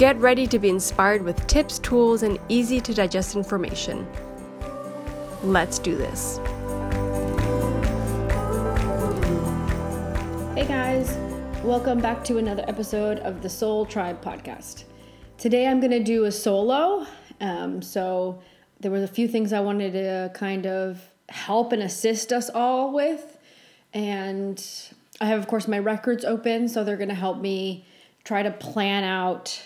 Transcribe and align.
Get 0.00 0.16
ready 0.16 0.46
to 0.46 0.58
be 0.58 0.70
inspired 0.70 1.20
with 1.20 1.46
tips, 1.46 1.78
tools, 1.78 2.22
and 2.22 2.38
easy 2.48 2.80
to 2.80 2.94
digest 2.94 3.36
information. 3.36 4.08
Let's 5.42 5.78
do 5.78 5.94
this. 5.94 6.38
Hey 10.54 10.66
guys, 10.66 11.14
welcome 11.62 12.00
back 12.00 12.24
to 12.24 12.38
another 12.38 12.64
episode 12.66 13.18
of 13.18 13.42
the 13.42 13.50
Soul 13.50 13.84
Tribe 13.84 14.24
podcast. 14.24 14.84
Today 15.36 15.66
I'm 15.66 15.80
going 15.80 15.90
to 15.90 16.02
do 16.02 16.24
a 16.24 16.32
solo. 16.32 17.06
Um, 17.42 17.82
so 17.82 18.40
there 18.80 18.90
was 18.90 19.02
a 19.02 19.06
few 19.06 19.28
things 19.28 19.52
I 19.52 19.60
wanted 19.60 19.92
to 19.92 20.30
kind 20.32 20.66
of 20.66 20.98
help 21.28 21.74
and 21.74 21.82
assist 21.82 22.32
us 22.32 22.48
all 22.48 22.90
with. 22.94 23.36
And 23.92 24.66
I 25.20 25.26
have, 25.26 25.40
of 25.40 25.46
course, 25.46 25.68
my 25.68 25.78
records 25.78 26.24
open, 26.24 26.70
so 26.70 26.84
they're 26.84 26.96
going 26.96 27.10
to 27.10 27.14
help 27.14 27.38
me 27.38 27.84
try 28.24 28.42
to 28.42 28.50
plan 28.50 29.04
out 29.04 29.62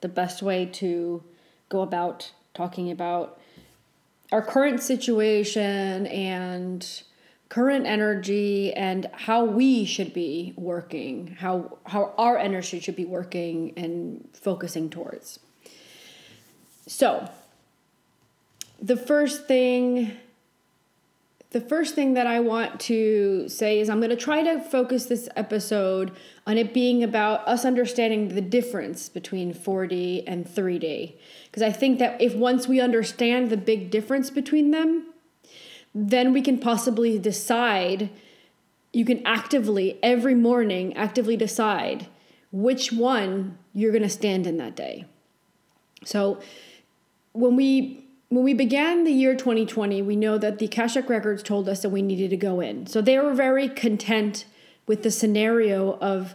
the 0.00 0.08
best 0.08 0.42
way 0.42 0.66
to 0.66 1.22
go 1.68 1.80
about 1.80 2.32
talking 2.54 2.90
about 2.90 3.40
our 4.32 4.42
current 4.42 4.82
situation 4.82 6.06
and 6.06 7.02
current 7.48 7.86
energy 7.86 8.72
and 8.74 9.08
how 9.12 9.44
we 9.44 9.84
should 9.84 10.12
be 10.12 10.52
working 10.56 11.28
how 11.38 11.78
how 11.86 12.12
our 12.18 12.36
energy 12.36 12.78
should 12.78 12.96
be 12.96 13.06
working 13.06 13.72
and 13.76 14.28
focusing 14.34 14.90
towards. 14.90 15.38
So 16.86 17.30
the 18.80 18.96
first 18.96 19.46
thing 19.46 20.12
the 21.50 21.60
first 21.60 21.94
thing 21.94 22.12
that 22.14 22.26
I 22.26 22.40
want 22.40 22.78
to 22.80 23.48
say 23.48 23.80
is 23.80 23.88
I'm 23.88 24.00
going 24.00 24.10
to 24.10 24.16
try 24.16 24.42
to 24.42 24.60
focus 24.60 25.06
this 25.06 25.28
episode 25.34 26.12
on 26.46 26.58
it 26.58 26.74
being 26.74 27.02
about 27.02 27.46
us 27.48 27.64
understanding 27.64 28.28
the 28.28 28.42
difference 28.42 29.08
between 29.08 29.54
4D 29.54 30.24
and 30.26 30.46
3D. 30.46 31.14
Because 31.46 31.62
I 31.62 31.72
think 31.72 31.98
that 32.00 32.20
if 32.20 32.34
once 32.34 32.68
we 32.68 32.80
understand 32.80 33.48
the 33.48 33.56
big 33.56 33.90
difference 33.90 34.28
between 34.28 34.72
them, 34.72 35.06
then 35.94 36.34
we 36.34 36.42
can 36.42 36.58
possibly 36.58 37.18
decide, 37.18 38.10
you 38.92 39.06
can 39.06 39.26
actively, 39.26 39.98
every 40.02 40.34
morning, 40.34 40.94
actively 40.96 41.36
decide 41.36 42.08
which 42.52 42.92
one 42.92 43.56
you're 43.72 43.92
going 43.92 44.02
to 44.02 44.08
stand 44.10 44.46
in 44.46 44.58
that 44.58 44.76
day. 44.76 45.06
So 46.04 46.40
when 47.32 47.56
we 47.56 48.07
when 48.28 48.44
we 48.44 48.52
began 48.52 49.04
the 49.04 49.10
year 49.10 49.34
2020, 49.34 50.02
we 50.02 50.14
know 50.14 50.36
that 50.36 50.58
the 50.58 50.66
Akashic 50.66 51.08
Records 51.08 51.42
told 51.42 51.68
us 51.68 51.80
that 51.82 51.88
we 51.88 52.02
needed 52.02 52.30
to 52.30 52.36
go 52.36 52.60
in. 52.60 52.86
So 52.86 53.00
they 53.00 53.18
were 53.18 53.34
very 53.34 53.68
content 53.68 54.44
with 54.86 55.02
the 55.02 55.10
scenario 55.10 55.98
of 55.98 56.34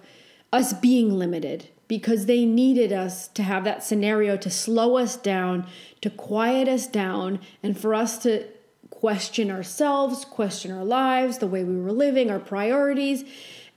us 0.51 0.73
being 0.73 1.13
limited 1.13 1.69
because 1.87 2.25
they 2.25 2.45
needed 2.45 2.91
us 2.91 3.27
to 3.29 3.43
have 3.43 3.63
that 3.65 3.83
scenario 3.83 4.37
to 4.37 4.49
slow 4.49 4.97
us 4.97 5.15
down, 5.15 5.67
to 6.01 6.09
quiet 6.09 6.67
us 6.67 6.87
down, 6.87 7.39
and 7.61 7.77
for 7.77 7.93
us 7.93 8.17
to 8.19 8.47
question 8.89 9.51
ourselves, 9.51 10.25
question 10.25 10.71
our 10.71 10.83
lives, 10.85 11.37
the 11.37 11.47
way 11.47 11.63
we 11.63 11.79
were 11.79 11.91
living, 11.91 12.31
our 12.31 12.39
priorities. 12.39 13.23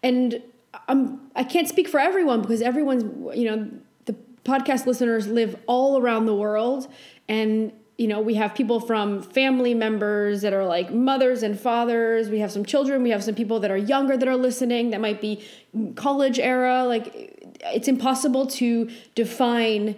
And 0.02 0.42
I'm, 0.88 1.30
I 1.34 1.44
can't 1.44 1.68
speak 1.68 1.88
for 1.88 2.00
everyone 2.00 2.40
because 2.40 2.62
everyone's, 2.62 3.02
you 3.36 3.44
know, 3.50 3.70
the 4.06 4.14
podcast 4.44 4.86
listeners 4.86 5.26
live 5.26 5.56
all 5.66 5.98
around 5.98 6.24
the 6.24 6.34
world 6.34 6.88
and 7.28 7.72
you 7.98 8.08
know, 8.08 8.20
we 8.20 8.34
have 8.34 8.54
people 8.54 8.78
from 8.78 9.22
family 9.22 9.72
members 9.72 10.42
that 10.42 10.52
are 10.52 10.66
like 10.66 10.92
mothers 10.92 11.42
and 11.42 11.58
fathers. 11.58 12.28
We 12.28 12.40
have 12.40 12.52
some 12.52 12.64
children. 12.64 13.02
We 13.02 13.10
have 13.10 13.24
some 13.24 13.34
people 13.34 13.60
that 13.60 13.70
are 13.70 13.76
younger 13.76 14.16
that 14.18 14.28
are 14.28 14.36
listening 14.36 14.90
that 14.90 15.00
might 15.00 15.20
be 15.20 15.42
college 15.94 16.38
era. 16.38 16.84
Like, 16.84 17.58
it's 17.64 17.88
impossible 17.88 18.46
to 18.48 18.90
define 19.14 19.96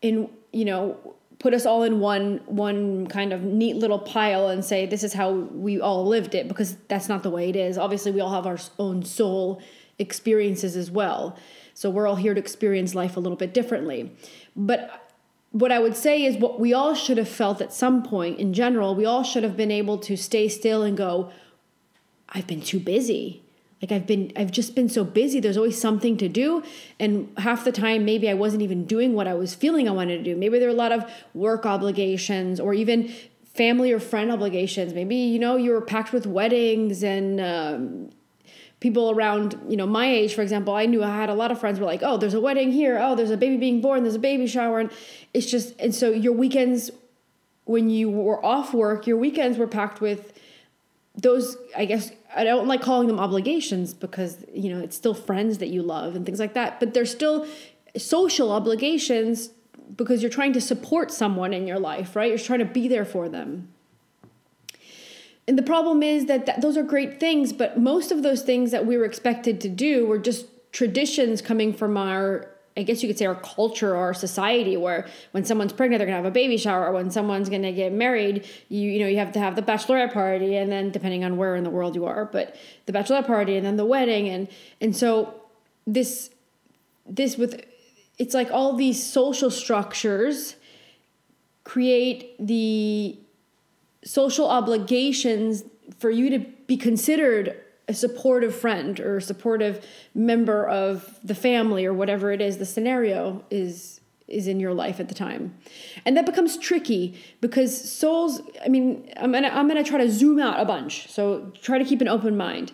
in, 0.00 0.30
you 0.52 0.64
know, 0.64 1.16
put 1.38 1.52
us 1.52 1.66
all 1.66 1.82
in 1.82 2.00
one 2.00 2.40
one 2.46 3.06
kind 3.08 3.32
of 3.32 3.42
neat 3.42 3.76
little 3.76 3.98
pile 3.98 4.48
and 4.48 4.64
say 4.64 4.86
this 4.86 5.02
is 5.02 5.12
how 5.12 5.30
we 5.32 5.80
all 5.80 6.06
lived 6.06 6.34
it 6.34 6.48
because 6.48 6.76
that's 6.88 7.08
not 7.08 7.22
the 7.22 7.30
way 7.30 7.50
it 7.50 7.56
is. 7.56 7.76
Obviously, 7.76 8.12
we 8.12 8.20
all 8.20 8.32
have 8.32 8.46
our 8.46 8.58
own 8.78 9.04
soul 9.04 9.60
experiences 9.98 10.74
as 10.74 10.90
well. 10.90 11.36
So 11.74 11.90
we're 11.90 12.06
all 12.06 12.16
here 12.16 12.32
to 12.32 12.40
experience 12.40 12.94
life 12.94 13.16
a 13.16 13.20
little 13.20 13.36
bit 13.36 13.52
differently. 13.52 14.12
But 14.56 15.01
what 15.52 15.70
I 15.70 15.78
would 15.78 15.96
say 15.96 16.24
is 16.24 16.36
what 16.36 16.58
we 16.58 16.72
all 16.72 16.94
should 16.94 17.18
have 17.18 17.28
felt 17.28 17.60
at 17.60 17.72
some 17.72 18.02
point 18.02 18.38
in 18.38 18.54
general, 18.54 18.94
we 18.94 19.04
all 19.04 19.22
should 19.22 19.42
have 19.42 19.56
been 19.56 19.70
able 19.70 19.98
to 19.98 20.16
stay 20.16 20.48
still 20.48 20.82
and 20.82 20.96
go, 20.96 21.30
I've 22.28 22.46
been 22.46 22.62
too 22.62 22.80
busy. 22.80 23.42
Like 23.82 23.92
I've 23.92 24.06
been 24.06 24.32
I've 24.36 24.50
just 24.50 24.74
been 24.74 24.88
so 24.88 25.04
busy. 25.04 25.40
There's 25.40 25.56
always 25.56 25.78
something 25.78 26.16
to 26.18 26.28
do. 26.28 26.62
And 26.98 27.32
half 27.36 27.64
the 27.64 27.72
time 27.72 28.04
maybe 28.04 28.30
I 28.30 28.34
wasn't 28.34 28.62
even 28.62 28.86
doing 28.86 29.12
what 29.12 29.26
I 29.26 29.34
was 29.34 29.54
feeling 29.54 29.88
I 29.88 29.92
wanted 29.92 30.18
to 30.18 30.24
do. 30.24 30.36
Maybe 30.36 30.58
there 30.58 30.68
were 30.68 30.74
a 30.74 30.78
lot 30.78 30.92
of 30.92 31.04
work 31.34 31.66
obligations 31.66 32.58
or 32.60 32.72
even 32.72 33.12
family 33.44 33.92
or 33.92 33.98
friend 33.98 34.30
obligations. 34.30 34.94
Maybe, 34.94 35.16
you 35.16 35.38
know, 35.38 35.56
you 35.56 35.72
were 35.72 35.80
packed 35.80 36.12
with 36.12 36.26
weddings 36.26 37.02
and 37.02 37.40
um, 37.40 38.10
people 38.82 39.12
around 39.12 39.58
you 39.68 39.76
know 39.76 39.86
my 39.86 40.06
age 40.06 40.34
for 40.34 40.42
example 40.42 40.74
i 40.74 40.86
knew 40.86 41.04
i 41.04 41.16
had 41.16 41.30
a 41.30 41.34
lot 41.34 41.52
of 41.52 41.58
friends 41.60 41.78
were 41.78 41.86
like 41.86 42.02
oh 42.02 42.16
there's 42.16 42.34
a 42.34 42.40
wedding 42.40 42.72
here. 42.72 42.98
Oh 43.00 43.14
there's 43.14 43.30
a 43.30 43.36
baby 43.36 43.56
being 43.56 43.80
born. 43.80 44.02
There's 44.02 44.16
a 44.16 44.26
baby 44.30 44.48
shower. 44.48 44.80
And 44.80 44.90
it's 45.32 45.48
just 45.48 45.74
and 45.78 45.94
so 45.94 46.10
your 46.10 46.32
weekends 46.32 46.90
when 47.64 47.90
you 47.90 48.10
were 48.10 48.44
off 48.44 48.74
work 48.74 49.06
your 49.06 49.16
weekends 49.16 49.56
were 49.56 49.68
packed 49.68 50.00
with 50.00 50.32
those 51.14 51.56
i 51.76 51.84
guess 51.84 52.10
i 52.34 52.42
don't 52.42 52.66
like 52.66 52.82
calling 52.82 53.06
them 53.06 53.20
obligations 53.20 53.94
because 53.94 54.44
you 54.52 54.74
know 54.74 54.80
it's 54.82 54.96
still 54.96 55.14
friends 55.14 55.58
that 55.58 55.68
you 55.68 55.80
love 55.80 56.16
and 56.16 56.26
things 56.26 56.40
like 56.40 56.54
that. 56.54 56.80
But 56.80 56.92
they're 56.92 57.06
still 57.06 57.46
social 57.96 58.50
obligations 58.50 59.50
because 59.94 60.22
you're 60.22 60.36
trying 60.40 60.54
to 60.54 60.60
support 60.60 61.12
someone 61.12 61.52
in 61.52 61.68
your 61.68 61.78
life 61.78 62.16
right? 62.16 62.30
You're 62.30 62.46
trying 62.50 62.64
to 62.66 62.72
be 62.80 62.88
there 62.88 63.04
for 63.04 63.28
them 63.28 63.71
and 65.48 65.58
the 65.58 65.62
problem 65.62 66.02
is 66.02 66.26
that, 66.26 66.46
that 66.46 66.60
those 66.60 66.76
are 66.76 66.82
great 66.82 67.18
things, 67.18 67.52
but 67.52 67.78
most 67.78 68.12
of 68.12 68.22
those 68.22 68.42
things 68.42 68.70
that 68.70 68.86
we 68.86 68.96
were 68.96 69.04
expected 69.04 69.60
to 69.62 69.68
do 69.68 70.06
were 70.06 70.18
just 70.18 70.46
traditions 70.72 71.42
coming 71.42 71.72
from 71.72 71.96
our 71.96 72.48
I 72.74 72.84
guess 72.84 73.02
you 73.02 73.08
could 73.08 73.18
say 73.18 73.26
our 73.26 73.34
culture 73.34 73.90
or 73.90 73.98
our 73.98 74.14
society 74.14 74.78
where 74.78 75.06
when 75.32 75.44
someone's 75.44 75.74
pregnant 75.74 75.98
they're 75.98 76.06
gonna 76.06 76.16
have 76.16 76.24
a 76.24 76.30
baby 76.30 76.56
shower. 76.56 76.86
Or 76.86 76.92
when 76.92 77.10
someone's 77.10 77.50
gonna 77.50 77.72
get 77.72 77.92
married 77.92 78.46
you 78.70 78.90
you 78.90 79.00
know 79.00 79.06
you 79.06 79.18
have 79.18 79.32
to 79.32 79.38
have 79.38 79.56
the 79.56 79.62
bachelorette 79.62 80.14
party 80.14 80.56
and 80.56 80.72
then 80.72 80.90
depending 80.90 81.22
on 81.22 81.36
where 81.36 81.54
in 81.54 81.64
the 81.64 81.70
world 81.70 81.94
you 81.94 82.06
are 82.06 82.24
but 82.24 82.56
the 82.86 82.92
bachelorette 82.92 83.26
party 83.26 83.56
and 83.56 83.66
then 83.66 83.76
the 83.76 83.84
wedding 83.84 84.28
and 84.28 84.48
and 84.80 84.96
so 84.96 85.34
this 85.86 86.30
this 87.06 87.36
with 87.36 87.62
it's 88.18 88.32
like 88.32 88.50
all 88.50 88.74
these 88.74 89.04
social 89.04 89.50
structures 89.50 90.56
create 91.64 92.34
the 92.38 93.18
social 94.04 94.48
obligations 94.48 95.64
for 95.98 96.10
you 96.10 96.30
to 96.30 96.38
be 96.66 96.76
considered 96.76 97.56
a 97.88 97.94
supportive 97.94 98.54
friend 98.54 99.00
or 99.00 99.18
a 99.18 99.22
supportive 99.22 99.84
member 100.14 100.66
of 100.66 101.18
the 101.24 101.34
family 101.34 101.84
or 101.84 101.92
whatever 101.92 102.30
it 102.32 102.40
is 102.40 102.58
the 102.58 102.66
scenario 102.66 103.44
is 103.50 104.00
is 104.28 104.46
in 104.46 104.58
your 104.58 104.72
life 104.72 104.98
at 104.98 105.08
the 105.08 105.14
time. 105.14 105.54
And 106.06 106.16
that 106.16 106.24
becomes 106.24 106.56
tricky 106.56 107.20
because 107.40 107.90
souls 107.90 108.40
i 108.64 108.68
mean 108.68 109.12
i'm 109.18 109.32
gonna 109.32 109.48
i'm 109.48 109.68
gonna 109.68 109.84
try 109.84 109.98
to 109.98 110.10
zoom 110.10 110.38
out 110.38 110.60
a 110.60 110.64
bunch. 110.64 111.08
So 111.08 111.52
try 111.60 111.78
to 111.78 111.84
keep 111.84 112.00
an 112.00 112.08
open 112.08 112.36
mind. 112.36 112.72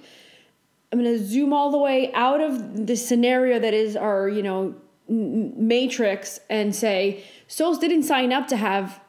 I'm 0.92 0.98
gonna 0.98 1.18
zoom 1.18 1.52
all 1.52 1.70
the 1.70 1.78
way 1.78 2.12
out 2.12 2.40
of 2.40 2.86
the 2.86 2.96
scenario 2.96 3.58
that 3.58 3.74
is 3.74 3.96
our 3.96 4.28
you 4.28 4.42
know 4.42 4.74
matrix 5.08 6.38
and 6.50 6.74
say 6.74 7.24
souls 7.46 7.78
didn't 7.78 8.02
sign 8.02 8.30
up 8.30 8.46
to 8.48 8.56
have 8.56 9.00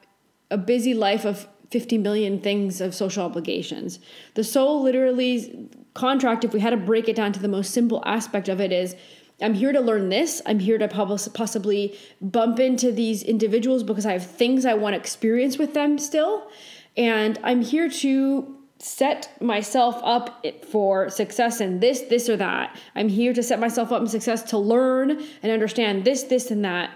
a 0.50 0.58
busy 0.58 0.94
life 0.94 1.26
of 1.26 1.48
50 1.72 1.98
million 1.98 2.40
things 2.40 2.82
of 2.82 2.96
social 2.96 3.24
obligations. 3.24 4.00
The 4.34 4.44
soul 4.44 4.82
literally 4.84 5.70
contract, 5.94 6.44
if 6.44 6.54
we 6.54 6.60
had 6.60 6.72
to 6.72 6.78
break 6.78 7.08
it 7.08 7.16
down 7.16 7.32
to 7.34 7.40
the 7.40 7.48
most 7.48 7.72
simple 7.72 8.02
aspect 8.06 8.50
of 8.50 8.60
it, 8.60 8.72
is 8.72 8.96
I'm 9.42 9.54
here 9.54 9.72
to 9.72 9.80
learn 9.80 10.10
this. 10.10 10.42
I'm 10.46 10.60
here 10.60 10.78
to 10.78 10.88
possibly 11.34 11.98
bump 12.22 12.60
into 12.60 12.92
these 12.92 13.24
individuals 13.24 13.84
because 13.84 14.06
I 14.06 14.14
have 14.14 14.26
things 14.26 14.66
I 14.66 14.74
want 14.74 14.94
to 14.94 15.00
experience 15.00 15.58
with 15.58 15.74
them 15.74 15.98
still. 15.98 16.50
And 16.98 17.40
I'm 17.44 17.62
here 17.62 17.90
to 17.90 18.56
set 18.80 19.42
myself 19.42 20.00
up 20.04 20.46
for 20.70 21.10
success 21.10 21.62
in 21.62 21.80
this, 21.80 22.02
this, 22.02 22.30
or 22.30 22.38
that. 22.38 22.78
I'm 22.96 23.10
here 23.10 23.34
to 23.34 23.44
set 23.44 23.60
myself 23.60 23.92
up 23.92 24.02
in 24.02 24.08
success 24.08 24.44
to 24.44 24.58
learn 24.58 25.12
and 25.44 25.52
understand 25.52 26.06
this, 26.06 26.24
this, 26.24 26.50
and 26.52 26.64
that. 26.66 26.92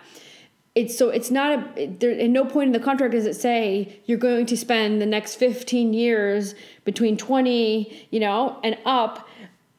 It's 0.76 0.98
so 0.98 1.10
it's 1.10 1.30
not 1.30 1.78
a 1.78 1.88
there 1.88 2.12
in 2.12 2.34
no 2.34 2.46
point 2.46 2.68
in 2.68 2.74
the 2.74 2.80
contract 2.80 3.14
does 3.14 3.26
it 3.26 3.36
say 3.36 4.02
you're 4.06 4.18
going 4.18 4.46
to 4.46 4.58
spend 4.58 5.02
the 5.02 5.06
next 5.06 5.36
15 5.36 5.94
years 5.94 6.56
between 6.84 7.16
20 7.16 8.08
you 8.10 8.20
know 8.20 8.60
and 8.64 8.78
up 8.86 9.28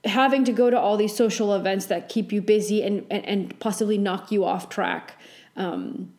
having 0.05 0.45
to 0.45 0.53
go 0.53 0.71
to 0.71 0.79
all 0.79 0.97
these 0.97 1.15
social 1.15 1.55
events 1.55 1.87
that 1.87 2.09
keep 2.09 2.33
you 2.33 2.41
busy 2.41 2.83
and 2.83 3.05
and, 3.11 3.25
and 3.27 3.59
possibly 3.61 3.99
knock 3.99 4.31
you 4.31 4.45
off 4.45 4.69
track 4.69 5.19
um, 5.57 6.13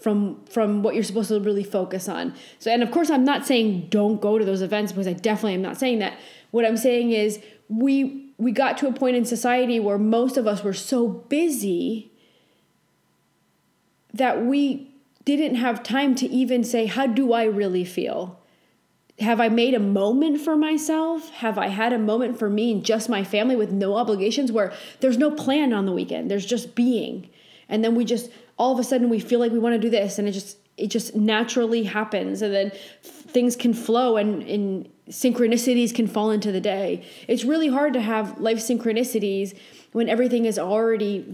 from 0.00 0.44
from 0.46 0.82
what 0.82 0.94
you're 0.94 1.04
supposed 1.04 1.28
to 1.28 1.40
really 1.40 1.64
focus 1.64 2.08
on. 2.08 2.34
So 2.58 2.70
and 2.70 2.82
of 2.82 2.90
course 2.90 3.10
i'm 3.10 3.24
not 3.24 3.46
saying 3.46 3.88
don't 3.90 4.20
go 4.20 4.38
to 4.38 4.44
those 4.44 4.62
events 4.62 4.92
because 4.92 5.08
i 5.08 5.12
definitely 5.12 5.54
am 5.54 5.62
not 5.62 5.78
saying 5.78 5.98
that. 5.98 6.18
What 6.50 6.64
i'm 6.64 6.76
saying 6.76 7.10
is 7.10 7.40
we 7.68 8.32
we 8.38 8.52
got 8.52 8.78
to 8.78 8.88
a 8.88 8.92
point 8.92 9.16
in 9.16 9.24
society 9.24 9.78
where 9.78 9.98
most 9.98 10.36
of 10.36 10.46
us 10.46 10.64
were 10.64 10.72
so 10.72 11.08
busy 11.08 12.12
that 14.14 14.44
we 14.44 14.94
didn't 15.24 15.56
have 15.56 15.82
time 15.82 16.14
to 16.14 16.26
even 16.26 16.64
say, 16.64 16.86
How 16.86 17.06
do 17.06 17.32
I 17.32 17.44
really 17.44 17.84
feel? 17.84 18.40
Have 19.20 19.40
I 19.40 19.48
made 19.48 19.74
a 19.74 19.80
moment 19.80 20.40
for 20.40 20.56
myself? 20.56 21.30
Have 21.30 21.56
I 21.58 21.68
had 21.68 21.92
a 21.92 21.98
moment 21.98 22.38
for 22.38 22.50
me 22.50 22.72
and 22.72 22.84
just 22.84 23.08
my 23.08 23.22
family 23.22 23.54
with 23.54 23.70
no 23.70 23.96
obligations 23.96 24.50
where 24.50 24.72
there's 25.00 25.18
no 25.18 25.30
plan 25.30 25.72
on 25.72 25.86
the 25.86 25.92
weekend? 25.92 26.30
There's 26.30 26.46
just 26.46 26.74
being. 26.74 27.28
And 27.68 27.84
then 27.84 27.94
we 27.94 28.04
just 28.04 28.30
all 28.56 28.72
of 28.72 28.78
a 28.78 28.84
sudden 28.84 29.08
we 29.08 29.20
feel 29.20 29.40
like 29.40 29.52
we 29.52 29.58
want 29.58 29.74
to 29.74 29.78
do 29.80 29.90
this 29.90 30.18
and 30.18 30.28
it 30.28 30.32
just 30.32 30.56
it 30.76 30.88
just 30.88 31.14
naturally 31.14 31.84
happens 31.84 32.42
and 32.42 32.52
then 32.52 32.72
things 33.02 33.54
can 33.54 33.72
flow 33.72 34.16
and, 34.16 34.42
and 34.42 34.88
synchronicities 35.08 35.94
can 35.94 36.08
fall 36.08 36.30
into 36.30 36.50
the 36.50 36.60
day. 36.60 37.04
It's 37.28 37.44
really 37.44 37.68
hard 37.68 37.92
to 37.92 38.00
have 38.00 38.40
life 38.40 38.58
synchronicities 38.58 39.56
when 39.92 40.08
everything 40.08 40.46
is 40.46 40.58
already 40.58 41.24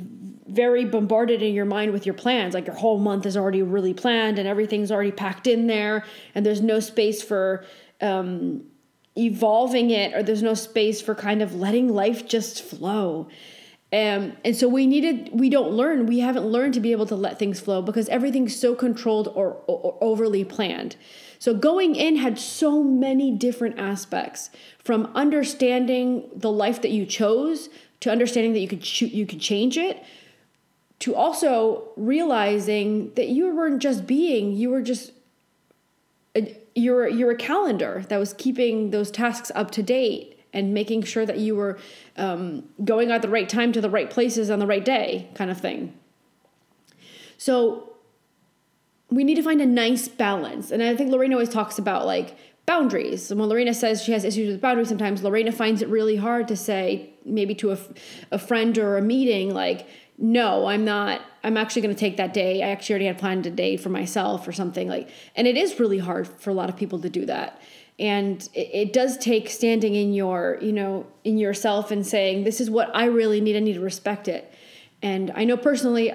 very 0.51 0.85
bombarded 0.85 1.43
in 1.43 1.55
your 1.55 1.65
mind 1.65 1.93
with 1.93 2.05
your 2.07 2.15
plans. 2.15 2.55
Like 2.55 2.67
your 2.67 2.77
whole 2.77 2.99
month 2.99 3.27
is 3.27 3.37
already 3.37 3.63
really 3.63 3.95
planned 3.95 4.39
and 4.39 4.49
everything's 4.49 4.91
already 4.91 5.13
packed 5.13 5.47
in 5.47 5.67
there, 5.67 6.05
and 6.35 6.45
there's 6.45 6.61
no 6.61 6.81
space 6.81 7.23
for 7.23 7.65
um, 8.01 8.63
evolving 9.17 9.91
it, 9.91 10.15
or 10.15 10.23
there's 10.23 10.43
no 10.43 10.55
space 10.55 11.01
for 11.01 11.15
kind 11.15 11.43
of 11.43 11.55
letting 11.55 11.89
life 11.89 12.27
just 12.27 12.63
flow. 12.63 13.29
Um, 13.93 14.37
and 14.45 14.55
so 14.55 14.69
we 14.69 14.87
needed, 14.87 15.31
we 15.33 15.51
don't 15.51 15.73
learn, 15.73 16.07
we 16.07 16.21
haven't 16.21 16.47
learned 16.47 16.75
to 16.75 16.81
be 16.81 16.93
able 16.93 17.07
to 17.07 17.17
let 17.17 17.41
things 17.41 17.59
flow 17.59 17.83
because 17.83 18.09
everything's 18.09 18.55
so 18.55 18.75
controlled 18.77 19.27
or, 19.35 19.63
or, 19.67 19.79
or 19.81 19.99
overly 20.01 20.45
planned. 20.45 20.95
So 21.41 21.55
going 21.55 21.97
in 21.97 22.17
had 22.17 22.39
so 22.39 22.85
many 22.85 23.33
different 23.33 23.81
aspects 23.81 24.51
from 24.79 25.11
understanding 25.17 26.31
the 26.33 26.53
life 26.53 26.83
that 26.83 26.91
you 26.93 27.05
chose 27.05 27.69
to 28.01 28.13
understanding 28.13 28.53
that 28.53 28.61
you 28.61 28.69
could 28.69 28.85
shoot, 28.85 29.11
you 29.11 29.27
could 29.27 29.41
change 29.41 29.77
it 29.77 30.05
to 31.01 31.15
also 31.15 31.89
realizing 31.97 33.13
that 33.15 33.29
you 33.29 33.55
weren't 33.55 33.81
just 33.81 34.07
being, 34.07 34.53
you 34.53 34.71
were 34.71 34.83
just 34.83 35.13
you're 36.75 37.09
you're 37.09 37.33
a 37.33 37.37
calendar 37.37 38.05
that 38.09 38.19
was 38.19 38.33
keeping 38.35 38.91
those 38.91 39.11
tasks 39.11 39.51
up 39.55 39.71
to 39.73 39.83
date 39.83 40.39
and 40.53 40.73
making 40.73 41.03
sure 41.03 41.27
that 41.27 41.39
you 41.39 41.57
were 41.57 41.79
um, 42.17 42.69
going 42.85 43.11
at 43.11 43.23
the 43.23 43.29
right 43.29 43.49
time 43.49 43.73
to 43.73 43.81
the 43.81 43.91
right 43.91 44.11
places 44.11 44.51
on 44.51 44.59
the 44.59 44.67
right 44.67 44.85
day, 44.85 45.29
kind 45.35 45.51
of 45.51 45.61
thing. 45.61 45.93
So 47.39 47.93
we 49.11 49.25
need 49.25 49.37
to 49.37 49.43
find 49.43 49.61
a 49.61 49.67
nice 49.67 50.07
balance, 50.07 50.71
and 50.71 50.83
I 50.83 50.95
think 50.97 51.11
Lorena 51.11 51.35
always 51.35 51.49
talks 51.49 51.79
about 51.79 52.07
like 52.07 52.37
boundaries. 52.67 53.31
And 53.31 53.41
when 53.41 53.49
Lorena 53.49 53.75
says 53.75 54.03
she 54.03 54.13
has 54.13 54.23
issues 54.23 54.49
with 54.53 54.61
boundaries, 54.61 54.89
sometimes 54.89 55.25
Lorena 55.25 55.51
finds 55.51 55.83
it 55.83 55.89
really 55.89 56.17
hard 56.17 56.47
to 56.49 56.57
say, 56.57 57.11
maybe 57.25 57.55
to 57.57 57.73
a, 57.73 57.79
a 58.31 58.39
friend 58.39 58.79
or 58.79 58.97
a 58.97 59.03
meeting, 59.03 59.53
like, 59.53 59.89
no, 60.21 60.67
I'm 60.67 60.85
not, 60.85 61.23
I'm 61.43 61.57
actually 61.57 61.81
going 61.83 61.95
to 61.95 61.99
take 61.99 62.19
that 62.19 62.35
day. 62.35 62.63
I 62.63 62.69
actually 62.69 62.93
already 62.93 63.07
had 63.07 63.19
planned 63.19 63.47
a 63.47 63.51
day 63.51 63.79
for 63.79 63.89
myself 63.89 64.47
or 64.47 64.53
something 64.53 64.87
like, 64.87 65.09
and 65.35 65.47
it 65.47 65.57
is 65.57 65.81
really 65.81 65.99
hard 65.99 66.29
for 66.29 66.51
a 66.51 66.53
lot 66.53 66.69
of 66.69 66.77
people 66.77 67.01
to 67.01 67.09
do 67.09 67.25
that. 67.27 67.61
And 67.99 68.47
it, 68.55 68.93
does 68.93 69.19
take 69.19 69.49
standing 69.49 69.95
in 69.95 70.13
your, 70.13 70.59
you 70.61 70.73
know, 70.73 71.07
in 71.25 71.39
yourself 71.39 71.91
and 71.91 72.07
saying, 72.07 72.45
this 72.45 72.61
is 72.61 72.71
what 72.71 72.95
I 72.95 73.07
really 73.07 73.41
need. 73.41 73.57
I 73.57 73.61
need 73.61 73.75
to 73.75 73.81
respect 73.81 74.29
it. 74.29 74.53
And 75.03 75.33
I 75.35 75.45
know 75.45 75.57
personally, 75.57 76.13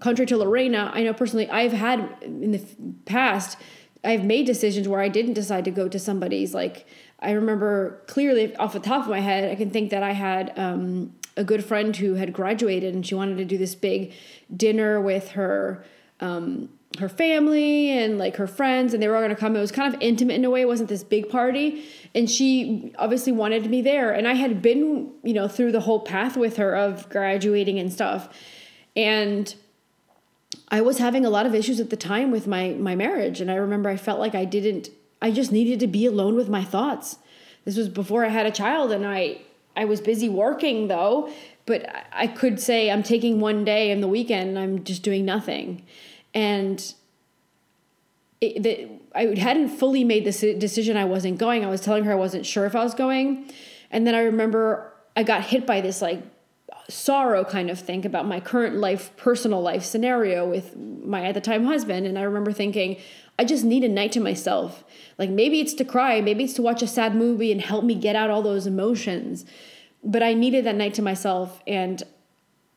contrary 0.00 0.26
to 0.26 0.36
Lorena, 0.36 0.90
I 0.92 1.02
know 1.02 1.12
personally, 1.12 1.48
I've 1.50 1.72
had 1.72 2.16
in 2.22 2.52
the 2.52 2.64
past, 3.06 3.58
I've 4.04 4.24
made 4.24 4.46
decisions 4.46 4.88
where 4.88 5.00
I 5.00 5.08
didn't 5.08 5.34
decide 5.34 5.64
to 5.64 5.70
go 5.70 5.88
to 5.88 5.98
somebody's. 5.98 6.54
Like 6.54 6.86
I 7.20 7.32
remember 7.32 8.02
clearly 8.06 8.54
off 8.56 8.72
the 8.72 8.80
top 8.80 9.04
of 9.04 9.10
my 9.10 9.20
head, 9.20 9.50
I 9.50 9.54
can 9.56 9.70
think 9.70 9.90
that 9.90 10.02
I 10.02 10.12
had 10.12 10.52
um, 10.56 11.14
a 11.36 11.44
good 11.44 11.64
friend 11.64 11.96
who 11.96 12.14
had 12.14 12.32
graduated 12.32 12.94
and 12.94 13.06
she 13.06 13.14
wanted 13.14 13.38
to 13.38 13.44
do 13.44 13.58
this 13.58 13.74
big 13.74 14.12
dinner 14.56 15.00
with 15.00 15.30
her 15.30 15.84
um, 16.20 16.68
her 16.98 17.08
family 17.08 17.90
and 17.90 18.18
like 18.18 18.36
her 18.36 18.46
friends 18.46 18.94
and 18.94 19.02
they 19.02 19.08
were 19.08 19.16
all 19.16 19.22
going 19.22 19.34
to 19.34 19.40
come. 19.40 19.56
It 19.56 19.60
was 19.60 19.72
kind 19.72 19.92
of 19.92 20.00
intimate 20.00 20.34
in 20.34 20.44
a 20.44 20.50
way. 20.50 20.62
It 20.62 20.68
wasn't 20.68 20.88
this 20.88 21.02
big 21.02 21.28
party. 21.28 21.84
And 22.14 22.30
she 22.30 22.92
obviously 22.98 23.32
wanted 23.32 23.68
me 23.68 23.82
there. 23.82 24.12
And 24.12 24.28
i 24.28 24.34
had 24.34 24.62
been 24.62 25.12
you 25.22 25.32
know 25.32 25.48
through 25.48 25.72
the 25.72 25.80
whole 25.80 26.00
path 26.00 26.36
with 26.36 26.56
her 26.56 26.74
of 26.74 27.08
graduating 27.08 27.78
and 27.78 27.92
stuff. 27.92 28.28
And 28.94 29.54
i 30.68 30.80
was 30.80 30.98
having 30.98 31.24
a 31.24 31.30
lot 31.30 31.46
of 31.46 31.54
issues 31.54 31.80
at 31.80 31.90
the 31.90 31.96
time 31.96 32.30
with 32.30 32.46
my 32.46 32.70
my 32.70 32.94
marriage. 32.94 33.40
And 33.40 33.50
i 33.50 33.56
remember 33.56 33.88
i 33.90 33.96
felt 33.96 34.20
like 34.20 34.34
i 34.34 34.44
didn't 34.44 34.90
i 35.20 35.30
just 35.30 35.50
needed 35.50 35.80
to 35.80 35.86
be 35.86 36.06
alone 36.06 36.36
with 36.36 36.48
my 36.48 36.62
thoughts. 36.62 37.18
This 37.64 37.76
was 37.76 37.88
before 37.88 38.24
i 38.24 38.28
had 38.28 38.46
a 38.46 38.52
child 38.52 38.92
and 38.92 39.04
i 39.04 39.40
I 39.76 39.84
was 39.84 40.00
busy 40.00 40.28
working 40.28 40.88
though, 40.88 41.30
but 41.66 41.88
I 42.12 42.26
could 42.26 42.60
say 42.60 42.90
I'm 42.90 43.02
taking 43.02 43.40
one 43.40 43.64
day 43.64 43.90
in 43.90 44.00
the 44.00 44.08
weekend 44.08 44.50
and 44.50 44.58
I'm 44.58 44.84
just 44.84 45.02
doing 45.02 45.24
nothing. 45.24 45.84
And 46.32 46.94
it, 48.40 48.62
the, 48.62 48.88
I 49.14 49.38
hadn't 49.38 49.68
fully 49.68 50.04
made 50.04 50.24
this 50.24 50.40
decision 50.40 50.96
I 50.96 51.04
wasn't 51.04 51.38
going. 51.38 51.64
I 51.64 51.68
was 51.68 51.80
telling 51.80 52.04
her 52.04 52.12
I 52.12 52.16
wasn't 52.16 52.46
sure 52.46 52.66
if 52.66 52.74
I 52.74 52.82
was 52.82 52.94
going. 52.94 53.50
And 53.90 54.06
then 54.06 54.14
I 54.14 54.22
remember 54.22 54.92
I 55.16 55.22
got 55.22 55.44
hit 55.44 55.66
by 55.66 55.80
this 55.80 56.02
like 56.02 56.22
sorrow 56.88 57.44
kind 57.44 57.70
of 57.70 57.78
thing 57.78 58.04
about 58.04 58.26
my 58.26 58.40
current 58.40 58.76
life, 58.76 59.16
personal 59.16 59.62
life 59.62 59.84
scenario 59.84 60.48
with 60.48 60.76
my 60.76 61.24
at 61.24 61.34
the 61.34 61.40
time 61.40 61.64
husband. 61.64 62.06
And 62.06 62.18
I 62.18 62.22
remember 62.22 62.52
thinking, 62.52 62.98
I 63.38 63.44
just 63.44 63.64
need 63.64 63.84
a 63.84 63.88
night 63.88 64.12
to 64.12 64.20
myself. 64.20 64.84
Like 65.18 65.30
maybe 65.30 65.60
it's 65.60 65.74
to 65.74 65.84
cry, 65.84 66.20
maybe 66.20 66.44
it's 66.44 66.54
to 66.54 66.62
watch 66.62 66.82
a 66.82 66.86
sad 66.86 67.14
movie 67.14 67.50
and 67.50 67.60
help 67.60 67.84
me 67.84 67.94
get 67.94 68.16
out 68.16 68.30
all 68.30 68.42
those 68.42 68.66
emotions. 68.66 69.44
But 70.04 70.22
I 70.22 70.34
needed 70.34 70.64
that 70.66 70.74
night 70.74 70.94
to 70.94 71.02
myself 71.02 71.62
and 71.66 72.02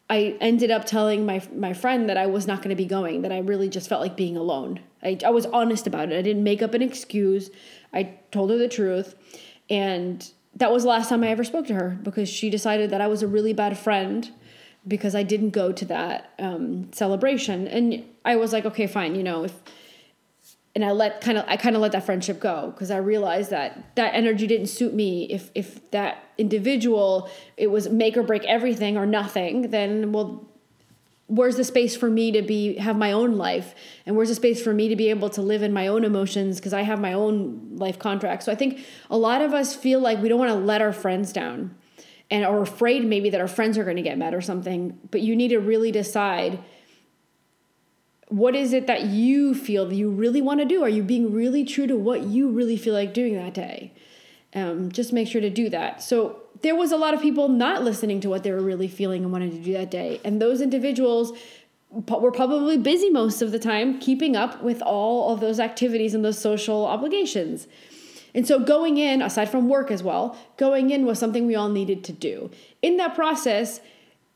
I 0.10 0.38
ended 0.39 0.72
up 0.72 0.86
telling 0.86 1.25
my 1.25 1.41
my 1.53 1.74
friend 1.74 2.07
that 2.10 2.17
I 2.17 2.27
was 2.27 2.48
not 2.48 2.60
going 2.60 2.69
to 2.69 2.75
be 2.75 2.86
going, 2.86 3.24
that 3.24 3.31
I 3.31 3.39
really 3.39 3.67
just 3.67 3.89
felt 3.89 4.01
like 4.01 4.15
being 4.15 4.38
alone. 4.38 4.79
I, 5.03 5.17
I 5.25 5.29
was 5.31 5.46
honest 5.48 5.86
about 5.86 6.12
it. 6.12 6.17
I 6.17 6.22
didn't 6.22 6.43
make 6.43 6.62
up 6.62 6.74
an 6.74 6.81
excuse. 6.81 7.50
I 7.93 8.15
told 8.31 8.50
her 8.51 8.57
the 8.57 8.69
truth. 8.69 9.15
And 9.69 10.29
that 10.55 10.72
was 10.72 10.84
the 10.84 10.89
last 10.89 11.10
time 11.10 11.24
I 11.24 11.27
ever 11.27 11.43
spoke 11.43 11.67
to 11.67 11.74
her 11.74 12.00
because 12.01 12.29
she 12.29 12.50
decided 12.50 12.89
that 12.89 13.01
I 13.01 13.07
was 13.07 13.22
a 13.22 13.27
really 13.27 13.53
bad 13.53 13.77
friend 13.77 14.31
because 14.88 15.13
I 15.13 15.24
didn't 15.24 15.50
go 15.50 15.72
to 15.72 15.86
that 15.86 16.31
um, 16.39 16.91
celebration. 16.93 17.67
And 17.67 18.05
I 18.24 18.38
was 18.38 18.53
like, 18.53 18.65
okay, 18.65 18.88
fine, 18.88 19.15
you 19.15 19.24
know, 19.24 19.43
if 19.43 19.53
and 20.77 20.86
I 20.86 20.91
let 20.91 21.22
kind 21.22 21.39
of 21.39 21.46
I 21.48 21.57
kind 21.57 21.75
of 21.75 21.81
let 21.81 21.93
that 21.93 22.05
friendship 22.05 22.39
go 22.39 22.69
because 22.69 22.91
I 22.91 22.98
realized 22.98 23.50
that 23.50 23.96
that 23.96 24.13
energy 24.13 24.46
didn't 24.46 24.67
suit 24.67 24.93
me. 24.93 25.24
If 25.24 25.50
if 25.55 25.89
that 25.89 26.24
individual 26.38 27.31
it 27.57 27.72
was 27.72 27.89
make 27.89 28.15
or 28.15 28.22
break 28.22 28.43
everything 28.46 28.96
or 28.96 29.07
nothing, 29.07 29.72
then 29.72 30.12
well, 30.12 30.48
where's 31.25 31.55
the 31.55 31.63
space 31.63 31.98
for 31.98 32.12
me 32.12 32.31
to 32.31 32.43
be 32.43 32.77
have 32.77 32.96
my 32.96 33.12
own 33.12 33.38
life, 33.38 33.74
and 34.05 34.15
where's 34.15 34.29
the 34.29 34.36
space 34.36 34.62
for 34.62 34.72
me 34.72 34.88
to 34.89 34.96
be 34.96 35.10
able 35.10 35.31
to 35.31 35.41
live 35.41 35.63
in 35.63 35.74
my 35.74 35.88
own 35.88 36.03
emotions 36.03 36.57
because 36.57 36.74
I 36.74 36.84
have 36.84 37.00
my 37.00 37.13
own 37.13 37.72
life 37.77 37.98
contract. 37.98 38.43
So 38.43 38.51
I 38.51 38.55
think 38.55 38.86
a 39.10 39.17
lot 39.17 39.41
of 39.41 39.55
us 39.55 39.75
feel 39.75 40.00
like 40.00 40.22
we 40.22 40.29
don't 40.29 40.38
want 40.38 40.51
to 40.51 40.60
let 40.60 40.84
our 40.84 40.93
friends 40.93 41.34
down, 41.34 41.75
and 42.29 42.46
are 42.46 42.62
afraid 42.62 43.03
maybe 43.03 43.31
that 43.31 43.41
our 43.41 43.48
friends 43.48 43.79
are 43.79 43.84
going 43.84 43.98
to 43.98 44.03
get 44.03 44.15
mad 44.19 44.36
or 44.36 44.41
something. 44.41 44.96
But 45.10 45.22
you 45.22 45.36
need 45.36 45.48
to 45.48 45.60
really 45.60 45.91
decide 45.91 46.60
what 48.29 48.55
is 48.55 48.74
it 48.74 48.88
that 48.88 49.05
you 49.05 49.53
feel 49.53 49.86
that 49.86 49.96
you 49.96 50.10
really 50.10 50.41
want 50.41 50.60
to 50.60 50.65
do? 50.65 50.84
Are 50.84 50.89
you 50.89 51.03
being 51.03 51.34
really 51.34 51.63
true 51.63 51.88
to 51.88 51.96
what 51.96 52.24
you 52.24 52.50
really 52.50 52.77
feel 52.77 52.93
like 52.93 53.13
doing 53.13 53.36
that 53.36 53.53
day? 53.53 53.93
Um, 54.53 54.91
just 54.91 55.13
make 55.13 55.27
sure 55.27 55.41
to 55.41 55.50
do 55.50 55.69
that. 55.69 56.01
So 56.01 56.41
there 56.62 56.75
was 56.75 56.91
a 56.91 56.98
lot 56.98 57.13
of 57.13 57.22
people 57.22 57.48
not 57.48 57.84
listening 57.84 58.19
to 58.22 58.29
what 58.29 58.43
they 58.43 58.51
were 58.51 58.62
really 58.62 58.88
feeling 58.88 59.24
and 59.24 59.31
wanting 59.31 59.51
to 59.51 59.60
do 59.60 59.74
that 59.74 59.91
day. 59.91 60.19
And 60.25 60.41
those 60.41 60.62
individuals 60.62 61.38
were 61.89 62.31
probably 62.31 62.77
busy 62.77 63.10
most 63.10 63.41
of 63.41 63.51
the 63.51 63.60
time 63.60 64.00
keeping 64.00 64.36
up 64.36 64.62
with 64.62 64.81
all 64.81 65.34
of 65.34 65.39
those 65.39 65.60
activities 65.60 66.13
and 66.13 66.25
those 66.25 66.39
social 66.39 66.86
obligations. 66.86 67.67
And 68.34 68.46
so 68.46 68.60
going 68.60 68.98
in, 68.98 69.22
aside 69.22 69.50
from 69.50 69.69
work 69.69 69.89
as 69.89 70.03
well, 70.03 70.38
going 70.57 70.89
in 70.89 71.05
was 71.05 71.17
something 71.17 71.48
we 71.48 71.55
all 71.55 71.69
needed 71.69 72.03
to 72.05 72.13
do. 72.13 72.51
In 72.81 72.98
that 72.98 73.15
process, 73.15 73.79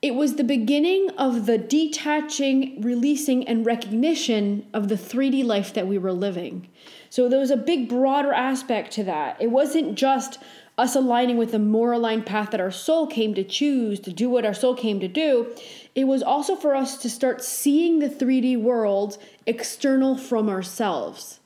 it 0.02 0.16
was 0.16 0.36
the 0.36 0.44
beginning 0.44 1.12
of 1.12 1.46
the 1.46 1.60
detaching, 1.60 2.82
releasing, 2.82 3.48
and 3.48 3.66
recognition 3.66 4.66
of 4.74 4.88
the 4.88 4.96
3D 4.96 5.46
life 5.46 5.74
that 5.76 5.88
we 5.88 5.98
were 5.98 6.12
living. 6.12 6.68
So 7.12 7.30
there 7.30 7.40
was 7.40 7.52
a 7.52 7.58
big, 7.58 7.88
broader 7.88 8.34
aspect 8.34 8.92
to 8.94 9.04
that. 9.04 9.40
It 9.40 9.52
wasn't 9.52 9.96
just 9.96 10.40
us 10.78 10.96
aligning 10.96 11.38
with 11.38 11.52
the 11.52 11.60
more 11.60 11.92
aligned 11.92 12.26
path 12.26 12.50
that 12.50 12.60
our 12.60 12.72
soul 12.72 13.06
came 13.06 13.36
to 13.36 13.44
choose 13.44 14.00
to 14.00 14.12
do 14.12 14.28
what 14.30 14.46
our 14.46 14.54
soul 14.54 14.74
came 14.74 15.00
to 15.00 15.08
do, 15.08 15.54
it 15.94 16.06
was 16.06 16.24
also 16.24 16.56
for 16.56 16.74
us 16.74 16.98
to 16.98 17.10
start 17.10 17.44
seeing 17.44 18.00
the 18.00 18.10
3D 18.10 18.60
world 18.60 19.18
external 19.46 20.18
from 20.18 20.50
ourselves. 20.50 21.40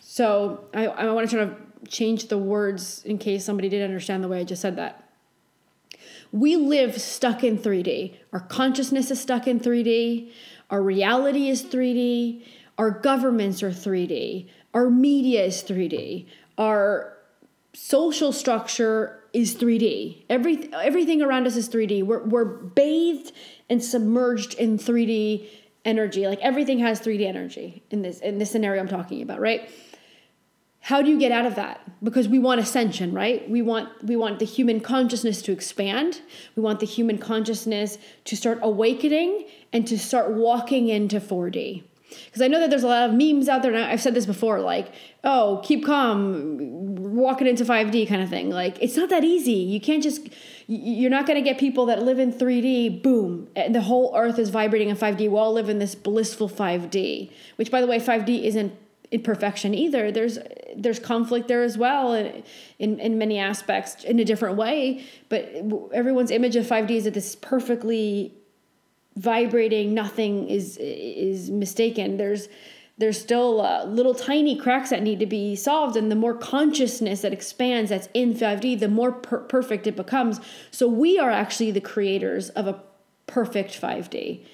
So 0.00 0.64
I, 0.72 0.86
I 0.86 1.12
want 1.12 1.28
to 1.28 1.36
try 1.36 1.44
to 1.44 1.56
change 1.88 2.28
the 2.28 2.38
words 2.38 3.04
in 3.04 3.18
case 3.18 3.44
somebody 3.44 3.68
didn't 3.68 3.86
understand 3.86 4.24
the 4.24 4.28
way 4.28 4.40
I 4.40 4.44
just 4.44 4.62
said 4.62 4.76
that. 4.76 5.01
We 6.32 6.56
live 6.56 7.00
stuck 7.00 7.44
in 7.44 7.58
3D. 7.58 8.16
Our 8.32 8.40
consciousness 8.40 9.10
is 9.10 9.20
stuck 9.20 9.46
in 9.46 9.60
3D. 9.60 10.32
Our 10.70 10.82
reality 10.82 11.48
is 11.48 11.62
3D. 11.62 12.44
Our 12.78 12.90
governments 12.90 13.62
are 13.62 13.70
3D. 13.70 14.48
Our 14.72 14.88
media 14.88 15.44
is 15.44 15.62
3D. 15.62 16.26
Our 16.56 17.18
social 17.74 18.32
structure 18.32 19.22
is 19.34 19.54
3D. 19.56 20.24
Every, 20.30 20.72
everything 20.72 21.20
around 21.22 21.46
us 21.46 21.56
is 21.56 21.68
3D. 21.68 22.02
We're, 22.04 22.24
we're 22.24 22.44
bathed 22.44 23.32
and 23.68 23.84
submerged 23.84 24.54
in 24.54 24.78
3D 24.78 25.48
energy. 25.84 26.26
Like 26.26 26.40
everything 26.40 26.78
has 26.78 27.00
3D 27.00 27.26
energy 27.26 27.82
in 27.90 28.02
this 28.02 28.20
in 28.20 28.38
this 28.38 28.50
scenario 28.50 28.80
I'm 28.80 28.88
talking 28.88 29.22
about, 29.22 29.40
right? 29.40 29.68
How 30.82 31.00
do 31.00 31.10
you 31.10 31.18
get 31.18 31.30
out 31.30 31.46
of 31.46 31.54
that? 31.54 31.80
Because 32.02 32.28
we 32.28 32.40
want 32.40 32.60
ascension, 32.60 33.14
right? 33.14 33.48
We 33.48 33.62
want 33.62 33.88
we 34.04 34.16
want 34.16 34.40
the 34.40 34.44
human 34.44 34.80
consciousness 34.80 35.40
to 35.42 35.52
expand. 35.52 36.20
We 36.56 36.62
want 36.62 36.80
the 36.80 36.86
human 36.86 37.18
consciousness 37.18 37.98
to 38.24 38.36
start 38.36 38.58
awakening 38.62 39.46
and 39.72 39.86
to 39.86 39.96
start 39.96 40.32
walking 40.32 40.88
into 40.88 41.20
4D. 41.20 41.84
Because 42.26 42.42
I 42.42 42.48
know 42.48 42.58
that 42.60 42.68
there's 42.68 42.82
a 42.82 42.88
lot 42.88 43.08
of 43.08 43.14
memes 43.14 43.48
out 43.48 43.62
there, 43.62 43.72
and 43.72 43.84
I've 43.84 44.00
said 44.00 44.14
this 44.14 44.26
before, 44.26 44.60
like, 44.60 44.92
oh, 45.24 45.62
keep 45.64 45.86
calm, 45.86 46.58
walking 46.96 47.46
into 47.46 47.64
5D 47.64 48.06
kind 48.06 48.20
of 48.20 48.28
thing. 48.28 48.50
Like, 48.50 48.76
it's 48.82 48.96
not 48.96 49.08
that 49.08 49.24
easy. 49.24 49.52
You 49.52 49.80
can't 49.80 50.02
just, 50.02 50.28
you're 50.66 51.10
not 51.10 51.26
going 51.26 51.42
to 51.42 51.42
get 51.42 51.58
people 51.58 51.86
that 51.86 52.02
live 52.02 52.18
in 52.18 52.30
3D, 52.30 53.02
boom, 53.02 53.48
and 53.56 53.74
the 53.74 53.80
whole 53.80 54.12
earth 54.14 54.38
is 54.38 54.50
vibrating 54.50 54.90
in 54.90 54.96
5D. 54.96 55.20
We 55.20 55.28
all 55.28 55.54
live 55.54 55.70
in 55.70 55.78
this 55.78 55.94
blissful 55.94 56.50
5D, 56.50 57.30
which, 57.56 57.70
by 57.70 57.80
the 57.80 57.86
way, 57.86 57.98
5D 57.98 58.44
isn't 58.44 58.74
imperfection 59.10 59.74
either. 59.74 60.10
There's 60.10 60.38
there's 60.76 60.98
conflict 60.98 61.48
there 61.48 61.62
as 61.62 61.78
well 61.78 62.12
in, 62.14 62.42
in, 62.78 63.00
in 63.00 63.18
many 63.18 63.38
aspects 63.38 64.04
in 64.04 64.18
a 64.18 64.24
different 64.24 64.56
way. 64.56 65.04
But 65.28 65.50
everyone's 65.92 66.30
image 66.30 66.56
of 66.56 66.66
5D 66.66 66.90
is 66.90 67.04
that 67.04 67.14
this 67.14 67.30
is 67.30 67.36
perfectly 67.36 68.34
vibrating 69.16 69.92
nothing 69.92 70.48
is 70.48 70.78
is 70.78 71.50
mistaken 71.50 72.16
there's 72.16 72.48
there's 72.98 73.20
still 73.20 73.60
uh, 73.60 73.84
little 73.84 74.14
tiny 74.14 74.56
cracks 74.56 74.90
that 74.90 75.02
need 75.02 75.18
to 75.18 75.26
be 75.26 75.56
solved 75.56 75.96
and 75.96 76.10
the 76.10 76.16
more 76.16 76.34
consciousness 76.34 77.22
that 77.22 77.32
expands 77.32 77.90
that's 77.90 78.08
in 78.14 78.32
5d 78.32 78.80
the 78.80 78.88
more 78.88 79.12
per- 79.12 79.40
perfect 79.40 79.86
it 79.86 79.96
becomes 79.96 80.40
so 80.70 80.88
we 80.88 81.18
are 81.18 81.30
actually 81.30 81.70
the 81.70 81.80
creators 81.80 82.48
of 82.50 82.66
a 82.66 82.80
perfect 83.26 83.78
5d 83.78 84.44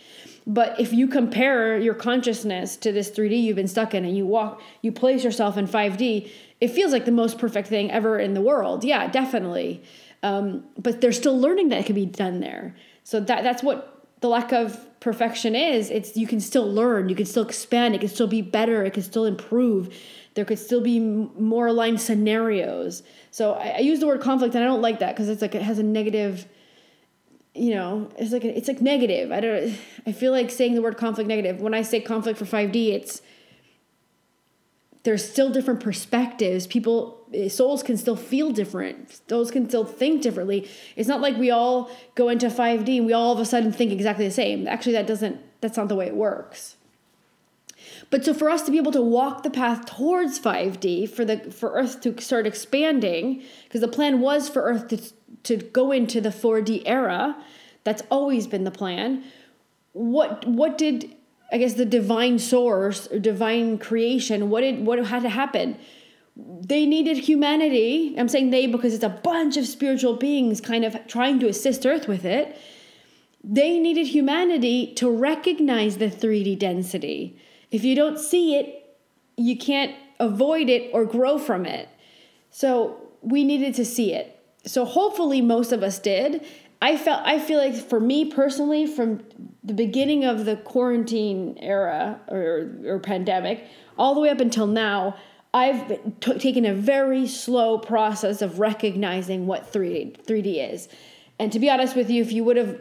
but 0.49 0.81
if 0.81 0.95
you 0.95 1.07
compare 1.07 1.78
your 1.78 1.95
consciousness 1.95 2.76
to 2.78 2.90
this 2.90 3.11
3d 3.11 3.40
you've 3.43 3.57
been 3.57 3.69
stuck 3.69 3.95
in 3.95 4.05
and 4.05 4.17
you 4.17 4.26
walk 4.26 4.61
you 4.83 4.90
place 4.90 5.23
yourself 5.23 5.57
in 5.57 5.69
5d 5.69 6.31
it 6.61 6.69
feels 6.69 6.90
like 6.93 7.05
the 7.05 7.12
most 7.12 7.38
perfect 7.38 7.69
thing 7.69 7.90
ever 7.90 8.19
in 8.19 8.35
the 8.35 8.40
world. 8.40 8.83
Yeah 8.83 9.07
definitely. 9.09 9.83
Um, 10.23 10.64
but 10.76 11.00
there's 11.00 11.17
still 11.17 11.38
learning 11.38 11.69
that 11.69 11.87
can 11.87 11.95
be 11.95 12.07
done 12.07 12.40
there. 12.40 12.75
So 13.05 13.21
that 13.21 13.43
that's 13.45 13.62
what 13.62 14.07
the 14.21 14.28
lack 14.28 14.52
of 14.52 14.85
perfection 14.99 15.55
is. 15.55 15.90
It's 15.90 16.17
you 16.17 16.26
can 16.26 16.40
still 16.40 16.71
learn 16.71 17.09
you 17.09 17.14
can 17.14 17.26
still 17.26 17.45
expand 17.45 17.95
it 17.95 18.00
can 18.00 18.09
still 18.09 18.26
be 18.26 18.43
better 18.43 18.85
it 18.85 18.95
can 18.95 19.02
still 19.02 19.26
improve. 19.26 19.95
There 20.35 20.45
could 20.45 20.59
still 20.59 20.81
be 20.81 20.99
more 20.99 21.69
aligned 21.69 22.00
scenarios. 22.00 23.02
So 23.31 23.52
i, 23.52 23.69
I 23.69 23.78
use 23.78 24.00
the 24.00 24.07
word 24.07 24.21
conflict 24.21 24.55
and 24.55 24.64
i 24.64 24.67
don't 24.67 24.83
like 24.83 24.99
that 25.00 25.14
because 25.14 25.28
it's 25.28 25.43
like 25.43 25.55
it 25.55 25.62
has 25.62 25.78
a 25.78 25.85
negative 25.85 26.47
you 27.58 27.74
know 27.74 28.08
it's 28.16 28.32
like 28.32 28.44
it's 28.44 28.68
like 28.68 28.80
negative 28.80 29.32
i 29.32 29.40
don't 29.40 29.74
i 30.06 30.12
feel 30.12 30.32
like 30.32 30.50
saying 30.50 30.74
the 30.74 30.82
word 30.82 30.96
conflict 30.96 31.28
negative 31.28 31.60
when 31.60 31.74
i 31.74 31.82
say 31.82 32.00
conflict 32.00 32.38
for 32.38 32.44
5d 32.44 32.94
it's 32.94 33.22
there's 35.08 35.26
still 35.26 35.50
different 35.50 35.80
perspectives. 35.80 36.66
People, 36.66 37.24
eh, 37.32 37.48
souls 37.48 37.82
can 37.82 37.96
still 37.96 38.16
feel 38.16 38.50
different. 38.50 39.20
Souls 39.28 39.50
can 39.50 39.68
still 39.68 39.84
think 39.84 40.22
differently. 40.22 40.68
It's 40.96 41.08
not 41.08 41.20
like 41.20 41.36
we 41.36 41.50
all 41.50 41.90
go 42.14 42.28
into 42.28 42.48
5D 42.48 42.98
and 42.98 43.06
we 43.06 43.12
all 43.12 43.32
of 43.32 43.38
a 43.38 43.44
sudden 43.44 43.72
think 43.72 43.92
exactly 43.92 44.26
the 44.26 44.34
same. 44.34 44.66
Actually, 44.66 44.92
that 44.92 45.06
doesn't, 45.06 45.40
that's 45.60 45.76
not 45.76 45.88
the 45.88 45.94
way 45.94 46.06
it 46.06 46.14
works. 46.14 46.76
But 48.10 48.24
so 48.24 48.32
for 48.32 48.48
us 48.48 48.62
to 48.62 48.70
be 48.70 48.78
able 48.78 48.92
to 48.92 49.02
walk 49.02 49.42
the 49.42 49.50
path 49.50 49.84
towards 49.86 50.38
5D, 50.38 51.10
for 51.10 51.24
the 51.24 51.50
for 51.50 51.72
Earth 51.72 52.00
to 52.02 52.18
start 52.20 52.46
expanding, 52.46 53.42
because 53.64 53.82
the 53.82 53.88
plan 53.88 54.20
was 54.20 54.48
for 54.48 54.62
Earth 54.62 54.88
to, 54.88 54.98
to 55.44 55.56
go 55.56 55.92
into 55.92 56.20
the 56.20 56.30
4D 56.30 56.82
era, 56.86 57.36
that's 57.84 58.02
always 58.10 58.46
been 58.46 58.64
the 58.64 58.70
plan. 58.70 59.24
What 59.92 60.46
what 60.46 60.78
did 60.78 61.14
I 61.52 61.58
guess 61.58 61.74
the 61.74 61.84
divine 61.84 62.38
source 62.38 63.08
divine 63.08 63.78
creation, 63.78 64.48
what 64.48 64.62
did 64.62 64.86
what 64.86 65.04
had 65.04 65.22
to 65.22 65.28
happen? 65.28 65.76
They 66.36 66.86
needed 66.86 67.18
humanity. 67.18 68.14
I'm 68.16 68.28
saying 68.28 68.50
they 68.50 68.66
because 68.68 68.94
it's 68.94 69.04
a 69.04 69.08
bunch 69.08 69.56
of 69.56 69.66
spiritual 69.66 70.14
beings 70.16 70.60
kind 70.60 70.84
of 70.84 70.96
trying 71.08 71.40
to 71.40 71.48
assist 71.48 71.84
Earth 71.84 72.08
with 72.08 72.24
it. 72.24 72.56
They 73.44 73.78
needed 73.78 74.06
humanity 74.08 74.94
to 74.94 75.10
recognize 75.10 75.98
the 75.98 76.08
3D 76.08 76.58
density. 76.58 77.38
If 77.70 77.84
you 77.84 77.94
don't 77.94 78.18
see 78.18 78.56
it, 78.56 78.96
you 79.37 79.56
can't 79.56 79.94
avoid 80.18 80.68
it 80.68 80.90
or 80.92 81.04
grow 81.04 81.38
from 81.38 81.64
it. 81.66 81.88
So 82.50 83.08
we 83.22 83.44
needed 83.44 83.75
to 83.75 83.84
see 83.84 84.12
it. 84.12 84.34
So 84.64 84.84
hopefully 84.84 85.40
most 85.40 85.72
of 85.72 85.82
us 85.82 85.98
did. 85.98 86.44
I 86.80 86.96
felt 86.96 87.22
I 87.25 87.38
feel 87.38 87.58
like 87.58 87.75
for 87.75 87.98
me 87.98 88.26
personally, 88.26 88.87
from 88.87 89.22
the 89.64 89.75
beginning 89.75 90.25
of 90.25 90.44
the 90.44 90.56
quarantine 90.56 91.58
era 91.60 92.20
or, 92.28 92.70
or 92.87 92.98
pandemic, 93.00 93.64
all 93.96 94.14
the 94.14 94.20
way 94.20 94.30
up 94.30 94.40
until 94.40 94.66
now, 94.66 95.16
I've 95.52 95.88
t- 96.20 96.38
taken 96.38 96.64
a 96.64 96.75
very 96.75 97.26
slow 97.26 97.78
process 97.78 98.42
of 98.42 98.60
recognizing 98.60 99.46
what 99.46 99.72
3D 99.72 100.25
3D 100.25 100.72
is. 100.72 100.88
And 101.38 101.52
to 101.52 101.58
be 101.58 101.70
honest 101.70 101.96
with 101.96 102.10
you, 102.10 102.22
if 102.22 102.32
you 102.32 102.44
would 102.44 102.56
have 102.56 102.80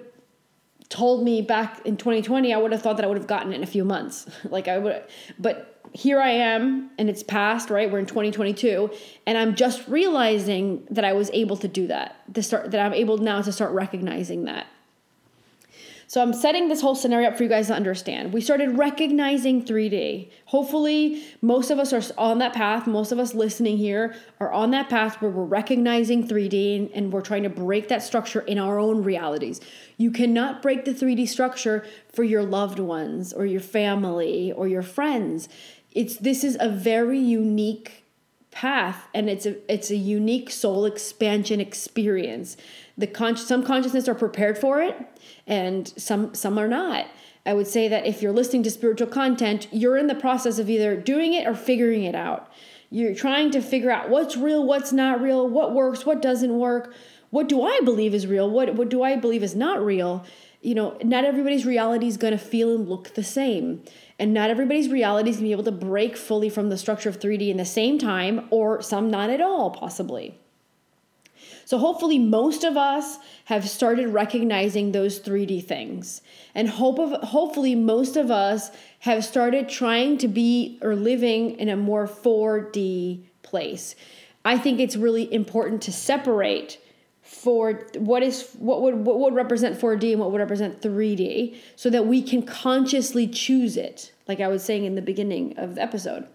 told 0.90 1.24
me 1.24 1.42
back 1.42 1.86
in 1.86 1.98
2020, 1.98 2.54
I 2.54 2.58
would 2.58 2.72
have 2.72 2.82
thought 2.82 2.98
that 2.98 3.06
I 3.06 3.08
would 3.08 3.18
have 3.18 3.28
gotten 3.28 3.52
it 3.52 3.56
in 3.56 3.64
a 3.64 3.68
few 3.68 3.84
months. 3.84 4.26
like 4.50 4.68
I 4.68 4.78
would, 4.78 5.04
but 5.38 5.82
here 5.94 6.20
I 6.20 6.30
am 6.30 6.92
and 6.98 7.10
it's 7.10 7.24
past, 7.24 7.70
right? 7.70 7.92
We're 7.92 8.00
in 8.00 8.06
2022 8.06 8.92
and 9.26 9.38
I'm 9.38 9.56
just 9.56 9.88
realizing 9.88 10.86
that 10.90 11.06
I 11.06 11.14
was 11.14 11.30
able 11.34 11.58
to 11.58 11.68
do 11.68 11.88
that. 11.88 12.34
To 12.34 12.44
start 12.44 12.72
that 12.72 12.80
I'm 12.80 12.94
able 12.94 13.18
now 13.18 13.42
to 13.42 13.52
start 13.52 13.72
recognizing 13.72 14.46
that. 14.46 14.68
So 16.10 16.22
I'm 16.22 16.34
setting 16.34 16.70
this 16.70 16.80
whole 16.80 16.96
scenario 16.96 17.30
up 17.30 17.38
for 17.38 17.44
you 17.44 17.50
guys 17.50 17.68
to 17.68 17.74
understand. 17.74 18.32
We 18.32 18.40
started 18.40 18.78
recognizing 18.78 19.64
3D. 19.64 20.32
Hopefully, 20.46 21.24
most 21.42 21.70
of 21.70 21.80
us 21.80 21.92
are 21.92 22.02
on 22.18 22.40
that 22.40 22.54
path. 22.54 22.88
Most 22.88 23.12
of 23.12 23.20
us 23.20 23.34
listening 23.34 23.78
here 23.78 24.16
are 24.40 24.52
on 24.52 24.72
that 24.72 24.90
path 24.90 25.22
where 25.22 25.30
we're 25.30 25.44
recognizing 25.44 26.26
3D 26.26 26.92
and 26.94 27.12
we're 27.12 27.22
trying 27.22 27.44
to 27.44 27.50
break 27.50 27.90
that 27.90 28.02
structure 28.02 28.40
in 28.40 28.58
our 28.58 28.80
own 28.80 29.04
realities. 29.04 29.60
You 29.98 30.12
cannot 30.12 30.62
break 30.62 30.86
the 30.86 30.94
3D 30.94 31.28
structure 31.28 31.86
for 32.14 32.24
your 32.24 32.44
loved 32.44 32.80
ones 32.80 33.34
or 33.34 33.46
your 33.46 33.62
family 33.62 34.54
or 34.54 34.68
your 34.68 34.84
friends 34.84 35.50
it's 35.98 36.18
this 36.18 36.44
is 36.44 36.56
a 36.60 36.70
very 36.70 37.20
unique 37.20 38.04
path 38.52 39.08
and 39.16 39.30
it's 39.30 39.48
a 39.48 39.56
it's 39.72 39.90
a 39.90 39.96
unique 39.96 40.52
soul 40.52 40.86
expansion 40.86 41.60
experience 41.60 42.56
the 42.98 43.08
con- 43.08 43.38
some 43.38 43.64
consciousness 43.64 44.08
are 44.08 44.16
prepared 44.16 44.58
for 44.58 44.82
it 44.82 44.96
and 45.46 45.94
some 45.98 46.34
some 46.34 46.58
are 46.58 46.68
not. 46.68 47.08
I 47.46 47.54
would 47.54 47.68
say 47.68 47.88
that 47.88 48.06
if 48.06 48.22
you're 48.22 48.34
listening 48.34 48.64
to 48.64 48.72
spiritual 48.72 49.08
content 49.08 49.68
you're 49.72 49.98
in 49.98 50.08
the 50.08 50.16
process 50.16 50.60
of 50.60 50.70
either 50.70 50.96
doing 50.96 51.34
it 51.34 51.48
or 51.48 51.56
figuring 51.56 52.04
it 52.04 52.16
out. 52.16 52.52
You're 52.90 53.16
trying 53.16 53.52
to 53.52 53.62
figure 53.62 53.92
out 53.92 54.10
what's 54.10 54.38
real 54.38 54.64
what's 54.64 54.92
not 54.92 55.22
real 55.22 55.48
what 55.48 55.74
works 55.74 56.06
what 56.06 56.22
doesn't 56.22 56.58
work 56.58 56.94
what 57.30 57.50
do 57.50 57.62
i 57.62 57.80
believe 57.84 58.14
is 58.14 58.26
real 58.26 58.50
what 58.50 58.76
what 58.76 58.90
do 58.90 59.04
i 59.04 59.16
believe 59.16 59.44
is 59.44 59.56
not 59.56 59.84
real? 59.84 60.26
You 60.62 60.76
know 60.76 60.98
not 61.04 61.26
everybody's 61.26 61.66
reality 61.66 62.08
is 62.08 62.18
going 62.18 62.32
to 62.34 62.40
feel 62.40 62.74
and 62.74 62.88
look 62.90 63.14
the 63.14 63.24
same. 63.24 63.84
And 64.20 64.34
not 64.34 64.50
everybody's 64.50 64.90
reality 64.90 65.30
is 65.30 65.36
going 65.36 65.46
to 65.46 65.50
be 65.50 65.52
able 65.52 65.64
to 65.66 65.72
break 65.72 66.18
fully 66.18 66.50
from 66.50 66.70
the 66.70 66.78
structure 66.78 67.10
of 67.10 67.20
3D 67.20 67.50
in 67.50 67.58
the 67.58 67.66
same 67.66 68.00
time, 68.00 68.48
or 68.50 68.82
some 68.82 69.12
not 69.12 69.30
at 69.30 69.42
all, 69.42 69.70
possibly. 69.70 70.40
So, 71.68 71.78
hopefully, 71.78 72.18
most 72.18 72.64
of 72.64 72.78
us 72.78 73.18
have 73.44 73.68
started 73.68 74.08
recognizing 74.08 74.94
those 74.94 75.20
3D 75.20 75.66
things. 75.66 76.22
And 76.56 76.70
hope 76.70 76.98
of, 76.98 77.22
hopefully, 77.24 77.76
most 77.76 78.16
of 78.16 78.32
us 78.32 78.72
have 79.00 79.26
started 79.26 79.68
trying 79.68 80.18
to 80.20 80.30
be 80.30 80.80
or 80.82 80.96
living 80.96 81.60
in 81.60 81.68
a 81.68 81.76
more 81.76 82.08
4D 82.08 83.24
place. 83.42 83.96
I 84.46 84.58
think 84.58 84.80
it's 84.80 84.96
really 84.96 85.34
important 85.34 85.82
to 85.82 85.92
separate 85.92 86.80
for 87.22 87.86
what 87.98 88.24
is 88.24 88.50
what 88.60 88.82
would 88.82 88.96
what 89.06 89.20
would 89.20 89.36
represent 89.36 89.78
4D 89.78 90.12
and 90.14 90.22
what 90.22 90.32
would 90.32 90.40
represent 90.40 90.82
3D 90.82 91.58
so 91.76 91.90
that 91.90 92.08
we 92.08 92.22
can 92.22 92.44
consciously 92.44 93.28
choose 93.28 93.76
it 93.76 94.14
like 94.26 94.40
I 94.40 94.48
was 94.48 94.64
saying 94.64 94.86
in 94.86 94.96
the 94.96 95.02
beginning 95.02 95.60
of 95.60 95.76
the 95.76 95.82
episode. 95.82 96.28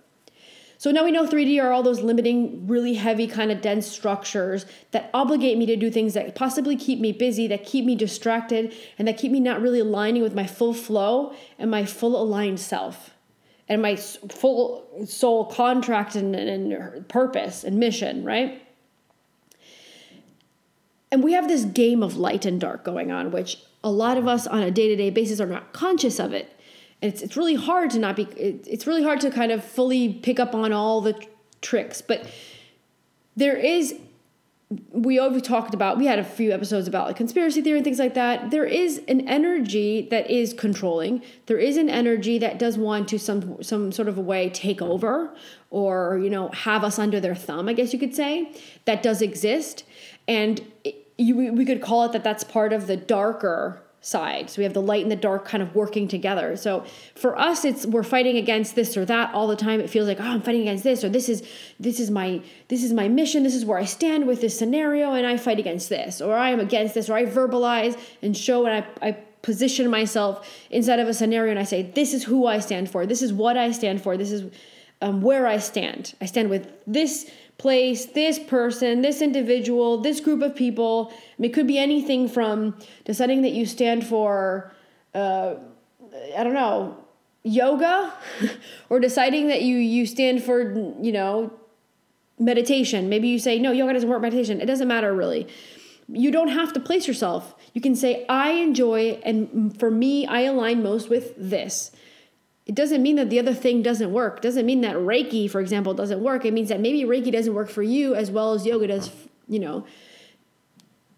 So 0.83 0.91
now 0.91 1.05
we 1.05 1.12
know 1.12 1.29
3D 1.29 1.62
are 1.62 1.71
all 1.71 1.85
those 1.85 2.01
limiting, 2.01 2.67
really 2.67 2.95
heavy, 2.95 3.29
kind 3.29 3.53
of 3.53 3.61
dense 3.61 3.87
structures 3.87 4.67
that 4.91 5.11
obligate 5.15 5.57
me 5.57 5.65
to 5.67 5.77
do 5.77 5.93
things 5.93 6.15
that 6.15 6.35
possibly 6.35 6.75
keep 6.75 6.99
me 6.99 7.12
busy, 7.12 7.47
that 7.47 7.65
keep 7.65 7.85
me 7.85 7.95
distracted, 7.95 8.75
and 8.99 9.07
that 9.07 9.17
keep 9.17 9.31
me 9.31 9.39
not 9.39 9.62
really 9.62 9.79
aligning 9.79 10.23
with 10.23 10.35
my 10.35 10.45
full 10.45 10.75
flow 10.75 11.35
and 11.57 11.71
my 11.71 11.85
full 11.85 12.21
aligned 12.21 12.59
self 12.59 13.11
and 13.69 13.81
my 13.81 13.95
full 13.95 15.07
soul 15.07 15.45
contract 15.45 16.17
and, 16.17 16.35
and 16.35 17.09
purpose 17.09 17.62
and 17.62 17.79
mission, 17.79 18.25
right? 18.25 18.61
And 21.12 21.23
we 21.23 21.35
have 21.35 21.47
this 21.47 21.65
game 21.65 22.03
of 22.03 22.17
light 22.17 22.45
and 22.45 22.61
dark 22.61 22.83
going 22.83 23.12
on, 23.12 23.31
which 23.31 23.59
a 23.85 23.91
lot 23.93 24.19
of 24.19 24.27
us 24.27 24.49
on 24.49 24.62
a 24.62 24.73
day 24.73 24.89
to 24.89 24.97
day 24.97 25.11
basis 25.11 25.41
are 25.41 25.47
not 25.47 25.73
conscious 25.73 26.19
of 26.19 26.33
it 26.33 26.51
it's 27.02 27.21
it's 27.21 27.37
really 27.37 27.54
hard 27.54 27.90
to 27.90 27.99
not 27.99 28.16
be 28.16 28.23
it, 28.37 28.66
it's 28.66 28.87
really 28.87 29.02
hard 29.02 29.21
to 29.21 29.30
kind 29.30 29.52
of 29.52 29.62
fully 29.62 30.14
pick 30.14 30.40
up 30.40 30.54
on 30.54 30.73
all 30.73 31.00
the 31.00 31.14
tricks 31.61 32.00
but 32.00 32.26
there 33.37 33.56
is 33.56 33.94
we 34.90 35.18
always 35.18 35.42
talked 35.42 35.75
about 35.75 35.99
we 35.99 36.06
had 36.06 36.18
a 36.18 36.25
few 36.25 36.52
episodes 36.52 36.88
about 36.88 37.06
like 37.06 37.16
conspiracy 37.16 37.61
theory 37.61 37.78
and 37.78 37.85
things 37.85 37.99
like 37.99 38.14
that. 38.14 38.50
There 38.50 38.64
is 38.64 39.02
an 39.09 39.28
energy 39.28 40.09
that 40.11 40.30
is 40.30 40.54
controlling. 40.54 41.23
There 41.47 41.59
is 41.59 41.76
an 41.76 41.90
energy 41.90 42.38
that 42.38 42.59
does 42.59 42.78
want 42.78 43.09
to 43.09 43.18
some 43.18 43.62
some 43.62 43.92
sort 43.92 44.09
of 44.09 44.18
a 44.18 44.21
way 44.21 44.50
take 44.50 44.80
over 44.80 45.35
or 45.71 46.18
you 46.23 46.30
know 46.30 46.49
have 46.49 46.85
us 46.85 46.99
under 46.99 47.21
their 47.21 47.35
thumb 47.35 47.68
i 47.68 47.73
guess 47.73 47.92
you 47.92 47.99
could 47.99 48.14
say 48.14 48.52
that 48.85 49.02
does 49.02 49.23
exist. 49.23 49.85
And 50.28 50.61
it, 50.85 51.12
you, 51.18 51.52
we 51.52 51.64
could 51.64 51.82
call 51.82 52.04
it 52.04 52.12
that 52.12 52.25
that's 52.25 52.44
part 52.44 52.73
of 52.73 52.87
the 52.87 52.97
darker 52.97 53.82
side. 54.02 54.50
So 54.50 54.59
we 54.59 54.64
have 54.64 54.75
the 54.75 54.82
light 54.82 55.02
and 55.02 55.11
the 55.11 55.16
dark 55.16 55.47
kind 55.47 55.62
of 55.62 55.75
working 55.76 56.09
together. 56.09 56.56
So 56.56 56.85
for 57.14 57.38
us 57.38 57.64
it's 57.64 57.87
we're 57.87 58.02
fighting 58.02 58.37
against 58.37 58.75
this 58.75 58.97
or 58.97 59.04
that 59.06 59.32
all 59.32 59.47
the 59.47 59.56
time. 59.56 59.80
It 59.80 59.88
feels 59.88 60.09
like, 60.09 60.21
"Oh, 60.21 60.25
I'm 60.25 60.42
fighting 60.42 60.62
against 60.62 60.82
this 60.85 61.04
or 61.04 61.09
this 61.09 61.28
is 61.28 61.42
this 61.78 62.00
is 62.00 62.11
my 62.11 62.42
this 62.68 62.82
is 62.82 62.92
my 62.92 63.09
mission. 63.09 63.44
This 63.44 63.54
is 63.54 63.64
where 63.64 63.78
I 63.78 63.85
stand 63.85 64.26
with 64.26 64.40
this 64.40 64.59
scenario 64.59 65.12
and 65.12 65.25
I 65.25 65.37
fight 65.37 65.61
against 65.61 65.88
this 65.88 66.21
or 66.21 66.35
I 66.35 66.50
am 66.50 66.59
against 66.59 66.94
this 66.94 67.09
or 67.09 67.14
I 67.14 67.25
verbalize 67.26 67.97
and 68.21 68.37
show 68.37 68.66
and 68.66 68.85
I 68.85 69.09
I 69.09 69.12
position 69.42 69.88
myself 69.88 70.49
inside 70.71 70.99
of 70.99 71.09
a 71.09 71.14
scenario 71.14 71.50
and 71.52 71.61
I 71.61 71.64
say, 71.64 71.82
"This 71.82 72.12
is 72.12 72.25
who 72.25 72.47
I 72.47 72.59
stand 72.59 72.90
for. 72.90 73.06
This 73.06 73.23
is 73.23 73.32
what 73.32 73.56
I 73.56 73.71
stand 73.71 74.02
for. 74.02 74.16
This 74.16 74.32
is 74.32 74.50
um, 75.02 75.21
where 75.21 75.47
I 75.47 75.59
stand. 75.59 76.14
I 76.21 76.26
stand 76.26 76.49
with 76.49 76.68
this 76.87 77.30
place, 77.59 78.06
this 78.06 78.38
person, 78.38 79.02
this 79.02 79.21
individual, 79.21 80.00
this 80.00 80.21
group 80.21 80.42
of 80.42 80.54
people. 80.54 81.12
I 81.12 81.14
mean, 81.38 81.50
it 81.50 81.54
could 81.54 81.66
be 81.66 81.78
anything 81.78 82.28
from 82.28 82.76
deciding 83.04 83.42
that 83.42 83.52
you 83.52 83.66
stand 83.66 84.06
for, 84.06 84.73
uh, 85.14 85.54
I 86.37 86.44
don't 86.44 86.54
know, 86.54 86.97
yoga, 87.42 88.12
or 88.88 89.00
deciding 89.00 89.49
that 89.49 89.62
you 89.62 89.76
you 89.76 90.06
stand 90.06 90.42
for, 90.42 90.73
you 91.02 91.12
know, 91.12 91.52
meditation. 92.38 93.09
Maybe 93.09 93.28
you 93.28 93.38
say 93.38 93.59
no, 93.59 93.73
yoga 93.73 93.92
doesn't 93.92 94.09
work. 94.09 94.23
Meditation. 94.23 94.61
It 94.61 94.66
doesn't 94.66 94.88
matter 94.88 95.12
really. 95.12 95.49
You 96.09 96.30
don't 96.30 96.49
have 96.49 96.73
to 96.75 96.80
place 96.80 97.06
yourself. 97.06 97.54
You 97.75 97.80
can 97.80 97.94
say 97.94 98.26
I 98.28 98.50
enjoy, 98.52 99.21
and 99.23 99.78
for 99.78 99.90
me, 99.90 100.26
I 100.26 100.42
align 100.42 100.82
most 100.82 101.09
with 101.09 101.35
this 101.37 101.92
it 102.64 102.75
doesn't 102.75 103.02
mean 103.02 103.16
that 103.16 103.28
the 103.28 103.38
other 103.38 103.54
thing 103.54 103.83
doesn't 103.83 104.12
work. 104.12 104.38
It 104.38 104.42
doesn't 104.42 104.66
mean 104.66 104.83
that 104.83 104.95
Reiki, 104.97 105.50
for 105.50 105.61
example, 105.61 105.95
doesn't 105.95 106.23
work. 106.23 106.45
It 106.45 106.52
means 106.52 106.69
that 106.69 106.81
maybe 106.81 107.02
Reiki 107.02 107.33
doesn't 107.33 107.54
work 107.54 107.69
for 107.69 107.83
you 107.83 108.14
as 108.14 108.31
well 108.31 108.52
as 108.52 108.64
yoga 108.64 108.87
does, 108.87 109.11
you 109.49 109.59
know, 109.59 109.85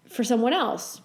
for 0.08 0.24
someone 0.24 0.54
else. 0.54 1.02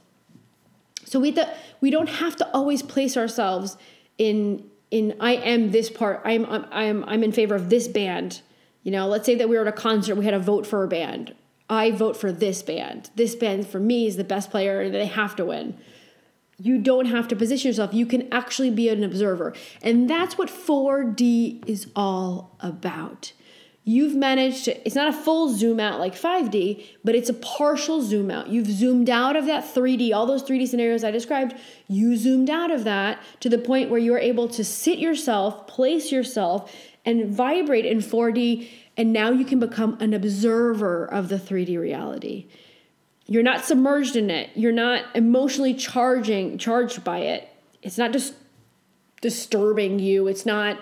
So 1.03 1.19
we 1.19 1.31
th- 1.31 1.47
we 1.81 1.89
don't 1.89 2.07
have 2.07 2.35
to 2.37 2.49
always 2.53 2.81
place 2.81 3.17
ourselves 3.17 3.77
in 4.17 4.69
in 4.91 5.15
I 5.19 5.35
am 5.35 5.71
this 5.71 5.89
part. 5.89 6.21
I'm 6.23 6.45
I'm 6.45 6.65
I'm 6.71 7.03
I'm 7.05 7.23
in 7.23 7.31
favor 7.31 7.55
of 7.55 7.69
this 7.69 7.87
band. 7.87 8.41
You 8.83 8.91
know, 8.91 9.07
let's 9.07 9.25
say 9.25 9.35
that 9.35 9.49
we 9.49 9.55
were 9.55 9.63
at 9.63 9.67
a 9.67 9.73
concert, 9.73 10.15
we 10.15 10.25
had 10.25 10.33
a 10.33 10.39
vote 10.39 10.65
for 10.65 10.83
a 10.83 10.87
band. 10.87 11.35
I 11.69 11.91
vote 11.91 12.15
for 12.15 12.31
this 12.31 12.63
band. 12.63 13.09
This 13.15 13.35
band 13.35 13.67
for 13.67 13.79
me 13.79 14.07
is 14.07 14.15
the 14.15 14.23
best 14.23 14.49
player 14.49 14.81
and 14.81 14.93
they 14.93 15.05
have 15.05 15.35
to 15.35 15.45
win. 15.45 15.77
You 16.61 16.77
don't 16.77 17.05
have 17.05 17.27
to 17.29 17.35
position 17.35 17.69
yourself. 17.69 17.93
You 17.93 18.05
can 18.05 18.31
actually 18.33 18.69
be 18.69 18.89
an 18.89 19.03
observer. 19.03 19.53
And 19.81 20.09
that's 20.09 20.37
what 20.37 20.49
4D 20.49 21.67
is 21.67 21.87
all 21.95 22.57
about. 22.59 23.31
You've 23.85 24.13
managed 24.13 24.65
to, 24.65 24.85
it's 24.85 24.93
not 24.93 25.07
a 25.07 25.13
full 25.13 25.49
zoom 25.49 25.79
out 25.79 25.99
like 25.99 26.13
5D, 26.13 26.85
but 27.03 27.15
it's 27.15 27.29
a 27.29 27.33
partial 27.33 28.03
zoom 28.03 28.29
out. 28.29 28.47
You've 28.49 28.67
zoomed 28.67 29.09
out 29.09 29.35
of 29.35 29.45
that 29.47 29.63
3D, 29.63 30.13
all 30.13 30.27
those 30.27 30.43
3D 30.43 30.67
scenarios 30.67 31.03
I 31.03 31.09
described, 31.09 31.55
you 31.87 32.15
zoomed 32.15 32.51
out 32.51 32.69
of 32.69 32.83
that 32.83 33.19
to 33.39 33.49
the 33.49 33.57
point 33.57 33.89
where 33.89 33.99
you're 33.99 34.19
able 34.19 34.47
to 34.49 34.63
sit 34.63 34.99
yourself, 34.99 35.65
place 35.65 36.11
yourself, 36.11 36.71
and 37.03 37.33
vibrate 37.33 37.85
in 37.85 37.97
4D. 37.97 38.69
And 38.97 39.11
now 39.13 39.31
you 39.31 39.45
can 39.45 39.59
become 39.59 39.97
an 39.99 40.13
observer 40.13 41.05
of 41.05 41.29
the 41.29 41.37
3D 41.37 41.79
reality. 41.79 42.47
You're 43.29 43.43
not 43.43 43.63
submerged 43.63 44.15
in 44.15 44.31
it. 44.31 44.49
You're 44.55 44.71
not 44.71 45.05
emotionally 45.13 45.75
charging 45.75 46.57
charged 46.57 47.03
by 47.03 47.19
it. 47.19 47.47
It's 47.83 47.97
not 47.97 48.11
just 48.11 48.33
disturbing 49.21 49.99
you. 49.99 50.27
It's 50.27 50.47
not 50.47 50.79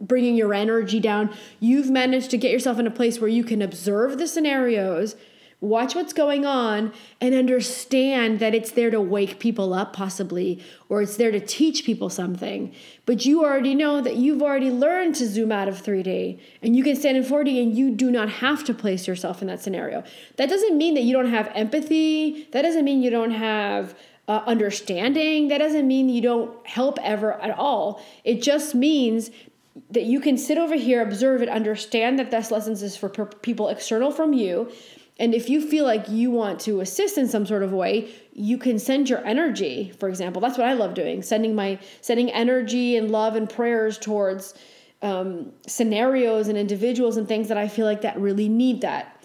bringing 0.00 0.34
your 0.34 0.52
energy 0.52 0.98
down. 0.98 1.32
You've 1.60 1.88
managed 1.88 2.32
to 2.32 2.38
get 2.38 2.50
yourself 2.50 2.80
in 2.80 2.88
a 2.88 2.90
place 2.90 3.20
where 3.20 3.30
you 3.30 3.44
can 3.44 3.62
observe 3.62 4.18
the 4.18 4.26
scenarios 4.26 5.14
watch 5.62 5.94
what's 5.94 6.12
going 6.12 6.44
on 6.44 6.92
and 7.20 7.36
understand 7.36 8.40
that 8.40 8.52
it's 8.52 8.72
there 8.72 8.90
to 8.90 9.00
wake 9.00 9.38
people 9.38 9.72
up 9.72 9.92
possibly 9.92 10.62
or 10.88 11.00
it's 11.02 11.16
there 11.16 11.30
to 11.30 11.38
teach 11.38 11.84
people 11.84 12.10
something. 12.10 12.74
But 13.06 13.24
you 13.24 13.44
already 13.44 13.76
know 13.76 14.00
that 14.00 14.16
you've 14.16 14.42
already 14.42 14.70
learned 14.70 15.14
to 15.16 15.28
zoom 15.28 15.52
out 15.52 15.68
of 15.68 15.80
3d 15.80 16.40
and 16.62 16.74
you 16.74 16.82
can 16.82 16.96
stand 16.96 17.16
in 17.16 17.22
4d 17.22 17.62
and 17.62 17.76
you 17.76 17.92
do 17.92 18.10
not 18.10 18.28
have 18.28 18.64
to 18.64 18.74
place 18.74 19.06
yourself 19.06 19.40
in 19.40 19.46
that 19.46 19.62
scenario. 19.62 20.02
That 20.36 20.50
doesn't 20.50 20.76
mean 20.76 20.94
that 20.94 21.02
you 21.02 21.12
don't 21.12 21.30
have 21.30 21.50
empathy. 21.54 22.48
That 22.50 22.62
doesn't 22.62 22.84
mean 22.84 23.00
you 23.00 23.10
don't 23.10 23.30
have 23.30 23.94
uh, 24.26 24.42
understanding. 24.46 25.46
That 25.46 25.58
doesn't 25.58 25.86
mean 25.86 26.08
you 26.08 26.22
don't 26.22 26.66
help 26.66 26.98
ever 27.04 27.34
at 27.34 27.56
all. 27.56 28.04
It 28.24 28.42
just 28.42 28.74
means 28.74 29.30
that 29.92 30.02
you 30.02 30.20
can 30.20 30.36
sit 30.36 30.58
over 30.58 30.74
here 30.74 31.00
observe 31.00 31.40
it 31.40 31.48
understand 31.48 32.18
that 32.18 32.30
this 32.30 32.50
lessons 32.50 32.82
is 32.82 32.94
for 32.94 33.08
people 33.08 33.68
external 33.68 34.10
from 34.10 34.34
you 34.34 34.70
and 35.18 35.34
if 35.34 35.48
you 35.48 35.60
feel 35.60 35.84
like 35.84 36.08
you 36.08 36.30
want 36.30 36.60
to 36.60 36.80
assist 36.80 37.18
in 37.18 37.28
some 37.28 37.44
sort 37.44 37.62
of 37.62 37.72
way, 37.72 38.10
you 38.32 38.56
can 38.56 38.78
send 38.78 39.10
your 39.10 39.24
energy, 39.26 39.92
for 39.98 40.08
example. 40.08 40.40
That's 40.40 40.56
what 40.56 40.66
I 40.66 40.72
love 40.72 40.94
doing, 40.94 41.22
sending 41.22 41.54
my 41.54 41.78
sending 42.00 42.30
energy 42.30 42.96
and 42.96 43.10
love 43.10 43.36
and 43.36 43.48
prayers 43.48 43.98
towards 43.98 44.54
um, 45.02 45.52
scenarios 45.66 46.48
and 46.48 46.56
individuals 46.56 47.16
and 47.16 47.28
things 47.28 47.48
that 47.48 47.58
I 47.58 47.68
feel 47.68 47.84
like 47.84 48.02
that 48.02 48.18
really 48.18 48.48
need 48.48 48.80
that. 48.80 49.24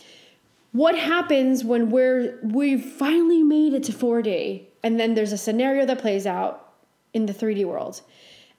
What 0.73 0.97
happens 0.97 1.63
when 1.63 1.89
we're 1.89 2.37
we've 2.43 2.83
finally 2.83 3.41
made 3.41 3.73
it 3.73 3.83
to 3.83 3.93
4D 3.93 4.65
and 4.83 4.99
then 4.99 5.15
there's 5.15 5.31
a 5.31 5.37
scenario 5.37 5.85
that 5.85 5.99
plays 5.99 6.27
out 6.27 6.73
in 7.13 7.25
the 7.25 7.33
3D 7.33 7.65
world 7.65 8.01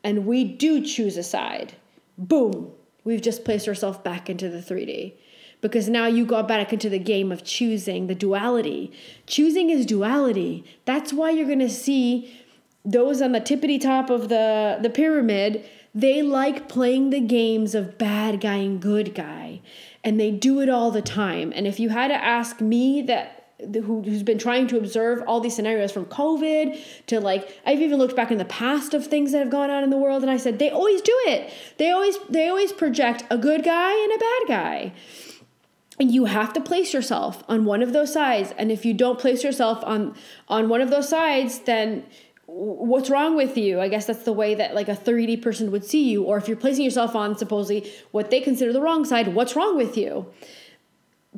and 0.02 0.26
we 0.26 0.44
do 0.44 0.84
choose 0.84 1.16
a 1.18 1.22
side. 1.22 1.74
Boom, 2.16 2.72
we've 3.04 3.22
just 3.22 3.44
placed 3.44 3.68
ourselves 3.68 3.98
back 3.98 4.30
into 4.30 4.48
the 4.48 4.58
3D 4.58 5.12
because 5.60 5.88
now 5.88 6.06
you 6.06 6.24
got 6.24 6.46
back 6.46 6.72
into 6.72 6.88
the 6.88 6.98
game 6.98 7.32
of 7.32 7.44
choosing 7.44 8.06
the 8.06 8.14
duality. 8.14 8.92
Choosing 9.26 9.70
is 9.70 9.86
duality. 9.86 10.64
That's 10.84 11.12
why 11.12 11.30
you're 11.30 11.46
going 11.46 11.58
to 11.58 11.70
see 11.70 12.32
those 12.84 13.20
on 13.20 13.32
the 13.32 13.40
tippity 13.40 13.80
top 13.80 14.08
of 14.08 14.28
the, 14.28 14.78
the 14.80 14.90
pyramid, 14.90 15.68
they 15.94 16.22
like 16.22 16.68
playing 16.68 17.10
the 17.10 17.20
games 17.20 17.74
of 17.74 17.98
bad 17.98 18.40
guy 18.40 18.56
and 18.56 18.80
good 18.80 19.14
guy. 19.14 19.60
And 20.04 20.18
they 20.18 20.30
do 20.30 20.60
it 20.60 20.68
all 20.68 20.90
the 20.90 21.02
time. 21.02 21.52
And 21.54 21.66
if 21.66 21.80
you 21.80 21.88
had 21.88 22.08
to 22.08 22.14
ask 22.14 22.60
me 22.60 23.02
that 23.02 23.34
who, 23.60 24.02
who's 24.02 24.22
been 24.22 24.38
trying 24.38 24.68
to 24.68 24.78
observe 24.78 25.22
all 25.26 25.40
these 25.40 25.56
scenarios 25.56 25.90
from 25.90 26.06
COVID 26.06 26.80
to 27.06 27.20
like 27.20 27.60
I've 27.66 27.80
even 27.80 27.98
looked 27.98 28.14
back 28.14 28.30
in 28.30 28.38
the 28.38 28.44
past 28.44 28.94
of 28.94 29.04
things 29.04 29.32
that 29.32 29.38
have 29.38 29.50
gone 29.50 29.68
on 29.68 29.82
in 29.82 29.90
the 29.90 29.96
world 29.96 30.22
and 30.22 30.30
I 30.30 30.36
said 30.36 30.60
they 30.60 30.70
always 30.70 31.02
do 31.02 31.12
it. 31.26 31.52
They 31.76 31.90
always 31.90 32.16
they 32.28 32.48
always 32.48 32.70
project 32.72 33.24
a 33.30 33.36
good 33.36 33.64
guy 33.64 33.92
and 33.92 34.12
a 34.12 34.18
bad 34.18 34.42
guy 34.46 34.92
you 36.00 36.26
have 36.26 36.52
to 36.52 36.60
place 36.60 36.94
yourself 36.94 37.42
on 37.48 37.64
one 37.64 37.82
of 37.82 37.92
those 37.92 38.12
sides. 38.12 38.54
And 38.56 38.70
if 38.70 38.84
you 38.84 38.94
don't 38.94 39.18
place 39.18 39.42
yourself 39.42 39.82
on 39.84 40.14
on 40.48 40.68
one 40.68 40.80
of 40.80 40.90
those 40.90 41.08
sides 41.08 41.60
then 41.60 42.04
what's 42.46 43.10
wrong 43.10 43.36
with 43.36 43.58
you? 43.58 43.78
I 43.78 43.88
guess 43.88 44.06
that's 44.06 44.22
the 44.22 44.32
way 44.32 44.54
that 44.54 44.74
like 44.74 44.88
a 44.88 44.96
3d 44.96 45.42
person 45.42 45.70
would 45.70 45.84
see 45.84 46.08
you. 46.08 46.22
Or 46.22 46.38
if 46.38 46.48
you're 46.48 46.56
placing 46.56 46.84
yourself 46.84 47.14
on 47.14 47.36
supposedly 47.36 47.90
what 48.10 48.30
they 48.30 48.40
consider 48.40 48.72
the 48.72 48.80
wrong 48.80 49.04
side 49.04 49.34
what's 49.34 49.56
wrong 49.56 49.76
with 49.76 49.96
you? 49.96 50.26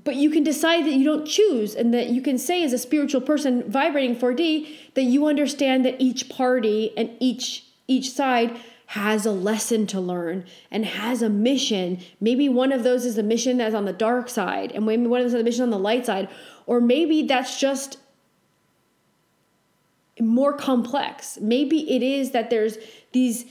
But 0.05 0.17
you 0.17 0.31
can 0.31 0.45
decide 0.45 0.85
that 0.85 0.93
you 0.93 1.05
don't 1.05 1.27
choose 1.27 1.75
and 1.75 1.93
that 1.93 2.11
you 2.11 2.23
can 2.23 2.39
say 2.39 2.63
as 2.63 2.73
a 2.73 2.79
spiritual 2.79 3.21
person 3.21 3.69
vibrating 3.71 4.17
4d 4.17 4.95
that 4.95 5.03
you 5.03 5.27
understand 5.27 5.85
that 5.85 6.01
each 6.01 6.29
party 6.29 6.93
and 6.97 7.11
each 7.19 7.65
each 7.89 8.11
side 8.11 8.61
has 8.91 9.25
a 9.25 9.31
lesson 9.31 9.87
to 9.87 10.01
learn 10.01 10.45
and 10.69 10.85
has 10.85 11.23
a 11.23 11.29
mission. 11.29 11.97
Maybe 12.21 12.49
one 12.49 12.73
of 12.73 12.83
those 12.83 13.05
is 13.05 13.17
a 13.19 13.23
mission 13.23 13.59
that's 13.59 13.73
on 13.73 13.85
the 13.85 13.93
dark 13.93 14.29
side, 14.29 14.73
and 14.73 14.85
maybe 14.85 15.07
one 15.07 15.21
of 15.21 15.27
those 15.27 15.35
is 15.35 15.41
a 15.41 15.45
mission 15.45 15.63
on 15.63 15.71
the 15.71 15.79
light 15.79 16.07
side, 16.07 16.29
or 16.67 16.81
maybe 16.81 17.23
that's 17.23 17.61
just 17.61 17.99
more 20.19 20.53
complex. 20.53 21.39
Maybe 21.41 21.89
it 21.89 22.03
is 22.03 22.33
that 22.33 22.51
there's 22.51 22.79
these 23.13 23.45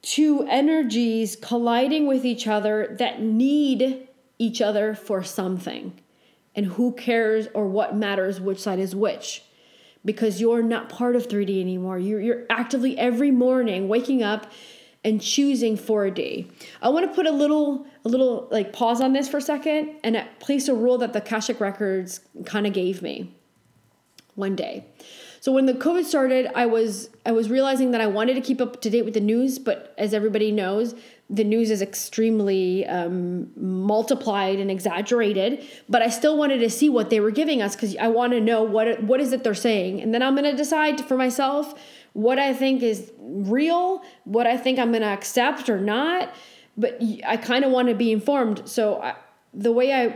two 0.00 0.46
energies 0.48 1.34
colliding 1.42 2.06
with 2.06 2.24
each 2.24 2.46
other 2.46 2.94
that 3.00 3.20
need 3.20 4.06
each 4.38 4.62
other 4.62 4.94
for 4.94 5.24
something. 5.24 5.98
And 6.54 6.66
who 6.66 6.92
cares 6.92 7.48
or 7.52 7.66
what 7.66 7.96
matters 7.96 8.40
which 8.40 8.60
side 8.60 8.78
is 8.78 8.94
which? 8.94 9.42
Because 10.04 10.40
you're 10.40 10.62
not 10.62 10.88
part 10.88 11.16
of 11.16 11.26
3D 11.26 11.60
anymore. 11.60 11.98
You're, 11.98 12.20
you're 12.20 12.44
actively 12.48 12.96
every 12.96 13.32
morning 13.32 13.88
waking 13.88 14.22
up 14.22 14.52
and 15.04 15.20
choosing 15.20 15.76
4D. 15.76 16.50
I 16.82 16.88
want 16.88 17.06
to 17.08 17.14
put 17.14 17.26
a 17.26 17.30
little 17.30 17.86
a 18.04 18.08
little 18.08 18.48
like 18.50 18.72
pause 18.72 19.00
on 19.00 19.12
this 19.12 19.28
for 19.28 19.38
a 19.38 19.42
second 19.42 19.96
and 20.02 20.22
place 20.40 20.68
a 20.68 20.74
rule 20.74 20.98
that 20.98 21.12
the 21.12 21.20
Akashic 21.20 21.60
Records 21.60 22.20
kind 22.44 22.66
of 22.66 22.72
gave 22.72 23.02
me 23.02 23.34
one 24.34 24.56
day. 24.56 24.84
So 25.40 25.52
when 25.52 25.66
the 25.66 25.74
COVID 25.74 26.04
started, 26.04 26.46
I 26.54 26.64
was 26.64 27.10
I 27.26 27.32
was 27.32 27.50
realizing 27.50 27.90
that 27.90 28.00
I 28.00 28.06
wanted 28.06 28.34
to 28.34 28.40
keep 28.40 28.62
up 28.62 28.80
to 28.80 28.88
date 28.88 29.04
with 29.04 29.12
the 29.12 29.20
news, 29.20 29.58
but 29.58 29.94
as 29.98 30.14
everybody 30.14 30.50
knows, 30.50 30.94
the 31.28 31.44
news 31.44 31.70
is 31.70 31.82
extremely 31.82 32.86
um, 32.86 33.50
multiplied 33.56 34.58
and 34.58 34.70
exaggerated. 34.70 35.66
But 35.86 36.00
I 36.00 36.08
still 36.08 36.38
wanted 36.38 36.58
to 36.58 36.70
see 36.70 36.88
what 36.88 37.10
they 37.10 37.20
were 37.20 37.30
giving 37.30 37.60
us 37.60 37.76
because 37.76 37.94
I 37.96 38.08
want 38.08 38.32
to 38.32 38.40
know 38.40 38.62
what 38.62 39.02
what 39.02 39.20
is 39.20 39.32
it 39.32 39.44
they're 39.44 39.54
saying, 39.54 40.00
and 40.00 40.14
then 40.14 40.22
I'm 40.22 40.34
going 40.34 40.50
to 40.50 40.56
decide 40.56 40.98
for 41.02 41.16
myself 41.16 41.74
what 42.14 42.38
I 42.38 42.54
think 42.54 42.82
is 42.82 43.12
real, 43.18 44.02
what 44.24 44.46
I 44.46 44.56
think 44.56 44.78
I'm 44.78 44.90
going 44.90 45.02
to 45.02 45.08
accept 45.08 45.68
or 45.68 45.78
not. 45.78 46.32
But 46.76 47.00
I 47.26 47.36
kind 47.36 47.64
of 47.64 47.70
want 47.70 47.88
to 47.88 47.94
be 47.94 48.10
informed. 48.10 48.68
So 48.68 49.00
I, 49.00 49.14
the 49.52 49.70
way 49.70 49.92
I, 49.92 50.14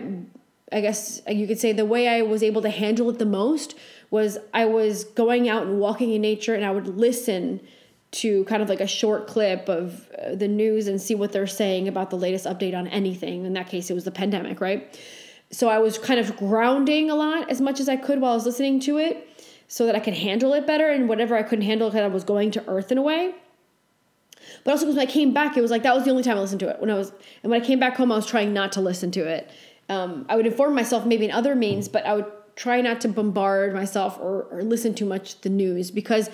I 0.72 0.80
guess 0.80 1.20
you 1.28 1.46
could 1.46 1.58
say 1.58 1.72
the 1.72 1.84
way 1.84 2.08
I 2.08 2.22
was 2.22 2.42
able 2.42 2.62
to 2.62 2.70
handle 2.70 3.11
it 3.11 3.18
the 3.18 3.26
most 3.26 3.76
was 4.11 4.38
I 4.54 4.64
was 4.64 5.04
going 5.04 5.48
out 5.48 5.64
and 5.64 5.78
walking 5.78 6.12
in 6.12 6.22
nature 6.22 6.54
and 6.54 6.64
I 6.64 6.70
would 6.70 6.88
listen 6.88 7.61
to 8.11 8.44
kind 8.44 8.62
of 8.62 8.68
like 8.68 8.80
a 8.80 8.87
short 8.87 9.26
clip 9.26 9.68
of 9.68 10.08
uh, 10.11 10.34
the 10.34 10.48
news 10.48 10.88
and 10.88 11.00
see 11.00 11.14
what 11.14 11.32
they're 11.32 11.46
saying 11.46 11.88
about 11.88 12.11
the 12.11 12.16
latest 12.16 12.46
update 12.46 12.76
on 12.76 12.87
anything. 12.88 13.44
In 13.44 13.52
that 13.52 13.68
case, 13.68 13.90
it 13.90 13.94
was 13.94 14.04
the 14.04 14.11
pandemic, 14.11 14.61
right? 14.61 14.98
So 15.50 15.68
I 15.68 15.78
was 15.78 15.98
kind 15.98 16.18
of 16.18 16.37
grounding 16.37 17.11
a 17.11 17.14
lot 17.14 17.50
as 17.50 17.61
much 17.61 17.80
as 17.80 17.88
I 17.88 17.96
could 17.96 18.20
while 18.20 18.32
I 18.32 18.34
was 18.34 18.46
listening 18.46 18.80
to 18.80 18.98
it 18.98 19.28
so 19.68 19.87
that 19.87 19.94
I 19.94 20.00
could 20.00 20.14
handle 20.14 20.54
it 20.54 20.66
better 20.66 20.88
and 20.88 21.09
whatever 21.09 21.37
I 21.37 21.42
couldn't 21.42 21.66
handle 21.66 21.90
because 21.90 22.02
I 22.02 22.09
was 22.09 22.24
going 22.24 22.50
to 22.52 22.64
earth 22.66 22.90
in 22.90 22.98
a 22.98 23.02
way. 23.02 23.35
But 24.64 24.72
also 24.72 24.87
because 24.87 24.96
when 24.96 25.07
I 25.07 25.11
came 25.11 25.33
back, 25.33 25.57
it 25.57 25.61
was 25.61 25.70
like 25.70 25.83
that 25.83 25.94
was 25.94 26.04
the 26.04 26.11
only 26.11 26.22
time 26.22 26.38
I 26.38 26.40
listened 26.40 26.61
to 26.61 26.68
it. 26.68 26.81
When 26.81 26.90
I 26.90 26.94
was 26.94 27.12
and 27.42 27.50
when 27.50 27.61
I 27.61 27.64
came 27.64 27.78
back 27.78 27.96
home, 27.96 28.11
I 28.11 28.16
was 28.16 28.26
trying 28.26 28.52
not 28.52 28.72
to 28.72 28.81
listen 28.81 29.11
to 29.12 29.26
it. 29.26 29.50
Um, 29.88 30.26
I 30.28 30.37
would 30.37 30.46
inform 30.46 30.74
myself 30.74 31.07
maybe 31.07 31.26
in 31.26 31.31
other 31.31 31.54
means, 31.54 31.88
but 31.88 32.04
I 32.07 32.14
would 32.14 32.26
try 32.57 32.81
not 32.81 33.00
to 33.02 33.09
bombard 33.09 33.72
myself 33.72 34.18
or, 34.18 34.44
or 34.50 34.62
listen 34.62 34.94
too 34.94 35.07
much 35.07 35.40
the 35.42 35.48
news 35.48 35.90
because 35.90 36.28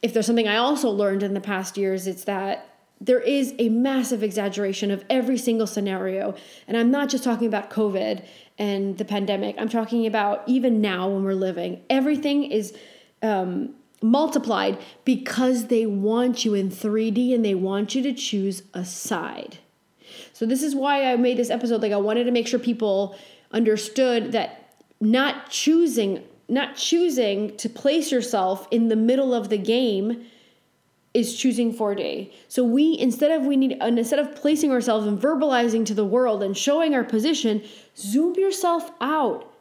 if 0.00 0.14
there's 0.14 0.26
something 0.26 0.48
I 0.48 0.56
also 0.56 0.88
learned 0.88 1.22
in 1.22 1.34
the 1.34 1.40
past 1.40 1.76
years, 1.76 2.06
it's 2.06 2.24
that 2.24 2.68
there 3.00 3.20
is 3.20 3.54
a 3.58 3.68
massive 3.68 4.22
exaggeration 4.22 4.90
of 4.92 5.04
every 5.10 5.36
single 5.36 5.66
scenario. 5.66 6.34
And 6.68 6.76
I'm 6.76 6.90
not 6.90 7.08
just 7.08 7.24
talking 7.24 7.48
about 7.48 7.68
COVID 7.68 8.24
and 8.58 8.98
the 8.98 9.04
pandemic, 9.04 9.56
I'm 9.58 9.68
talking 9.68 10.06
about 10.06 10.42
even 10.46 10.80
now 10.80 11.08
when 11.08 11.24
we're 11.24 11.34
living. 11.34 11.82
Everything 11.88 12.44
is 12.44 12.74
um, 13.22 13.74
multiplied 14.02 14.78
because 15.04 15.66
they 15.66 15.86
want 15.86 16.44
you 16.44 16.54
in 16.54 16.68
3D 16.70 17.34
and 17.34 17.44
they 17.44 17.54
want 17.54 17.94
you 17.94 18.02
to 18.02 18.12
choose 18.12 18.62
a 18.74 18.84
side. 18.84 19.58
So, 20.32 20.44
this 20.44 20.62
is 20.62 20.74
why 20.74 21.10
I 21.10 21.16
made 21.16 21.38
this 21.38 21.50
episode. 21.50 21.80
Like, 21.80 21.92
I 21.92 21.96
wanted 21.96 22.24
to 22.24 22.30
make 22.30 22.46
sure 22.46 22.58
people 22.58 23.16
understood 23.50 24.32
that 24.32 24.76
not 25.00 25.50
choosing 25.50 26.22
not 26.48 26.76
choosing 26.76 27.56
to 27.56 27.68
place 27.68 28.12
yourself 28.12 28.68
in 28.70 28.88
the 28.88 28.96
middle 28.96 29.32
of 29.32 29.48
the 29.48 29.56
game 29.56 30.26
is 31.14 31.36
choosing 31.36 31.74
4D. 31.74 32.32
So 32.48 32.64
we 32.64 32.98
instead 32.98 33.30
of 33.30 33.46
we 33.46 33.56
need 33.56 33.72
instead 33.82 34.18
of 34.18 34.34
placing 34.34 34.70
ourselves 34.70 35.06
and 35.06 35.18
verbalizing 35.18 35.84
to 35.86 35.94
the 35.94 36.04
world 36.04 36.42
and 36.42 36.56
showing 36.56 36.94
our 36.94 37.04
position, 37.04 37.62
zoom 37.96 38.34
yourself 38.36 38.90
out 39.00 39.52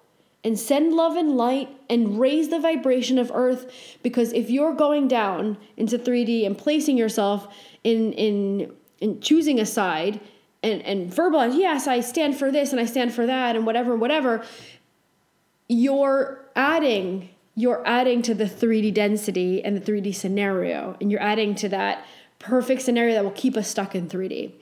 and 0.44 0.58
send 0.58 0.94
love 0.94 1.16
and 1.16 1.36
light 1.38 1.70
and 1.90 2.20
raise 2.20 2.50
the 2.50 2.60
vibration 2.60 3.20
of 3.20 3.32
earth 3.34 3.98
because 4.02 4.34
if 4.34 4.50
you're 4.50 4.74
going 4.74 5.08
down 5.08 5.58
into 5.78 6.00
3D 6.00 6.46
and 6.46 6.58
placing 6.58 6.98
yourself 6.98 7.54
in 7.84 8.14
in 8.14 8.72
in 9.00 9.20
choosing 9.20 9.60
a 9.60 9.66
side 9.66 10.22
and 10.64 10.82
and 10.84 11.12
verbalize, 11.12 11.58
yes, 11.58 11.86
I 11.86 12.00
stand 12.00 12.38
for 12.38 12.50
this 12.50 12.72
and 12.72 12.80
I 12.80 12.86
stand 12.86 13.14
for 13.14 13.26
that 13.26 13.58
and 13.58 13.66
whatever 13.66 13.98
whatever, 13.98 14.46
you're 15.68 16.46
adding 16.56 17.30
you're 17.56 17.86
adding 17.86 18.22
to 18.24 18.34
the 18.34 18.46
3D 18.46 18.94
density 18.94 19.64
and 19.64 19.76
the 19.76 19.92
3D 19.92 20.16
scenario 20.16 20.96
and 21.02 21.12
you're 21.12 21.22
adding 21.22 21.56
to 21.56 21.70
that 21.70 22.06
perfect 22.40 22.82
scenario 22.82 23.14
that 23.14 23.24
will 23.24 23.32
keep 23.32 23.56
us 23.56 23.68
stuck 23.68 23.94
in 23.96 24.08
3D. 24.08 24.54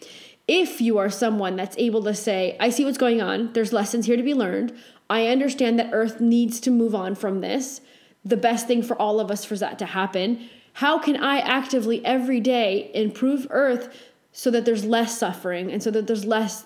If 0.48 0.82
you 0.82 0.98
are 0.98 1.10
someone 1.10 1.56
that's 1.56 1.78
able 1.78 2.04
to 2.04 2.14
say, 2.16 2.58
I 2.60 2.72
see 2.72 2.84
what's 2.84 2.98
going 2.98 3.22
on, 3.22 3.54
there's 3.54 3.72
lessons 3.72 4.08
here 4.08 4.18
to 4.18 4.24
be 4.24 4.34
learned. 4.34 4.76
I 5.10 5.28
understand 5.28 5.78
that 5.80 5.92
Earth 5.94 6.20
needs 6.20 6.60
to 6.62 6.72
move 6.72 6.96
on 6.96 7.16
from 7.16 7.42
this. 7.42 7.82
The 8.26 8.38
best 8.38 8.68
thing 8.68 8.82
for 8.82 9.00
all 9.00 9.20
of 9.20 9.32
us 9.32 9.46
for 9.46 9.56
that 9.58 9.80
to 9.80 9.86
happen. 9.86 10.50
How 10.74 10.98
can 10.98 11.16
I 11.18 11.40
actively 11.40 12.04
every 12.04 12.40
day 12.40 12.92
improve 12.94 13.48
Earth 13.50 13.96
so 14.32 14.50
that 14.52 14.66
there's 14.66 14.86
less 14.86 15.18
suffering 15.18 15.72
and 15.72 15.82
so 15.82 15.92
that 15.92 16.08
there's 16.08 16.26
less 16.26 16.66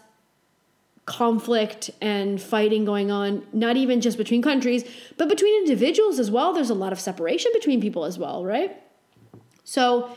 conflict 1.05 1.89
and 2.01 2.41
fighting 2.41 2.85
going 2.85 3.11
on, 3.11 3.45
not 3.51 3.75
even 3.75 3.99
just 3.99 4.17
between 4.17 4.41
countries, 4.41 4.83
but 5.17 5.27
between 5.27 5.53
individuals 5.61 6.19
as 6.19 6.31
well. 6.31 6.53
There's 6.53 6.69
a 6.69 6.75
lot 6.75 6.93
of 6.93 6.99
separation 6.99 7.51
between 7.53 7.81
people 7.81 8.05
as 8.05 8.17
well, 8.17 8.45
right? 8.45 8.81
So, 9.63 10.15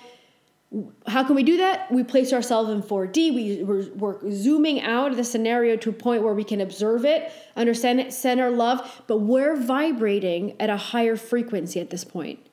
how 1.07 1.23
can 1.23 1.37
we 1.37 1.45
do 1.45 1.57
that? 1.59 1.91
We 1.93 2.03
place 2.03 2.33
ourselves 2.33 2.71
in 2.71 2.83
4D. 2.83 3.35
We, 3.35 3.63
we're, 3.63 3.89
we're 3.95 4.31
zooming 4.33 4.83
out 4.83 5.13
of 5.13 5.17
the 5.17 5.25
scenario 5.25 5.77
to 5.77 5.91
a 5.91 5.93
point 5.93 6.23
where 6.23 6.35
we 6.35 6.45
can 6.45 6.61
observe 6.61 7.05
it, 7.05 7.33
understand 7.57 8.01
it, 8.01 8.13
send 8.13 8.41
our 8.41 8.51
love, 8.51 9.03
but 9.07 9.19
we're 9.19 9.57
vibrating 9.57 10.61
at 10.61 10.69
a 10.69 10.77
higher 10.77 11.17
frequency 11.17 11.81
at 11.81 11.91
this 11.91 12.05
point. 12.05 12.46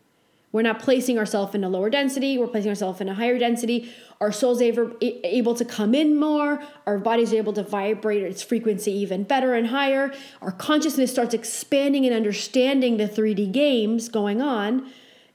We're 0.54 0.62
not 0.62 0.80
placing 0.80 1.18
ourselves 1.18 1.56
in 1.56 1.64
a 1.64 1.68
lower 1.68 1.90
density, 1.90 2.38
we're 2.38 2.48
placing 2.48 2.70
ourselves 2.70 3.02
in 3.02 3.10
a 3.10 3.16
higher 3.16 3.38
density. 3.40 3.92
Our 4.22 4.32
soul's 4.32 4.62
able, 4.62 4.92
able 5.02 5.56
to 5.56 5.66
come 5.66 5.94
in 5.94 6.18
more, 6.18 6.64
our 6.86 7.00
body's 7.00 7.34
able 7.34 7.54
to 7.54 7.64
vibrate 7.64 8.22
its 8.22 8.44
frequency 8.44 8.92
even 8.92 9.24
better 9.24 9.56
and 9.56 9.68
higher. 9.68 10.14
Our 10.42 10.52
consciousness 10.52 11.12
starts 11.12 11.34
expanding 11.34 12.06
and 12.06 12.16
understanding 12.16 12.98
the 12.98 13.10
3D 13.10 13.52
games 13.52 14.08
going 14.08 14.42
on 14.42 14.90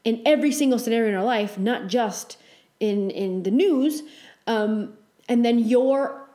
in 0.04 0.22
every 0.24 0.52
single 0.52 0.78
scenario 0.78 1.10
in 1.10 1.14
our 1.16 1.24
life, 1.24 1.58
not 1.58 1.88
just 1.88 2.38
in, 2.78 3.10
in 3.10 3.42
the 3.42 3.50
news. 3.50 4.04
Um, 4.46 4.94
and 5.28 5.44
then 5.44 5.58
your 5.58 6.28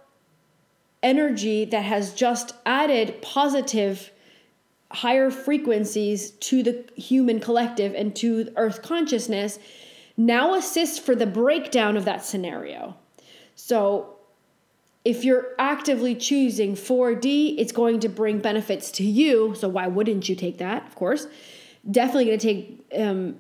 energy 1.02 1.66
that 1.66 1.84
has 1.84 2.14
just 2.14 2.54
added 2.66 3.22
positive 3.22 4.12
higher 4.94 5.32
frequencies 5.32 6.32
to 6.32 6.64
the 6.64 6.86
human 6.96 7.40
collective 7.40 7.94
and 7.96 8.16
to 8.16 8.52
earth 8.56 8.82
consciousness 8.82 9.60
now 10.16 10.54
assists 10.54 11.00
for 11.00 11.16
the 11.16 11.26
breakdown 11.26 11.98
of 11.98 12.06
that 12.06 12.24
scenario. 12.24 12.96
So 13.56 14.16
if 15.04 15.26
you're 15.26 15.48
actively 15.58 16.16
choosing 16.16 16.76
4D, 16.76 17.56
it's 17.58 17.72
going 17.72 18.00
to 18.02 18.10
bring 18.10 18.40
benefits 18.40 18.92
to 18.92 19.04
you. 19.04 19.56
So 19.56 19.68
why 19.68 19.88
wouldn't 19.88 20.30
you 20.30 20.36
take 20.36 20.60
that? 20.60 20.86
Of 20.88 20.96
course, 20.96 21.28
definitely 21.90 22.26
going 22.26 22.40
to 22.40 22.48
take. 22.48 22.86
Um, 22.96 23.38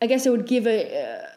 I 0.00 0.06
guess 0.06 0.26
it 0.26 0.30
would 0.30 0.46
give 0.46 0.66
a. 0.66 1.35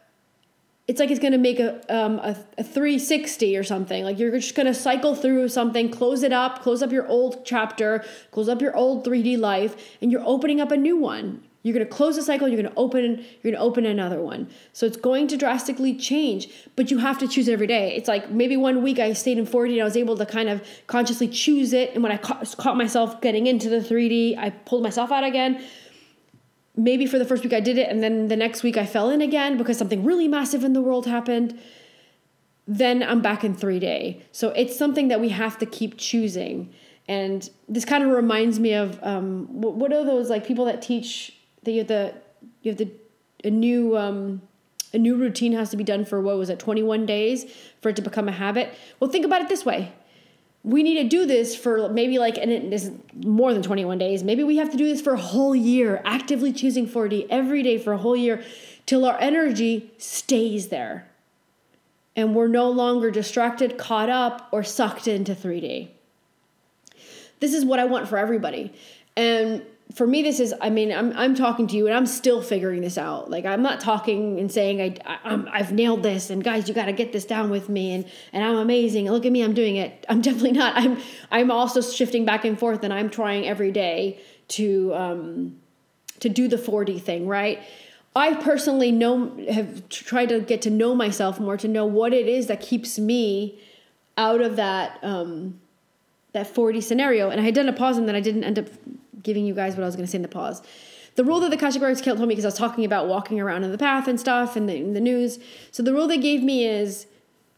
It's 0.90 1.00
like 1.00 1.12
it's 1.12 1.20
going 1.20 1.34
to 1.34 1.38
make 1.38 1.60
a, 1.60 1.76
um, 1.96 2.18
a, 2.18 2.36
a 2.58 2.64
360 2.64 3.56
or 3.56 3.64
something. 3.64 4.04
Like 4.04 4.18
you're 4.18 4.32
just 4.32 4.56
going 4.56 4.66
to 4.66 4.74
cycle 4.74 5.14
through 5.14 5.48
something, 5.50 5.92
close 5.92 6.24
it 6.24 6.34
up, 6.34 6.64
close 6.64 6.82
up 6.82 6.92
your 6.92 7.08
old 7.08 7.46
chapter, 7.46 8.04
close 8.32 8.50
up 8.50 8.60
your 8.60 8.76
old 8.76 9.06
3D 9.06 9.38
life, 9.38 9.76
and 10.02 10.12
you're 10.12 10.26
opening 10.26 10.60
up 10.60 10.72
a 10.72 10.78
new 10.78 10.98
one. 10.98 11.44
You're 11.62 11.76
going 11.76 11.86
to 11.86 11.94
close 11.94 12.16
the 12.16 12.24
cycle, 12.24 12.48
you're 12.48 12.60
going 12.60 12.74
to 12.74 12.80
open 12.80 13.24
you're 13.44 13.52
going 13.52 13.54
to 13.54 13.60
open 13.60 13.86
another 13.86 14.20
one. 14.20 14.50
So 14.74 14.88
it's 14.88 14.98
going 14.98 15.28
to 15.28 15.38
drastically 15.38 15.94
change, 15.94 16.50
but 16.76 16.90
you 16.90 16.98
have 16.98 17.20
to 17.20 17.28
choose 17.28 17.48
every 17.48 17.68
day. 17.68 17.96
It's 17.96 18.08
like 18.08 18.32
maybe 18.32 18.58
one 18.58 18.82
week 18.82 18.98
I 18.98 19.14
stayed 19.14 19.38
in 19.38 19.46
4D 19.46 19.74
and 19.74 19.82
I 19.82 19.84
was 19.84 19.96
able 19.96 20.18
to 20.18 20.26
kind 20.26 20.50
of 20.50 20.68
consciously 20.88 21.28
choose 21.28 21.72
it 21.72 21.94
and 21.94 22.02
when 22.02 22.12
I 22.12 22.18
caught, 22.18 22.58
caught 22.58 22.78
myself 22.78 23.22
getting 23.22 23.46
into 23.46 23.70
the 23.70 23.80
3D, 23.80 24.40
I 24.40 24.50
pulled 24.50 24.82
myself 24.82 25.12
out 25.12 25.24
again 25.24 25.64
maybe 26.80 27.06
for 27.06 27.20
the 27.20 27.26
first 27.26 27.44
week 27.44 27.54
I 27.54 27.60
did 27.60 27.78
it, 27.78 27.90
and 27.90 28.02
then 28.02 28.30
the 28.30 28.36
next 28.36 28.64
week 28.64 28.78
I 28.78 28.86
fell 28.86 29.10
in 29.10 29.22
again 29.22 29.58
because 29.58 29.78
something 29.78 30.04
really 30.04 30.28
massive 30.28 30.64
in 30.64 30.74
the 30.74 30.82
world 30.82 31.06
happened. 31.06 31.60
Then 32.66 33.04
I'm 33.04 33.22
back 33.22 33.44
in 33.44 33.56
3D. 33.56 34.22
So 34.32 34.50
it's 34.52 34.78
something 34.78 35.10
that 35.10 35.20
we 35.20 35.30
have 35.30 35.58
to 35.60 35.66
keep 35.66 35.98
choosing. 35.98 36.74
And 37.08 37.50
this 37.68 37.86
kind 37.86 38.04
of 38.04 38.12
reminds 38.12 38.60
me 38.60 38.74
of 38.74 39.00
um, 39.04 39.48
what 39.50 39.92
are 39.92 40.06
those 40.06 40.30
like 40.30 40.46
people 40.46 40.66
that 40.66 40.82
teach 40.82 41.36
that 41.64 41.72
you 41.72 41.80
have 41.80 41.88
the 41.88 42.14
you 42.62 42.72
have 42.72 42.78
the 42.78 42.92
a 43.44 43.50
new 43.50 43.98
um, 43.98 44.42
a 44.94 44.98
new 44.98 45.16
routine 45.16 45.54
has 45.54 45.70
to 45.72 45.78
be 45.78 45.84
done 45.84 46.06
for 46.06 46.22
what 46.22 46.38
was 46.38 46.50
it 46.50 46.60
21 46.60 47.06
days 47.06 47.52
for 47.82 47.90
it 47.90 47.96
to 47.96 48.02
become 48.02 48.28
a 48.28 48.32
habit. 48.32 48.74
Well, 49.00 49.10
think 49.10 49.26
about 49.26 49.42
it 49.42 49.50
this 49.50 49.66
way: 49.66 49.92
we 50.64 50.84
need 50.84 51.02
to 51.02 51.08
do 51.08 51.26
this 51.26 51.56
for 51.56 51.90
maybe 51.90 52.20
like 52.20 52.38
and 52.38 52.52
it 52.52 52.72
is 52.74 52.92
more 53.24 53.54
than 53.54 53.62
21 53.62 53.98
days 53.98 54.24
maybe 54.24 54.44
we 54.44 54.58
have 54.58 54.70
to 54.70 54.78
do 54.78 54.86
this 54.86 55.02
for 55.02 55.14
a 55.14 55.20
whole 55.20 55.56
year 55.56 56.02
actively 56.04 56.52
choosing 56.52 56.88
4d 56.88 57.28
every 57.30 57.64
day 57.64 57.78
for 57.78 57.94
a 57.94 57.98
whole 57.98 58.16
year 58.16 58.44
till 58.86 59.06
our 59.06 59.18
energy 59.20 59.92
stays 59.98 60.68
there 60.68 61.10
and 62.20 62.36
we're 62.36 62.48
no 62.48 62.70
longer 62.70 63.12
distracted, 63.12 63.78
caught 63.78 64.10
up, 64.10 64.50
or 64.52 64.62
sucked 64.62 65.08
into 65.08 65.34
3D. 65.34 65.88
This 67.40 67.54
is 67.54 67.64
what 67.64 67.80
I 67.80 67.86
want 67.86 68.10
for 68.10 68.18
everybody. 68.18 68.74
And 69.16 69.66
for 69.94 70.06
me 70.06 70.22
this 70.22 70.40
is 70.40 70.54
i 70.62 70.70
mean 70.70 70.92
i'm, 70.92 71.12
I'm 71.18 71.34
talking 71.34 71.66
to 71.68 71.76
you 71.76 71.88
and 71.88 71.96
i'm 71.96 72.06
still 72.06 72.42
figuring 72.42 72.82
this 72.82 72.98
out. 72.98 73.30
Like 73.30 73.46
i'm 73.46 73.62
not 73.62 73.80
talking 73.80 74.40
and 74.40 74.52
saying 74.52 75.02
I, 75.06 75.20
I 75.24 75.58
have 75.58 75.72
nailed 75.72 76.04
this 76.04 76.30
and 76.30 76.44
guys 76.44 76.68
you 76.68 76.76
got 76.76 76.86
to 76.86 76.94
get 76.94 77.12
this 77.12 77.26
down 77.26 77.50
with 77.50 77.70
me 77.70 77.94
and 77.94 78.06
and 78.32 78.44
i'm 78.44 78.58
amazing 78.58 79.10
look 79.10 79.26
at 79.26 79.32
me 79.32 79.44
i'm 79.44 79.54
doing 79.54 79.78
it. 79.78 80.06
I'm 80.08 80.22
definitely 80.28 80.52
not. 80.52 80.76
I'm 80.76 81.00
i'm 81.32 81.52
also 81.52 81.82
shifting 81.82 82.26
back 82.26 82.46
and 82.46 82.58
forth 82.58 82.84
and 82.84 82.94
i'm 82.94 83.10
trying 83.10 83.48
every 83.48 83.72
day 83.72 84.20
to 84.50 84.94
um 84.94 85.58
to 86.20 86.30
do 86.30 86.48
the 86.48 86.58
4d 86.58 87.02
thing 87.02 87.28
right? 87.28 87.60
I 88.16 88.34
personally 88.34 88.92
know 88.92 89.38
have 89.50 89.88
tried 89.90 90.30
to 90.30 90.40
get 90.42 90.62
to 90.64 90.70
know 90.70 90.94
myself 90.94 91.40
more 91.40 91.58
to 91.58 91.68
know 91.68 91.86
what 91.86 92.14
it 92.14 92.28
is 92.28 92.48
that 92.48 92.60
keeps 92.60 93.00
me 93.00 93.60
out 94.18 94.42
of 94.42 94.56
that 94.58 95.00
um 95.04 95.60
that 96.34 96.54
4d 96.54 96.84
scenario. 96.84 97.32
And 97.32 97.42
i 97.42 97.44
had 97.44 97.56
done 97.56 97.68
a 97.68 97.74
pause 97.74 97.98
and 97.98 98.08
then 98.08 98.16
i 98.16 98.20
didn't 98.20 98.44
end 98.44 98.60
up 98.60 98.68
giving 99.22 99.46
you 99.46 99.54
guys 99.54 99.76
what 99.76 99.84
I 99.84 99.86
was 99.86 99.96
going 99.96 100.06
to 100.06 100.12
say 100.12 100.18
in 100.18 100.22
the 100.22 100.28
pause. 100.28 100.62
The 101.16 101.24
rule 101.26 101.40
that 101.42 101.50
the 101.50 101.58
Akashic 101.58 101.82
Records 101.82 102.02
told 102.02 102.20
me 102.20 102.28
because 102.28 102.46
I 102.46 102.48
was 102.48 102.58
talking 102.58 102.86
about 102.86 103.08
walking 103.08 103.40
around 103.40 103.64
in 103.64 103.72
the 103.72 103.78
path 103.78 104.08
and 104.08 104.20
stuff 104.20 104.56
and 104.56 104.70
the, 104.70 104.76
in 104.76 104.94
the 104.94 105.02
news. 105.02 105.40
So 105.72 105.84
the 105.84 105.94
rule 105.94 106.08
they 106.08 106.18
gave 106.18 106.44
me 106.44 106.66
is 106.66 107.08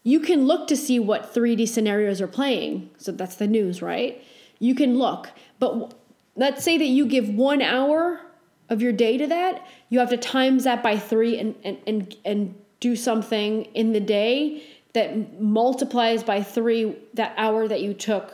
you 0.04 0.20
can 0.20 0.46
look 0.48 0.68
to 0.68 0.76
see 0.76 1.00
what 1.00 1.34
3D 1.34 1.68
scenarios 1.68 2.22
are 2.22 2.28
playing. 2.28 2.90
So 2.98 3.12
that's 3.12 3.36
the 3.36 3.48
news, 3.48 3.82
right? 3.82 4.24
You 4.60 4.74
can 4.74 4.98
look. 4.98 5.30
But 5.60 5.94
let's 6.36 6.64
say 6.64 6.78
that 6.78 6.86
you 6.86 7.06
give 7.06 7.30
one 7.30 7.62
hour 7.62 8.22
of 8.70 8.82
your 8.82 8.94
day 8.94 9.18
to 9.18 9.28
that, 9.28 9.68
you 9.90 10.00
have 10.00 10.10
to 10.10 10.18
times 10.18 10.64
that 10.64 10.82
by 10.82 10.98
three 10.98 11.38
and, 11.38 11.56
and, 11.64 11.78
and, 11.86 12.16
and 12.24 12.56
do 12.80 12.96
something 12.96 13.66
in 13.76 13.92
the 13.92 14.00
day 14.00 14.64
that 14.94 15.40
multiplies 15.40 16.24
by 16.24 16.42
three 16.42 16.98
that 17.14 17.34
hour 17.38 17.68
that 17.68 17.82
you 17.82 17.94
took 17.94 18.34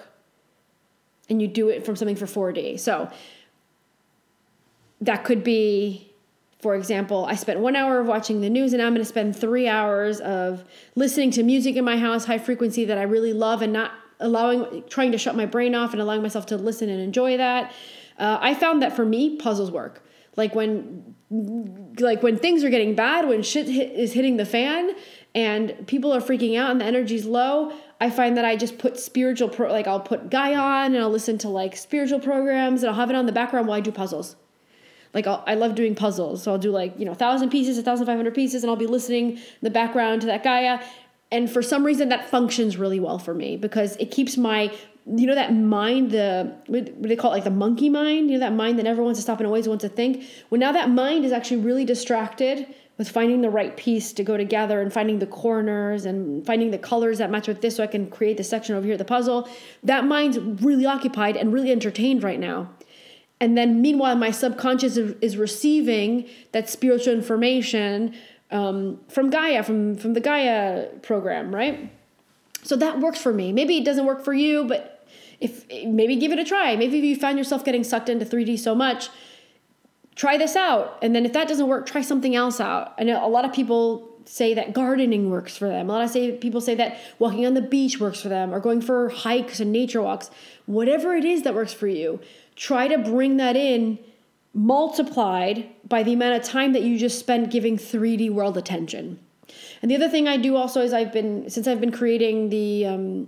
and 1.30 1.42
you 1.42 1.48
do 1.48 1.70
it 1.70 1.86
from 1.86 1.96
something 1.96 2.16
for 2.16 2.26
4D. 2.26 2.80
So 2.80 3.10
that 5.02 5.24
could 5.24 5.44
be, 5.44 6.12
for 6.60 6.76
example, 6.76 7.26
I 7.26 7.36
spent 7.36 7.60
one 7.60 7.76
hour 7.76 8.00
of 8.00 8.08
watching 8.08 8.42
the 8.42 8.50
news 8.50 8.74
and 8.74 8.82
I'm 8.82 8.94
going 8.94 9.02
to 9.02 9.06
spend 9.06 9.36
three 9.36 9.68
hours 9.68 10.20
of 10.20 10.64
listening 10.96 11.32
to 11.32 11.44
music 11.44 11.76
in 11.76 11.86
my 11.86 11.98
house, 11.98 12.26
high 12.26 12.38
frequency 12.38 12.86
that 12.86 12.98
I 12.98 13.04
really 13.04 13.34
love 13.34 13.62
and 13.62 13.74
not 13.74 13.92
allowing, 14.20 14.84
trying 14.90 15.12
to 15.12 15.18
shut 15.18 15.36
my 15.36 15.46
brain 15.46 15.76
off 15.76 15.94
and 15.94 16.02
allowing 16.02 16.22
myself 16.22 16.46
to 16.48 16.58
listen 16.58 16.90
and 16.90 17.00
enjoy 17.00 17.38
that. 17.38 17.72
Uh, 18.18 18.38
I 18.42 18.56
found 18.56 18.82
that 18.82 18.96
for 18.96 19.06
me, 19.06 19.36
puzzles 19.36 19.70
work. 19.70 20.04
Like 20.36 20.56
when, 20.56 21.16
like 22.00 22.24
when 22.24 22.38
things 22.38 22.64
are 22.64 22.70
getting 22.70 22.96
bad, 22.96 23.28
when 23.28 23.44
shit 23.44 23.68
hit, 23.68 23.92
is 23.92 24.14
hitting 24.14 24.38
the 24.38 24.46
fan, 24.46 24.96
and 25.36 25.86
people 25.88 26.12
are 26.14 26.20
freaking 26.20 26.58
out 26.58 26.72
and 26.72 26.82
the 26.82 26.86
energy's 26.86 27.26
low, 27.26 27.74
I 28.00 28.10
find 28.10 28.38
that 28.38 28.46
I 28.46 28.56
just 28.56 28.78
put 28.78 29.00
spiritual 29.00 29.50
pro 29.50 29.72
like 29.72 29.88
I'll 29.88 30.00
put 30.00 30.30
Gaia 30.30 30.58
on 30.58 30.94
and 30.94 30.98
I'll 30.98 31.10
listen 31.10 31.38
to 31.40 31.50
like 31.50 31.76
spiritual 31.76 32.20
programs 32.20 32.84
and 32.84 32.90
I'll 32.90 32.96
have 32.96 33.10
it 33.10 33.16
on 33.16 33.26
the 33.26 33.32
background 33.32 33.68
while 33.68 33.78
I 33.78 33.82
do 33.82 33.92
puzzles. 33.92 34.36
Like 35.14 35.26
I'll, 35.26 35.44
i 35.48 35.56
love 35.56 35.74
doing 35.74 35.96
puzzles, 35.96 36.44
so 36.44 36.52
I'll 36.52 36.60
do 36.60 36.72
like 36.72 36.98
you 37.00 37.06
know 37.06 37.14
thousand 37.14 37.50
pieces, 37.50 37.78
a 37.78 37.84
thousand 37.84 38.06
five 38.06 38.18
hundred 38.18 38.36
pieces, 38.36 38.64
and 38.64 38.70
I'll 38.70 38.76
be 38.76 38.88
listening 38.88 39.38
in 39.38 39.42
the 39.62 39.70
background 39.70 40.22
to 40.22 40.28
that 40.28 40.44
Gaia. 40.44 40.80
And 41.32 41.52
for 41.52 41.62
some 41.62 41.86
reason, 41.86 42.10
that 42.10 42.30
functions 42.30 42.78
really 42.78 43.00
well 43.00 43.20
for 43.20 43.34
me 43.34 43.58
because 43.58 43.96
it 43.98 44.12
keeps 44.12 44.38
my 44.38 44.72
you 45.16 45.26
know 45.26 45.36
that 45.36 45.54
mind 45.54 46.12
the 46.12 46.54
what 46.68 47.02
do 47.02 47.08
they 47.08 47.16
call 47.16 47.32
it 47.32 47.36
like 47.36 47.46
the 47.46 47.50
monkey 47.50 47.90
mind 47.90 48.30
you 48.30 48.34
know 48.34 48.40
that 48.40 48.54
mind 48.54 48.78
that 48.78 48.84
never 48.84 49.02
wants 49.02 49.18
to 49.18 49.22
stop 49.22 49.40
and 49.40 49.48
always 49.48 49.66
wants 49.66 49.82
to 49.82 49.90
think 49.90 50.26
well 50.50 50.60
now 50.60 50.74
that 50.74 50.90
mind 50.90 51.24
is 51.24 51.32
actually 51.32 51.62
really 51.62 51.86
distracted 51.86 52.68
with 52.98 53.10
finding 53.10 53.42
the 53.42 53.50
right 53.50 53.78
piece 53.78 54.12
to 54.14 54.24
go 54.24 54.38
together 54.38 54.82
and 54.82 54.92
finding 54.92 55.20
the 55.20 55.28
corners 55.28 56.06
and 56.06 56.46
finding 56.46 56.72
the 56.72 56.78
colors 56.78 57.20
that 57.20 57.30
match 57.30 57.48
with 57.48 57.62
this 57.62 57.76
so 57.76 57.84
I 57.84 57.88
can 57.88 58.10
create 58.10 58.38
the 58.38 58.44
section 58.44 58.76
over 58.76 58.86
here, 58.86 58.98
the 58.98 59.06
puzzle. 59.06 59.48
That 59.84 60.06
mind's 60.06 60.40
really 60.40 60.86
occupied 60.86 61.38
and 61.38 61.54
really 61.54 61.72
entertained 61.72 62.24
right 62.24 62.40
now. 62.40 62.70
And 63.40 63.56
then 63.56 63.82
meanwhile, 63.82 64.16
my 64.16 64.32
subconscious 64.32 64.98
is 64.98 65.38
receiving 65.38 66.28
that 66.54 66.70
spiritual 66.70 67.14
information 67.14 68.16
um, 68.50 69.00
from 69.10 69.30
Gaia, 69.30 69.62
from, 69.62 69.96
from 69.96 70.14
the 70.14 70.20
Gaia 70.20 70.88
program, 71.04 71.54
right? 71.54 71.92
So 72.64 72.76
that 72.78 73.00
works 73.00 73.22
for 73.22 73.32
me. 73.32 73.54
Maybe 73.54 73.78
it 73.78 73.86
doesn't 73.86 74.06
work 74.06 74.24
for 74.24 74.34
you, 74.34 74.64
but 74.64 75.08
if 75.40 75.66
maybe 75.86 76.16
give 76.16 76.32
it 76.32 76.40
a 76.40 76.44
try. 76.44 76.76
Maybe 76.76 76.98
if 76.98 77.04
you 77.04 77.16
find 77.16 77.38
yourself 77.38 77.64
getting 77.64 77.84
sucked 77.84 78.10
into 78.10 78.26
3D 78.26 78.58
so 78.58 78.74
much, 78.74 79.10
try 80.18 80.36
this 80.36 80.56
out. 80.56 80.98
And 81.02 81.16
then 81.16 81.26
if 81.26 81.32
that 81.34 81.48
doesn't 81.48 81.68
work, 81.68 81.86
try 81.86 82.02
something 82.02 82.36
else 82.36 82.60
out. 82.60 82.94
I 82.98 83.04
know 83.04 83.26
a 83.26 83.30
lot 83.30 83.46
of 83.46 83.54
people 83.54 84.10
say 84.26 84.54
that 84.56 84.74
gardening 84.74 85.30
works 85.30 85.56
for 85.56 85.70
them. 85.70 85.90
A 85.90 85.94
lot 85.94 86.04
of 86.04 86.10
say, 86.10 86.34
people 86.34 86.60
say 86.60 86.76
that 86.76 87.00
walking 87.18 87.46
on 87.46 87.54
the 87.54 87.62
beach 87.62 88.00
works 88.00 88.20
for 88.20 88.28
them 88.28 88.54
or 88.54 88.60
going 88.60 88.82
for 88.82 89.10
hikes 89.10 89.62
and 89.62 89.72
nature 89.72 90.02
walks. 90.02 90.30
Whatever 90.66 91.16
it 91.16 91.24
is 91.24 91.44
that 91.44 91.54
works 91.54 91.72
for 91.72 91.88
you, 91.88 92.20
try 92.56 92.90
to 92.90 92.98
bring 92.98 93.38
that 93.38 93.56
in 93.56 94.00
multiplied 94.54 95.70
by 95.88 96.02
the 96.02 96.14
amount 96.14 96.42
of 96.42 96.46
time 96.46 96.74
that 96.74 96.82
you 96.82 96.98
just 96.98 97.20
spend 97.20 97.52
giving 97.52 97.78
3D 97.78 98.30
world 98.32 98.58
attention. 98.58 99.20
And 99.82 99.92
the 99.92 99.96
other 99.96 100.10
thing 100.10 100.28
I 100.28 100.38
do 100.38 100.56
also 100.56 100.82
is 100.82 100.94
I've 100.94 101.14
been 101.14 101.50
since 101.50 101.68
I've 101.68 101.80
been 101.80 101.92
creating 101.92 102.50
the 102.50 102.88
um, 102.88 103.28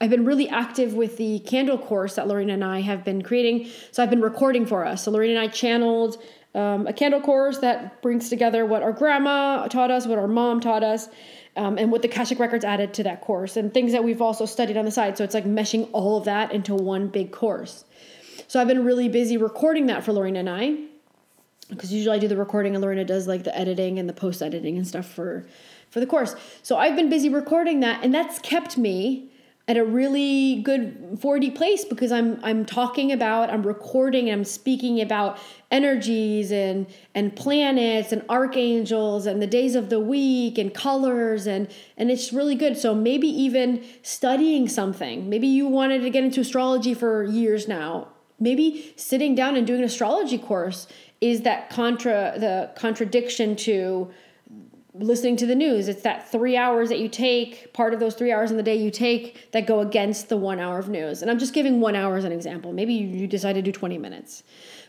I've 0.00 0.10
been 0.10 0.24
really 0.24 0.48
active 0.48 0.94
with 0.94 1.16
the 1.16 1.38
candle 1.40 1.78
course 1.78 2.16
that 2.16 2.28
Lorena 2.28 2.52
and 2.52 2.64
I 2.64 2.80
have 2.80 3.04
been 3.04 3.22
creating. 3.22 3.70
So 3.92 4.02
I've 4.02 4.10
been 4.10 4.20
recording 4.20 4.66
for 4.66 4.84
us. 4.84 5.04
So 5.04 5.10
Lorena 5.10 5.40
and 5.40 5.40
I 5.40 5.48
channeled 5.48 6.22
um, 6.54 6.86
a 6.86 6.92
candle 6.92 7.20
course 7.20 7.58
that 7.58 8.02
brings 8.02 8.28
together 8.28 8.66
what 8.66 8.82
our 8.82 8.92
grandma 8.92 9.66
taught 9.68 9.90
us, 9.90 10.06
what 10.06 10.18
our 10.18 10.28
mom 10.28 10.60
taught 10.60 10.82
us, 10.82 11.08
um, 11.56 11.78
and 11.78 11.90
what 11.90 12.02
the 12.02 12.08
Akashic 12.08 12.38
Records 12.38 12.64
added 12.64 12.92
to 12.94 13.02
that 13.04 13.22
course, 13.22 13.56
and 13.56 13.72
things 13.72 13.92
that 13.92 14.04
we've 14.04 14.20
also 14.20 14.44
studied 14.44 14.76
on 14.76 14.84
the 14.84 14.90
side. 14.90 15.16
So 15.16 15.24
it's 15.24 15.34
like 15.34 15.44
meshing 15.44 15.88
all 15.92 16.18
of 16.18 16.24
that 16.24 16.52
into 16.52 16.74
one 16.74 17.08
big 17.08 17.32
course. 17.32 17.84
So 18.48 18.60
I've 18.60 18.68
been 18.68 18.84
really 18.84 19.08
busy 19.08 19.38
recording 19.38 19.86
that 19.86 20.04
for 20.04 20.12
Lorena 20.12 20.40
and 20.40 20.50
I, 20.50 20.76
because 21.70 21.92
usually 21.92 22.16
I 22.16 22.18
do 22.18 22.28
the 22.28 22.36
recording 22.36 22.74
and 22.74 22.82
Lorena 22.82 23.04
does 23.04 23.26
like 23.26 23.44
the 23.44 23.56
editing 23.56 23.98
and 23.98 24.08
the 24.08 24.12
post 24.12 24.42
editing 24.42 24.76
and 24.76 24.86
stuff 24.86 25.06
for 25.06 25.46
for 25.90 26.00
the 26.00 26.06
course. 26.06 26.34
So 26.62 26.76
I've 26.76 26.96
been 26.96 27.08
busy 27.08 27.28
recording 27.28 27.80
that, 27.80 28.04
and 28.04 28.12
that's 28.12 28.38
kept 28.40 28.76
me 28.76 29.30
at 29.68 29.76
a 29.76 29.84
really 29.84 30.62
good 30.62 31.18
4D 31.18 31.56
place 31.56 31.84
because 31.84 32.12
I'm 32.12 32.38
I'm 32.44 32.64
talking 32.64 33.10
about, 33.10 33.50
I'm 33.50 33.66
recording, 33.66 34.30
I'm 34.30 34.44
speaking 34.44 35.00
about 35.00 35.38
energies 35.72 36.52
and 36.52 36.86
and 37.16 37.34
planets 37.34 38.12
and 38.12 38.22
archangels 38.28 39.26
and 39.26 39.42
the 39.42 39.46
days 39.46 39.74
of 39.74 39.90
the 39.90 39.98
week 39.98 40.56
and 40.56 40.72
colors 40.72 41.48
and 41.48 41.68
and 41.96 42.12
it's 42.12 42.32
really 42.32 42.54
good. 42.54 42.76
So 42.76 42.94
maybe 42.94 43.26
even 43.26 43.84
studying 44.02 44.68
something. 44.68 45.28
Maybe 45.28 45.48
you 45.48 45.66
wanted 45.66 46.02
to 46.02 46.10
get 46.10 46.22
into 46.22 46.40
astrology 46.40 46.94
for 46.94 47.24
years 47.24 47.66
now. 47.66 48.08
Maybe 48.38 48.92
sitting 48.96 49.34
down 49.34 49.56
and 49.56 49.66
doing 49.66 49.80
an 49.80 49.86
astrology 49.86 50.38
course 50.38 50.86
is 51.20 51.40
that 51.40 51.70
contra 51.70 52.34
the 52.36 52.70
contradiction 52.76 53.56
to 53.56 54.12
listening 54.98 55.36
to 55.36 55.46
the 55.46 55.54
news. 55.54 55.88
It's 55.88 56.02
that 56.02 56.30
three 56.30 56.56
hours 56.56 56.88
that 56.88 56.98
you 56.98 57.08
take, 57.08 57.72
part 57.72 57.94
of 57.94 58.00
those 58.00 58.14
three 58.14 58.32
hours 58.32 58.50
in 58.50 58.56
the 58.56 58.62
day 58.62 58.76
you 58.76 58.90
take 58.90 59.50
that 59.52 59.66
go 59.66 59.80
against 59.80 60.28
the 60.28 60.36
one 60.36 60.58
hour 60.60 60.78
of 60.78 60.88
news. 60.88 61.22
And 61.22 61.30
I'm 61.30 61.38
just 61.38 61.52
giving 61.52 61.80
one 61.80 61.96
hour 61.96 62.16
as 62.16 62.24
an 62.24 62.32
example. 62.32 62.72
Maybe 62.72 62.94
you, 62.94 63.26
decide 63.26 63.54
to 63.54 63.62
do 63.62 63.72
20 63.72 63.98
minutes. 63.98 64.42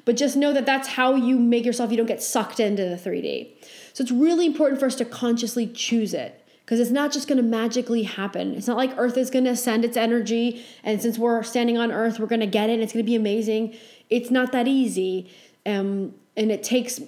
But 0.06 0.15
just 0.15 0.38
know 0.38 0.54
that 0.54 0.65
that's 0.65 0.88
how 0.88 1.15
you 1.15 1.38
make 1.39 1.65
yourself, 1.65 1.91
you 1.91 1.98
don't 1.98 2.06
get 2.06 2.22
sucked 2.22 2.60
into 2.60 2.84
the 2.84 2.96
3D. 2.96 3.65
So 3.93 4.02
it's 4.04 4.12
really 4.12 4.46
important 4.46 4.80
for 4.80 4.86
us 4.86 4.96
to 4.96 5.06
consciously 5.06 5.67
choose 5.67 6.13
it 6.13 6.43
because 6.62 6.80
it's 6.80 6.91
not 6.91 7.12
just 7.12 7.28
going 7.28 7.38
to 7.38 7.43
magically 7.43 8.04
happen. 8.04 8.54
It's 8.54 8.67
not 8.67 8.78
like 8.78 8.93
Earth 8.98 9.17
is 9.17 9.30
going 9.30 9.46
to 9.46 9.56
send 9.56 9.86
its 9.86 9.96
energy, 9.96 10.65
and 10.84 11.02
since 11.02 11.17
we're 11.17 11.41
standing 11.41 11.78
on 11.78 11.93
Earth, 11.93 12.20
we're 12.20 12.28
going 12.28 12.41
to 12.41 12.46
get 12.46 12.70
it, 12.70 12.74
and 12.74 12.84
it's 12.84 12.91
going 12.91 13.06
to 13.06 13.10
be 13.10 13.15
amazing. 13.15 13.76
It's 14.10 14.30
not 14.30 14.52
that 14.52 14.67
easy. 14.67 15.32
Um, 15.65 16.13
and 16.36 16.52
it 16.52 16.63
takes 16.63 17.02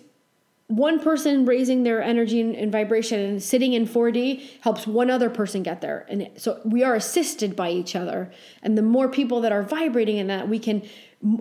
one 0.69 0.99
person 0.99 1.45
raising 1.45 1.81
their 1.81 2.01
energy 2.01 2.39
and, 2.39 2.55
and, 2.55 2.71
vibration 2.71 3.19
and 3.19 3.41
sitting 3.41 3.73
in 3.73 3.87
4D 3.87 4.61
helps 4.61 4.85
one 4.85 5.09
other 5.09 5.27
person 5.27 5.63
get 5.63 5.81
there. 5.81 6.05
And 6.07 6.29
so 6.37 6.61
we 6.63 6.83
are 6.83 6.93
assisted 6.93 7.55
by 7.55 7.71
each 7.71 7.95
other. 7.95 8.31
And 8.61 8.77
the 8.77 8.83
more 8.83 9.09
people 9.09 9.41
that 9.41 9.51
are 9.51 9.63
vibrating 9.63 10.17
in 10.17 10.27
that, 10.27 10.47
we 10.47 10.59
can 10.59 10.87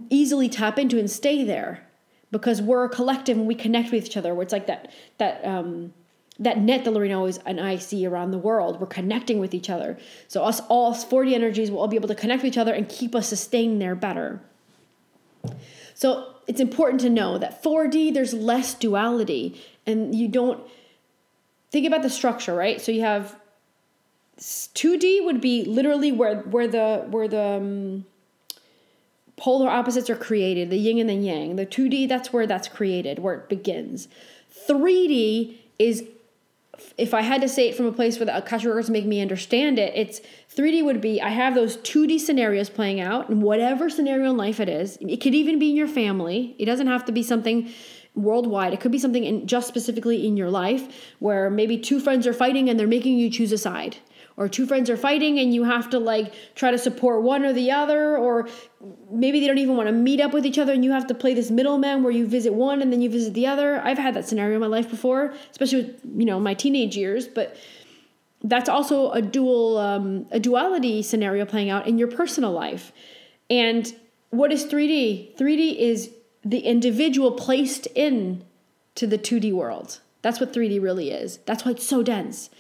easily 0.08 0.48
tap 0.48 0.78
into 0.78 0.98
and 0.98 1.10
stay 1.10 1.44
there 1.44 1.86
because 2.30 2.62
we're 2.62 2.86
a 2.86 2.88
collective 2.88 3.36
and 3.36 3.46
we 3.46 3.54
connect 3.54 3.92
with 3.92 4.06
each 4.06 4.16
other. 4.16 4.34
Where 4.34 4.44
it's 4.44 4.52
like 4.52 4.66
that, 4.66 4.90
that, 5.18 5.44
um, 5.44 5.92
that 6.38 6.56
net 6.56 6.84
that 6.84 6.92
Lorena 6.92 7.22
and 7.44 7.60
I 7.60 7.76
see 7.76 8.06
around 8.06 8.30
the 8.30 8.38
world. 8.38 8.80
We're 8.80 8.86
connecting 8.86 9.40
with 9.40 9.52
each 9.52 9.68
other. 9.68 9.98
So 10.28 10.42
us 10.42 10.60
all 10.70 10.94
4D 10.94 11.34
energies 11.34 11.70
will 11.70 11.80
all 11.80 11.88
be 11.88 11.96
able 11.96 12.08
to 12.08 12.14
connect 12.14 12.42
with 12.42 12.52
each 12.52 12.58
other 12.58 12.72
and 12.72 12.88
keep 12.88 13.14
us 13.14 13.28
sustained 13.28 13.82
there 13.82 13.94
better. 13.94 14.40
So 15.92 16.34
it's 16.48 16.60
important 16.60 17.00
to 17.02 17.10
know 17.10 17.38
that 17.38 17.62
4D, 17.62 18.12
there's 18.12 18.32
less 18.32 18.74
duality, 18.74 19.62
and 19.86 20.14
you 20.14 20.26
don't 20.26 20.60
think 21.70 21.86
about 21.86 22.02
the 22.02 22.10
structure, 22.10 22.54
right? 22.54 22.80
So 22.80 22.90
you 22.90 23.02
have 23.02 23.36
2D 24.38 25.24
would 25.24 25.40
be 25.40 25.64
literally 25.64 26.10
where 26.10 26.40
where 26.40 26.66
the 26.66 27.04
where 27.10 27.28
the 27.28 27.42
um, 27.42 28.06
polar 29.36 29.68
opposites 29.68 30.08
are 30.08 30.16
created, 30.16 30.70
the 30.70 30.78
yin 30.78 30.98
and 30.98 31.10
the 31.10 31.14
yang. 31.14 31.56
The 31.56 31.66
2D, 31.66 32.08
that's 32.08 32.32
where 32.32 32.46
that's 32.46 32.68
created, 32.68 33.18
where 33.18 33.34
it 33.34 33.48
begins. 33.48 34.08
3D 34.68 35.56
is 35.78 36.04
if 36.96 37.14
I 37.14 37.22
had 37.22 37.40
to 37.42 37.48
say 37.48 37.68
it 37.68 37.76
from 37.76 37.86
a 37.86 37.92
place 37.92 38.18
where 38.18 38.26
the 38.26 38.36
Akashic 38.36 38.68
records 38.68 38.90
make 38.90 39.06
me 39.06 39.20
understand 39.20 39.78
it, 39.78 39.92
it's 39.94 40.20
3D 40.54 40.84
would 40.84 41.00
be 41.00 41.20
I 41.20 41.30
have 41.30 41.54
those 41.54 41.76
2D 41.78 42.20
scenarios 42.20 42.70
playing 42.70 43.00
out, 43.00 43.28
and 43.28 43.42
whatever 43.42 43.88
scenario 43.88 44.30
in 44.30 44.36
life 44.36 44.60
it 44.60 44.68
is, 44.68 44.98
it 45.00 45.20
could 45.20 45.34
even 45.34 45.58
be 45.58 45.70
in 45.70 45.76
your 45.76 45.88
family. 45.88 46.54
It 46.58 46.64
doesn't 46.64 46.86
have 46.86 47.04
to 47.06 47.12
be 47.12 47.22
something 47.22 47.70
worldwide. 48.14 48.72
It 48.72 48.80
could 48.80 48.92
be 48.92 48.98
something 48.98 49.24
in 49.24 49.46
just 49.46 49.68
specifically 49.68 50.26
in 50.26 50.36
your 50.36 50.50
life 50.50 51.14
where 51.18 51.50
maybe 51.50 51.78
two 51.78 52.00
friends 52.00 52.26
are 52.26 52.32
fighting 52.32 52.68
and 52.68 52.78
they're 52.78 52.86
making 52.86 53.18
you 53.18 53.30
choose 53.30 53.52
a 53.52 53.58
side 53.58 53.98
or 54.38 54.48
two 54.48 54.66
friends 54.66 54.88
are 54.88 54.96
fighting 54.96 55.40
and 55.40 55.52
you 55.52 55.64
have 55.64 55.90
to 55.90 55.98
like 55.98 56.32
try 56.54 56.70
to 56.70 56.78
support 56.78 57.22
one 57.22 57.44
or 57.44 57.52
the 57.52 57.72
other 57.72 58.16
or 58.16 58.48
maybe 59.10 59.40
they 59.40 59.48
don't 59.48 59.58
even 59.58 59.76
want 59.76 59.88
to 59.88 59.92
meet 59.92 60.20
up 60.20 60.32
with 60.32 60.46
each 60.46 60.58
other 60.58 60.72
and 60.72 60.84
you 60.84 60.92
have 60.92 61.08
to 61.08 61.14
play 61.14 61.34
this 61.34 61.50
middleman 61.50 62.04
where 62.04 62.12
you 62.12 62.24
visit 62.24 62.54
one 62.54 62.80
and 62.80 62.92
then 62.92 63.02
you 63.02 63.10
visit 63.10 63.34
the 63.34 63.46
other. 63.46 63.80
I've 63.82 63.98
had 63.98 64.14
that 64.14 64.28
scenario 64.28 64.54
in 64.54 64.60
my 64.60 64.68
life 64.68 64.88
before 64.88 65.34
especially 65.50 65.82
with 65.82 66.00
you 66.16 66.24
know 66.24 66.38
my 66.38 66.54
teenage 66.54 66.96
years 66.96 67.26
but 67.26 67.56
that's 68.44 68.68
also 68.68 69.10
a 69.10 69.20
dual 69.20 69.76
um, 69.78 70.26
a 70.30 70.38
duality 70.38 71.02
scenario 71.02 71.44
playing 71.44 71.68
out 71.68 71.88
in 71.88 71.98
your 71.98 72.08
personal 72.08 72.52
life. 72.52 72.92
And 73.50 73.92
what 74.30 74.52
is 74.52 74.64
3d 74.66 75.36
3d 75.36 75.76
is 75.76 76.10
the 76.44 76.60
individual 76.60 77.32
placed 77.32 77.86
in 77.94 78.44
to 78.94 79.08
the 79.08 79.18
2d 79.18 79.52
world. 79.52 79.98
That's 80.22 80.38
what 80.38 80.52
3d 80.52 80.80
really 80.80 81.10
is. 81.10 81.38
That's 81.38 81.64
why 81.64 81.72
it's 81.72 81.86
so 81.86 82.04
dense. 82.04 82.50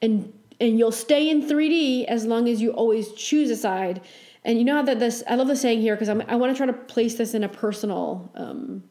And 0.00 0.32
and 0.60 0.78
you'll 0.78 0.92
stay 0.92 1.30
in 1.30 1.42
3D 1.42 2.04
as 2.04 2.26
long 2.26 2.48
as 2.48 2.60
you 2.60 2.70
always 2.72 3.12
choose 3.12 3.50
a 3.50 3.56
side. 3.56 4.02
And 4.44 4.58
you 4.58 4.64
know 4.64 4.76
how 4.76 4.82
that 4.82 5.00
this 5.00 5.22
I 5.28 5.34
love 5.34 5.48
the 5.48 5.56
saying 5.56 5.80
here 5.80 5.94
because 5.94 6.08
I 6.08 6.36
want 6.36 6.52
to 6.52 6.56
try 6.56 6.66
to 6.66 6.72
place 6.72 7.14
this 7.14 7.34
in 7.34 7.44
a 7.44 7.48
personal, 7.48 8.30
um, 8.34 8.84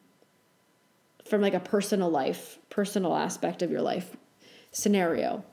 from 1.26 1.42
like 1.42 1.54
a 1.54 1.60
personal 1.60 2.10
life, 2.10 2.60
personal 2.70 3.16
aspect 3.16 3.62
of 3.62 3.72
your 3.72 3.82
life 3.82 4.16
scenario. 4.72 5.44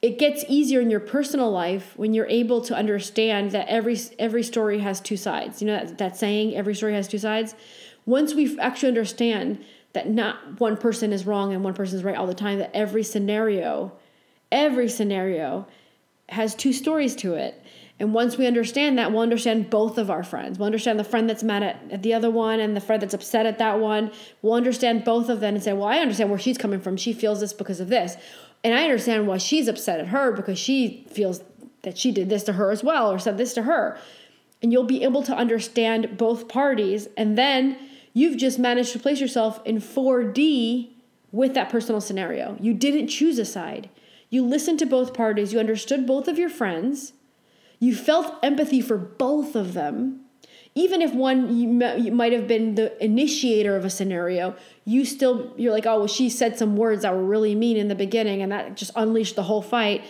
It 0.00 0.18
gets 0.18 0.44
easier 0.48 0.80
in 0.82 0.90
your 0.90 1.00
personal 1.00 1.50
life 1.50 1.94
when 1.96 2.12
you're 2.12 2.26
able 2.26 2.60
to 2.62 2.74
understand 2.74 3.52
that 3.52 3.68
every 3.68 3.98
every 4.18 4.42
story 4.42 4.80
has 4.80 5.00
two 5.00 5.16
sides. 5.16 5.62
You 5.62 5.68
know 5.68 5.78
that, 5.78 5.98
that 5.98 6.16
saying, 6.16 6.54
every 6.54 6.74
story 6.74 6.92
has 6.94 7.08
two 7.08 7.18
sides. 7.18 7.54
Once 8.06 8.34
we 8.34 8.58
actually 8.58 8.88
understand 8.88 9.64
that 9.94 10.08
not 10.08 10.60
one 10.60 10.76
person 10.76 11.12
is 11.12 11.24
wrong 11.24 11.52
and 11.52 11.64
one 11.64 11.74
person 11.74 11.96
is 11.96 12.04
right 12.04 12.16
all 12.16 12.26
the 12.26 12.34
time, 12.34 12.58
that 12.58 12.70
every 12.74 13.02
scenario, 13.02 13.92
every 14.52 14.88
scenario 14.88 15.66
has 16.28 16.54
two 16.54 16.72
stories 16.72 17.16
to 17.16 17.34
it. 17.34 17.62
And 18.00 18.12
once 18.12 18.36
we 18.36 18.46
understand 18.46 18.98
that, 18.98 19.12
we'll 19.12 19.22
understand 19.22 19.70
both 19.70 19.98
of 19.98 20.10
our 20.10 20.24
friends. 20.24 20.58
We'll 20.58 20.66
understand 20.66 20.98
the 20.98 21.04
friend 21.04 21.30
that's 21.30 21.44
mad 21.44 21.62
at, 21.62 21.80
at 21.92 22.02
the 22.02 22.12
other 22.12 22.28
one 22.28 22.58
and 22.58 22.76
the 22.76 22.80
friend 22.80 23.00
that's 23.00 23.14
upset 23.14 23.46
at 23.46 23.58
that 23.58 23.78
one. 23.78 24.10
We'll 24.42 24.54
understand 24.54 25.04
both 25.04 25.28
of 25.28 25.38
them 25.38 25.54
and 25.54 25.62
say, 25.62 25.72
well, 25.72 25.86
I 25.86 25.98
understand 25.98 26.28
where 26.28 26.38
she's 26.38 26.58
coming 26.58 26.80
from. 26.80 26.96
She 26.96 27.12
feels 27.12 27.38
this 27.38 27.52
because 27.52 27.78
of 27.78 27.88
this. 27.88 28.16
And 28.64 28.74
I 28.74 28.82
understand 28.82 29.28
why 29.28 29.38
she's 29.38 29.68
upset 29.68 30.00
at 30.00 30.08
her 30.08 30.32
because 30.32 30.58
she 30.58 31.06
feels 31.08 31.42
that 31.82 31.96
she 31.96 32.10
did 32.10 32.28
this 32.28 32.42
to 32.44 32.54
her 32.54 32.72
as 32.72 32.82
well 32.82 33.12
or 33.12 33.18
said 33.20 33.38
this 33.38 33.54
to 33.54 33.62
her. 33.62 33.96
And 34.60 34.72
you'll 34.72 34.84
be 34.84 35.04
able 35.04 35.22
to 35.22 35.34
understand 35.34 36.16
both 36.16 36.48
parties. 36.48 37.06
And 37.16 37.38
then 37.38 37.78
You've 38.14 38.38
just 38.38 38.58
managed 38.58 38.92
to 38.92 38.98
place 38.98 39.20
yourself 39.20 39.60
in 39.66 39.76
4D 39.76 40.92
with 41.32 41.52
that 41.54 41.68
personal 41.68 42.00
scenario. 42.00 42.56
You 42.60 42.72
didn't 42.72 43.08
choose 43.08 43.38
a 43.40 43.44
side. 43.44 43.90
You 44.30 44.46
listened 44.46 44.78
to 44.78 44.86
both 44.86 45.12
parties, 45.12 45.52
you 45.52 45.58
understood 45.58 46.06
both 46.06 46.28
of 46.28 46.38
your 46.38 46.48
friends, 46.48 47.12
you 47.80 47.94
felt 47.94 48.36
empathy 48.42 48.80
for 48.80 48.96
both 48.96 49.54
of 49.54 49.74
them. 49.74 50.20
Even 50.76 51.02
if 51.02 51.14
one 51.14 51.56
you, 51.56 51.68
might 52.12 52.32
have 52.32 52.48
been 52.48 52.74
the 52.74 53.04
initiator 53.04 53.76
of 53.76 53.84
a 53.84 53.90
scenario, 53.90 54.56
you 54.84 55.04
still 55.04 55.52
you're 55.56 55.72
like, 55.72 55.86
oh 55.86 55.98
well, 55.98 56.06
she 56.08 56.28
said 56.28 56.58
some 56.58 56.76
words 56.76 57.02
that 57.02 57.14
were 57.14 57.24
really 57.24 57.54
mean 57.54 57.76
in 57.76 57.86
the 57.86 57.94
beginning, 57.94 58.42
and 58.42 58.50
that 58.50 58.76
just 58.76 58.90
unleashed 58.96 59.36
the 59.36 59.44
whole 59.44 59.62
fight. 59.62 60.04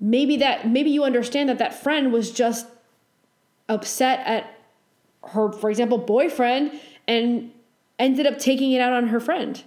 Maybe 0.00 0.38
that 0.38 0.68
maybe 0.68 0.90
you 0.90 1.04
understand 1.04 1.48
that 1.50 1.58
that 1.58 1.80
friend 1.80 2.12
was 2.12 2.32
just 2.32 2.66
upset 3.68 4.26
at 4.26 4.58
her, 5.28 5.52
for 5.52 5.70
example, 5.70 5.98
boyfriend, 5.98 6.72
and 7.08 7.52
ended 7.98 8.26
up 8.26 8.38
taking 8.38 8.72
it 8.72 8.80
out 8.80 8.92
on 8.92 9.08
her 9.08 9.20
friend. 9.20 9.62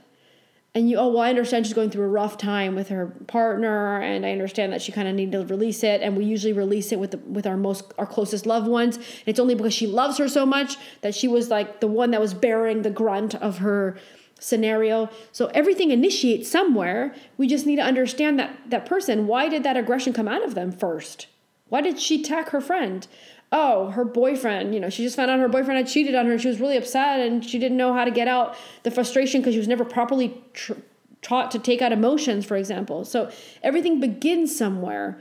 And 0.75 0.88
you, 0.88 0.97
oh, 0.97 1.08
well, 1.08 1.23
I 1.23 1.30
understand 1.30 1.65
she's 1.65 1.73
going 1.73 1.89
through 1.89 2.06
a 2.06 2.10
rough 2.10 2.38
time 2.38 2.75
with 2.75 2.89
her 2.89 3.08
partner, 3.25 3.99
and 3.99 4.23
I 4.23 4.32
understand 4.32 4.71
that 4.71 4.84
she 4.84 4.91
kind 4.91 5.08
of 5.08 5.15
needed 5.15 5.32
to 5.32 5.54
release 5.54 5.84
it. 5.84 6.02
And 6.02 6.15
we 6.15 6.25
usually 6.25 6.54
release 6.54 6.91
it 6.91 6.99
with 6.99 7.12
the, 7.12 7.17
with 7.17 7.47
our 7.47 7.58
most 7.58 7.91
our 7.97 8.06
closest 8.06 8.45
loved 8.45 8.67
ones. 8.67 8.97
And 8.97 9.06
it's 9.25 9.39
only 9.39 9.56
because 9.56 9.73
she 9.73 9.88
loves 9.88 10.19
her 10.19 10.28
so 10.28 10.45
much 10.45 10.78
that 11.02 11.15
she 11.15 11.28
was 11.28 11.49
like 11.49 11.80
the 11.80 11.88
one 11.88 12.12
that 12.12 12.21
was 12.21 12.36
bearing 12.36 12.84
the 12.84 12.91
grunt 12.91 13.34
of 13.34 13.58
her 13.58 13.97
scenario. 14.39 15.10
So 15.32 15.47
everything 15.47 15.89
initiates 15.89 16.49
somewhere. 16.49 17.15
We 17.36 17.47
just 17.47 17.65
need 17.65 17.78
to 17.78 17.84
understand 17.84 18.38
that 18.38 18.56
that 18.67 18.86
person. 18.86 19.25
Why 19.25 19.49
did 19.49 19.63
that 19.63 19.75
aggression 19.75 20.13
come 20.13 20.28
out 20.28 20.45
of 20.45 20.54
them 20.54 20.71
first? 20.71 21.25
Why 21.69 21.82
did 21.82 21.99
she 21.99 22.21
attack 22.21 22.49
her 22.49 22.62
friend? 22.62 23.08
Oh, 23.51 23.89
her 23.89 24.05
boyfriend, 24.05 24.73
you 24.73 24.79
know, 24.79 24.89
she 24.89 25.03
just 25.03 25.15
found 25.15 25.31
out 25.31 25.39
her 25.39 25.47
boyfriend 25.47 25.77
had 25.77 25.88
cheated 25.88 26.13
on 26.15 26.27
her. 26.27 26.38
She 26.38 26.47
was 26.47 26.59
really 26.59 26.77
upset 26.77 27.19
and 27.19 27.43
she 27.43 27.57
didn't 27.57 27.77
know 27.77 27.93
how 27.93 28.05
to 28.05 28.12
get 28.12 28.27
out 28.27 28.55
the 28.83 28.91
frustration 28.91 29.41
because 29.41 29.53
she 29.53 29.59
was 29.59 29.67
never 29.67 29.83
properly 29.83 30.39
tr- 30.53 30.73
taught 31.21 31.51
to 31.51 31.59
take 31.59 31.81
out 31.81 31.91
emotions, 31.91 32.45
for 32.45 32.55
example. 32.57 33.05
So 33.05 33.31
everything 33.63 33.99
begins 33.99 34.55
somewhere. 34.55 35.19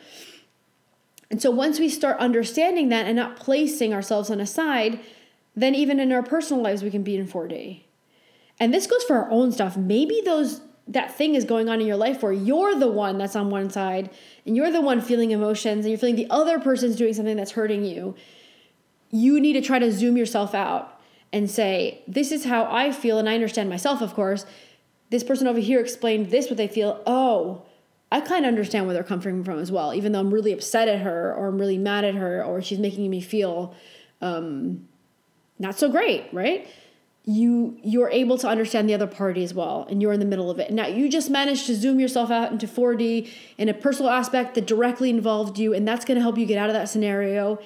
And 1.31 1.41
so 1.41 1.51
once 1.51 1.79
we 1.79 1.89
start 1.89 2.19
understanding 2.19 2.91
that 2.91 3.07
and 3.07 3.17
not 3.17 3.37
placing 3.37 3.95
ourselves 3.95 4.31
on 4.31 4.41
a 4.41 4.47
side, 4.47 5.01
then 5.57 5.75
even 5.75 5.99
in 5.99 6.13
our 6.13 6.23
personal 6.23 6.63
lives, 6.63 6.83
we 6.83 6.91
can 6.91 7.03
be 7.03 7.17
in 7.17 7.27
4D. 7.27 7.83
And 8.61 8.75
this 8.75 8.87
goes 8.87 9.05
for 9.05 9.17
our 9.17 9.31
own 9.31 9.53
stuff. 9.53 9.77
Maybe 9.77 10.21
those 10.25 10.61
that 10.89 11.15
thing 11.15 11.35
is 11.35 11.45
going 11.45 11.69
on 11.69 11.81
in 11.81 11.87
your 11.87 11.97
life 11.97 12.23
where 12.23 12.33
you're 12.33 12.75
the 12.75 12.89
one 12.89 13.19
that's 13.19 13.37
on 13.37 13.51
one 13.51 13.69
side 13.71 14.11
and 14.47 14.57
you're 14.57 14.71
the 14.71 14.81
one 14.81 15.01
feeling 15.01 15.31
emotions 15.31 15.85
and 15.85 15.91
you're 15.91 15.99
feeling 15.99 16.17
the 16.17 16.31
other 16.31 16.59
person's 16.59 16.97
doing 16.97 17.13
something 17.13 17.37
that's 17.37 17.53
hurting 17.53 17.85
you, 17.85 18.15
you 19.11 19.39
need 19.41 19.53
to 19.53 19.61
try 19.61 19.79
to 19.79 19.93
zoom 19.93 20.17
yourself 20.17 20.55
out 20.55 21.01
and 21.33 21.51
say, 21.51 22.03
This 22.09 22.33
is 22.33 22.45
how 22.45 22.65
I 22.71 22.91
feel, 22.91 23.19
and 23.19 23.29
I 23.29 23.35
understand 23.35 23.69
myself, 23.69 24.01
of 24.01 24.15
course. 24.15 24.47
This 25.11 25.25
person 25.25 25.47
over 25.47 25.59
here 25.59 25.81
explained 25.81 26.31
this, 26.31 26.49
what 26.49 26.57
they 26.57 26.69
feel. 26.69 27.03
Oh, 27.07 27.63
I 28.11 28.21
kind 28.21 28.45
of 28.45 28.49
understand 28.49 28.87
where 28.87 28.95
they're 28.95 29.05
coming 29.05 29.45
from 29.45 29.59
as 29.59 29.71
well, 29.71 29.95
even 29.95 30.13
though 30.13 30.21
I'm 30.21 30.33
really 30.33 30.53
upset 30.53 30.89
at 30.89 31.01
her 31.01 31.35
or 31.35 31.49
I'm 31.49 31.59
really 31.59 31.79
mad 31.79 32.05
at 32.05 32.15
her 32.15 32.43
or 32.43 32.63
she's 32.63 32.79
making 32.79 33.09
me 33.11 33.21
feel 33.21 33.75
um, 34.21 34.89
not 35.59 35.79
so 35.79 35.91
great, 35.91 36.27
right? 36.33 36.69
You 37.29 37.77
you're 37.83 38.09
able 38.09 38.39
to 38.39 38.49
understand 38.49 38.89
the 38.89 38.95
other 38.95 39.07
party 39.07 39.45
as 39.45 39.53
well 39.53 39.87
and 39.91 40.01
you're 40.01 40.15
in 40.15 40.21
the 40.21 40.25
middle 40.25 40.51
of 40.51 40.59
it. 40.59 40.71
Now 40.71 40.87
you 40.87 41.11
just 41.11 41.29
managed 41.29 41.67
to 41.67 41.75
zoom 41.75 42.01
yourself 42.01 42.31
out 42.31 42.51
into 42.51 42.67
4d 42.67 43.31
in 43.59 43.69
a 43.69 43.75
personal 43.75 44.11
aspect 44.11 44.55
that 44.55 44.67
directly 44.67 45.11
involved 45.11 45.59
you 45.59 45.75
and 45.75 45.87
that's 45.87 46.07
going 46.07 46.17
to 46.17 46.23
help 46.23 46.39
you 46.39 46.47
get 46.47 46.57
out 46.57 46.71
of 46.71 46.75
that 46.75 46.89
scenario 46.89 47.59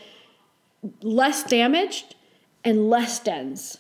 less 1.00 1.44
damaged 1.44 2.16
and 2.64 2.90
less 2.90 3.20
dense. 3.20 3.78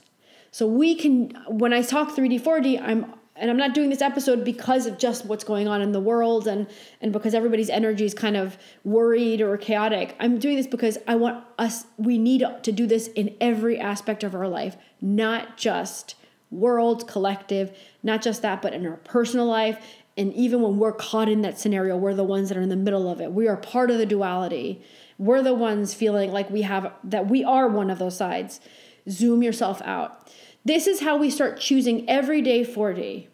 So 0.52 0.68
we 0.68 0.94
can 0.94 1.36
when 1.48 1.72
i 1.72 1.82
talk 1.82 2.14
3d 2.14 2.40
4d 2.40 2.80
i'm 2.80 3.14
and 3.34 3.50
I'm 3.50 3.56
not 3.56 3.74
doing 3.74 3.90
this 3.90 4.02
episode 4.02 4.44
because 4.44 4.86
of 4.86 4.98
just 4.98 5.24
what's 5.24 5.42
going 5.42 5.66
on 5.66 5.80
in 5.80 5.92
the 5.92 6.00
world 6.00 6.46
and 6.46 6.66
and 7.00 7.12
because 7.12 7.34
everybody's 7.34 7.70
energy 7.70 8.04
is 8.04 8.14
kind 8.14 8.36
of 8.36 8.56
worried 8.84 9.40
or 9.40 9.56
chaotic. 9.56 10.14
I'm 10.20 10.38
doing 10.38 10.56
this 10.56 10.66
because 10.66 10.98
I 11.08 11.16
want 11.16 11.44
us 11.58 11.86
we 11.96 12.18
need 12.18 12.44
to 12.62 12.72
do 12.72 12.86
this 12.86 13.08
in 13.08 13.34
every 13.40 13.80
aspect 13.80 14.22
of 14.22 14.34
our 14.34 14.46
life, 14.46 14.76
not 15.02 15.58
just 15.58 16.14
world, 16.50 17.06
collective, 17.06 17.76
not 18.02 18.22
just 18.22 18.40
that, 18.42 18.62
but 18.62 18.72
in 18.72 18.86
our 18.86 18.96
personal 18.96 19.46
life 19.46 19.84
and 20.16 20.32
even 20.34 20.60
when 20.60 20.78
we're 20.78 20.92
caught 20.92 21.28
in 21.28 21.42
that 21.42 21.58
scenario, 21.58 21.96
we're 21.96 22.14
the 22.14 22.24
ones 22.24 22.48
that 22.48 22.58
are 22.58 22.62
in 22.62 22.68
the 22.68 22.76
middle 22.76 23.10
of 23.10 23.20
it. 23.20 23.32
We 23.32 23.48
are 23.48 23.56
part 23.56 23.90
of 23.90 23.98
the 23.98 24.06
duality. 24.06 24.82
We're 25.18 25.42
the 25.42 25.54
ones 25.54 25.94
feeling 25.94 26.32
like 26.32 26.50
we 26.50 26.62
have 26.62 26.92
that 27.04 27.28
we 27.28 27.44
are 27.44 27.68
one 27.68 27.90
of 27.90 27.98
those 27.98 28.16
sides. 28.16 28.60
Zoom 29.08 29.42
yourself 29.42 29.80
out. 29.82 30.30
This 30.64 30.86
is 30.86 31.00
how 31.00 31.16
we 31.16 31.30
start 31.30 31.58
choosing 31.58 32.08
everyday 32.08 32.64
4D. 32.64 33.28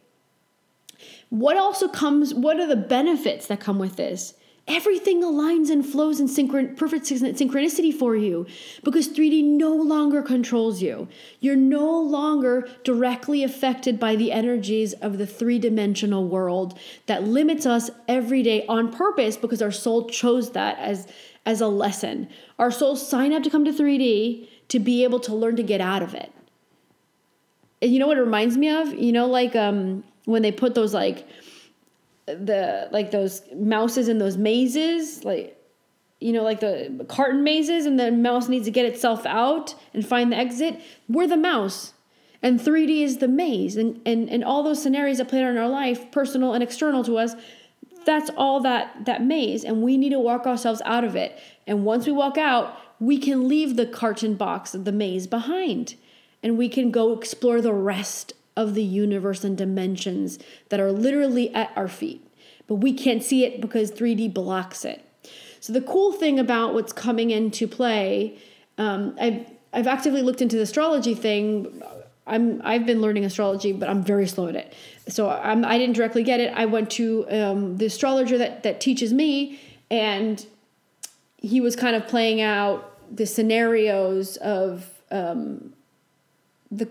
What 1.30 1.56
also 1.56 1.88
comes, 1.88 2.32
what 2.32 2.58
are 2.58 2.66
the 2.66 2.76
benefits 2.76 3.48
that 3.48 3.60
come 3.60 3.78
with 3.78 3.96
this? 3.96 4.34
Everything 4.68 5.22
aligns 5.22 5.70
and 5.70 5.84
flows 5.84 6.20
in 6.20 6.28
synchron- 6.28 6.76
perfect 6.76 7.06
synchronicity 7.06 7.92
for 7.92 8.14
you 8.14 8.46
because 8.84 9.08
3D 9.08 9.42
no 9.42 9.74
longer 9.74 10.22
controls 10.22 10.82
you. 10.82 11.08
You're 11.40 11.56
no 11.56 11.98
longer 12.00 12.68
directly 12.84 13.42
affected 13.42 13.98
by 13.98 14.14
the 14.14 14.30
energies 14.30 14.92
of 14.92 15.18
the 15.18 15.26
three 15.26 15.58
dimensional 15.58 16.28
world 16.28 16.78
that 17.06 17.24
limits 17.24 17.64
us 17.64 17.90
every 18.06 18.42
day 18.42 18.66
on 18.66 18.92
purpose 18.92 19.36
because 19.36 19.62
our 19.62 19.72
soul 19.72 20.08
chose 20.08 20.52
that 20.52 20.78
as, 20.78 21.08
as 21.46 21.60
a 21.60 21.68
lesson. 21.68 22.28
Our 22.58 22.70
souls 22.70 23.08
sign 23.08 23.32
up 23.32 23.42
to 23.44 23.50
come 23.50 23.64
to 23.64 23.72
3D 23.72 24.48
to 24.68 24.78
be 24.78 25.02
able 25.02 25.20
to 25.20 25.34
learn 25.34 25.56
to 25.56 25.62
get 25.62 25.80
out 25.80 26.02
of 26.02 26.14
it 26.14 26.30
you 27.80 27.98
know 27.98 28.06
what 28.06 28.18
it 28.18 28.22
reminds 28.22 28.56
me 28.56 28.68
of? 28.68 28.92
You 28.94 29.12
know, 29.12 29.26
like 29.26 29.54
um, 29.54 30.04
when 30.24 30.42
they 30.42 30.52
put 30.52 30.74
those 30.74 30.92
like 30.94 31.26
the 32.34 32.88
like 32.90 33.10
those 33.10 33.42
mouses 33.54 34.08
in 34.08 34.18
those 34.18 34.36
mazes, 34.36 35.24
like 35.24 35.58
you 36.20 36.32
know, 36.32 36.42
like 36.42 36.60
the 36.60 37.04
carton 37.08 37.44
mazes, 37.44 37.86
and 37.86 37.98
the 37.98 38.10
mouse 38.10 38.48
needs 38.48 38.64
to 38.64 38.70
get 38.70 38.86
itself 38.86 39.24
out 39.24 39.74
and 39.94 40.06
find 40.06 40.32
the 40.32 40.36
exit. 40.36 40.80
We're 41.08 41.28
the 41.28 41.36
mouse, 41.36 41.94
And 42.42 42.58
3D 42.58 43.02
is 43.02 43.18
the 43.18 43.28
maze. 43.28 43.76
And, 43.76 44.00
and, 44.04 44.28
and 44.28 44.42
all 44.42 44.62
those 44.62 44.82
scenarios 44.82 45.18
that 45.18 45.28
play 45.28 45.42
out 45.42 45.50
in 45.50 45.58
our 45.58 45.68
life, 45.68 46.10
personal 46.10 46.54
and 46.54 46.62
external 46.62 47.04
to 47.04 47.18
us, 47.18 47.34
that's 48.04 48.30
all 48.36 48.60
that, 48.60 49.04
that 49.04 49.22
maze. 49.22 49.64
And 49.64 49.82
we 49.82 49.96
need 49.96 50.10
to 50.10 50.18
walk 50.18 50.46
ourselves 50.46 50.82
out 50.84 51.04
of 51.04 51.14
it. 51.14 51.38
And 51.66 51.84
once 51.84 52.06
we 52.06 52.12
walk 52.12 52.36
out, 52.36 52.76
we 52.98 53.18
can 53.18 53.46
leave 53.46 53.76
the 53.76 53.86
carton 53.86 54.34
box 54.34 54.74
of 54.74 54.84
the 54.84 54.92
maze 54.92 55.26
behind. 55.28 55.94
And 56.42 56.58
we 56.58 56.68
can 56.68 56.90
go 56.90 57.12
explore 57.12 57.60
the 57.60 57.72
rest 57.72 58.32
of 58.58 58.74
the 58.74 58.82
universe 58.82 59.44
and 59.44 59.56
dimensions 59.56 60.36
that 60.68 60.80
are 60.80 60.90
literally 60.90 61.54
at 61.54 61.70
our 61.76 61.86
feet. 61.86 62.26
But 62.66 62.76
we 62.76 62.92
can't 62.92 63.22
see 63.22 63.44
it 63.44 63.60
because 63.60 63.92
3D 63.92 64.34
blocks 64.34 64.84
it. 64.84 65.04
So 65.60 65.72
the 65.72 65.80
cool 65.80 66.12
thing 66.12 66.40
about 66.40 66.74
what's 66.74 66.92
coming 66.92 67.30
into 67.30 67.68
play, 67.68 68.36
um, 68.76 69.16
I've 69.20 69.46
I've 69.72 69.86
actively 69.86 70.22
looked 70.22 70.42
into 70.42 70.56
the 70.56 70.62
astrology 70.62 71.14
thing. 71.14 71.82
I'm 72.26 72.60
I've 72.64 72.84
been 72.84 73.00
learning 73.00 73.24
astrology, 73.24 73.72
but 73.72 73.88
I'm 73.88 74.02
very 74.02 74.26
slow 74.26 74.48
at 74.48 74.56
it. 74.56 74.74
So 75.06 75.30
I'm 75.30 75.64
I 75.64 75.78
didn't 75.78 75.94
directly 75.94 76.24
get 76.24 76.40
it. 76.40 76.52
I 76.54 76.66
went 76.66 76.90
to 76.92 77.30
um, 77.30 77.76
the 77.76 77.86
astrologer 77.86 78.38
that 78.38 78.64
that 78.64 78.80
teaches 78.80 79.12
me, 79.12 79.60
and 79.88 80.44
he 81.36 81.60
was 81.60 81.76
kind 81.76 81.94
of 81.94 82.08
playing 82.08 82.40
out 82.40 82.98
the 83.14 83.26
scenarios 83.26 84.36
of 84.38 84.90
um, 85.10 85.72
the 86.70 86.88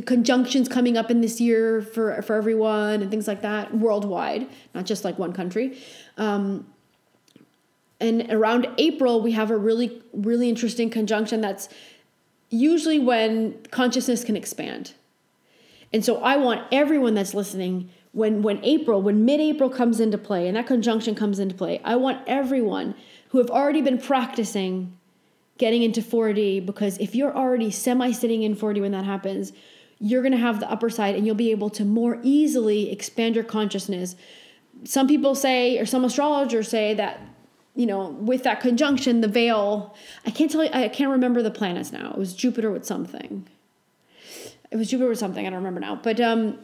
the 0.00 0.06
conjunctions 0.06 0.66
coming 0.66 0.96
up 0.96 1.10
in 1.10 1.20
this 1.20 1.42
year 1.42 1.82
for 1.82 2.22
for 2.22 2.34
everyone 2.34 3.02
and 3.02 3.10
things 3.10 3.28
like 3.28 3.42
that 3.42 3.76
worldwide, 3.76 4.46
not 4.74 4.86
just 4.86 5.04
like 5.04 5.18
one 5.18 5.34
country. 5.34 5.76
Um, 6.16 6.66
and 8.00 8.32
around 8.32 8.66
April, 8.78 9.20
we 9.20 9.32
have 9.32 9.50
a 9.50 9.58
really 9.58 10.00
really 10.14 10.48
interesting 10.48 10.88
conjunction 10.88 11.42
that's 11.42 11.68
usually 12.48 12.98
when 12.98 13.62
consciousness 13.70 14.24
can 14.24 14.36
expand. 14.36 14.94
And 15.92 16.02
so 16.02 16.22
I 16.22 16.38
want 16.38 16.66
everyone 16.72 17.12
that's 17.12 17.34
listening 17.34 17.90
when 18.12 18.40
when 18.40 18.64
April, 18.64 19.02
when 19.02 19.26
mid-April 19.26 19.68
comes 19.68 20.00
into 20.00 20.16
play 20.16 20.48
and 20.48 20.56
that 20.56 20.66
conjunction 20.66 21.14
comes 21.14 21.38
into 21.38 21.54
play, 21.54 21.78
I 21.84 21.96
want 21.96 22.26
everyone 22.26 22.94
who 23.28 23.36
have 23.38 23.50
already 23.50 23.82
been 23.82 23.98
practicing 23.98 24.96
getting 25.58 25.82
into 25.82 26.00
4D 26.00 26.64
because 26.64 26.96
if 26.96 27.14
you're 27.14 27.36
already 27.36 27.70
semi 27.70 28.12
sitting 28.12 28.44
in 28.44 28.56
4D 28.56 28.80
when 28.80 28.92
that 28.92 29.04
happens, 29.04 29.52
you're 30.00 30.22
going 30.22 30.32
to 30.32 30.38
have 30.38 30.60
the 30.60 30.70
upper 30.70 30.88
side 30.88 31.14
and 31.14 31.26
you'll 31.26 31.34
be 31.34 31.50
able 31.50 31.70
to 31.70 31.84
more 31.84 32.18
easily 32.22 32.90
expand 32.90 33.34
your 33.34 33.44
consciousness. 33.44 34.16
Some 34.84 35.06
people 35.06 35.34
say 35.34 35.78
or 35.78 35.86
some 35.86 36.04
astrologers 36.04 36.68
say 36.68 36.94
that 36.94 37.20
you 37.74 37.86
know, 37.86 38.08
with 38.08 38.42
that 38.42 38.60
conjunction, 38.60 39.20
the 39.20 39.28
veil, 39.28 39.94
I 40.26 40.30
can't 40.30 40.50
tell 40.50 40.64
you, 40.64 40.70
I 40.72 40.88
can't 40.88 41.10
remember 41.10 41.40
the 41.40 41.50
planets 41.50 41.92
now. 41.92 42.10
It 42.10 42.18
was 42.18 42.34
Jupiter 42.34 42.70
with 42.70 42.84
something. 42.84 43.46
It 44.70 44.76
was 44.76 44.90
Jupiter 44.90 45.08
with 45.08 45.18
something, 45.18 45.46
I 45.46 45.50
don't 45.50 45.58
remember 45.58 45.80
now. 45.80 45.94
But 45.94 46.20
um, 46.20 46.58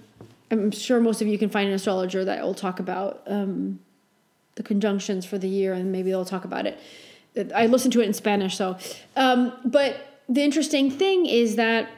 I'm 0.50 0.70
sure 0.70 1.00
most 1.00 1.22
of 1.22 1.28
you 1.28 1.38
can 1.38 1.48
find 1.48 1.68
an 1.68 1.74
astrologer 1.74 2.24
that 2.24 2.42
will 2.42 2.54
talk 2.54 2.80
about 2.80 3.22
um, 3.26 3.80
the 4.56 4.62
conjunctions 4.62 5.24
for 5.24 5.38
the 5.38 5.48
year 5.48 5.72
and 5.72 5.92
maybe 5.92 6.10
they'll 6.10 6.24
talk 6.24 6.44
about 6.44 6.66
it. 6.66 6.78
I 7.54 7.66
listened 7.66 7.92
to 7.94 8.00
it 8.00 8.04
in 8.04 8.12
Spanish, 8.14 8.56
so. 8.56 8.76
Um, 9.14 9.52
but 9.64 10.22
the 10.28 10.42
interesting 10.42 10.90
thing 10.90 11.26
is 11.26 11.56
that 11.56 11.88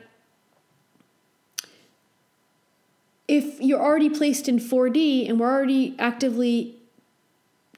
if 3.28 3.60
you're 3.60 3.80
already 3.80 4.08
placed 4.08 4.48
in 4.48 4.58
4D 4.58 5.28
and 5.28 5.38
we're 5.38 5.52
already 5.52 5.94
actively 5.98 6.76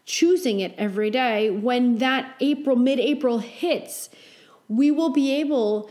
choosing 0.07 0.61
it 0.61 0.74
every 0.78 1.11
day, 1.11 1.51
when 1.51 1.98
that 1.98 2.34
April, 2.40 2.76
mid 2.76 3.01
April 3.01 3.40
hits, 3.40 4.09
we 4.68 4.90
will 4.90 5.11
be 5.11 5.32
able 5.32 5.90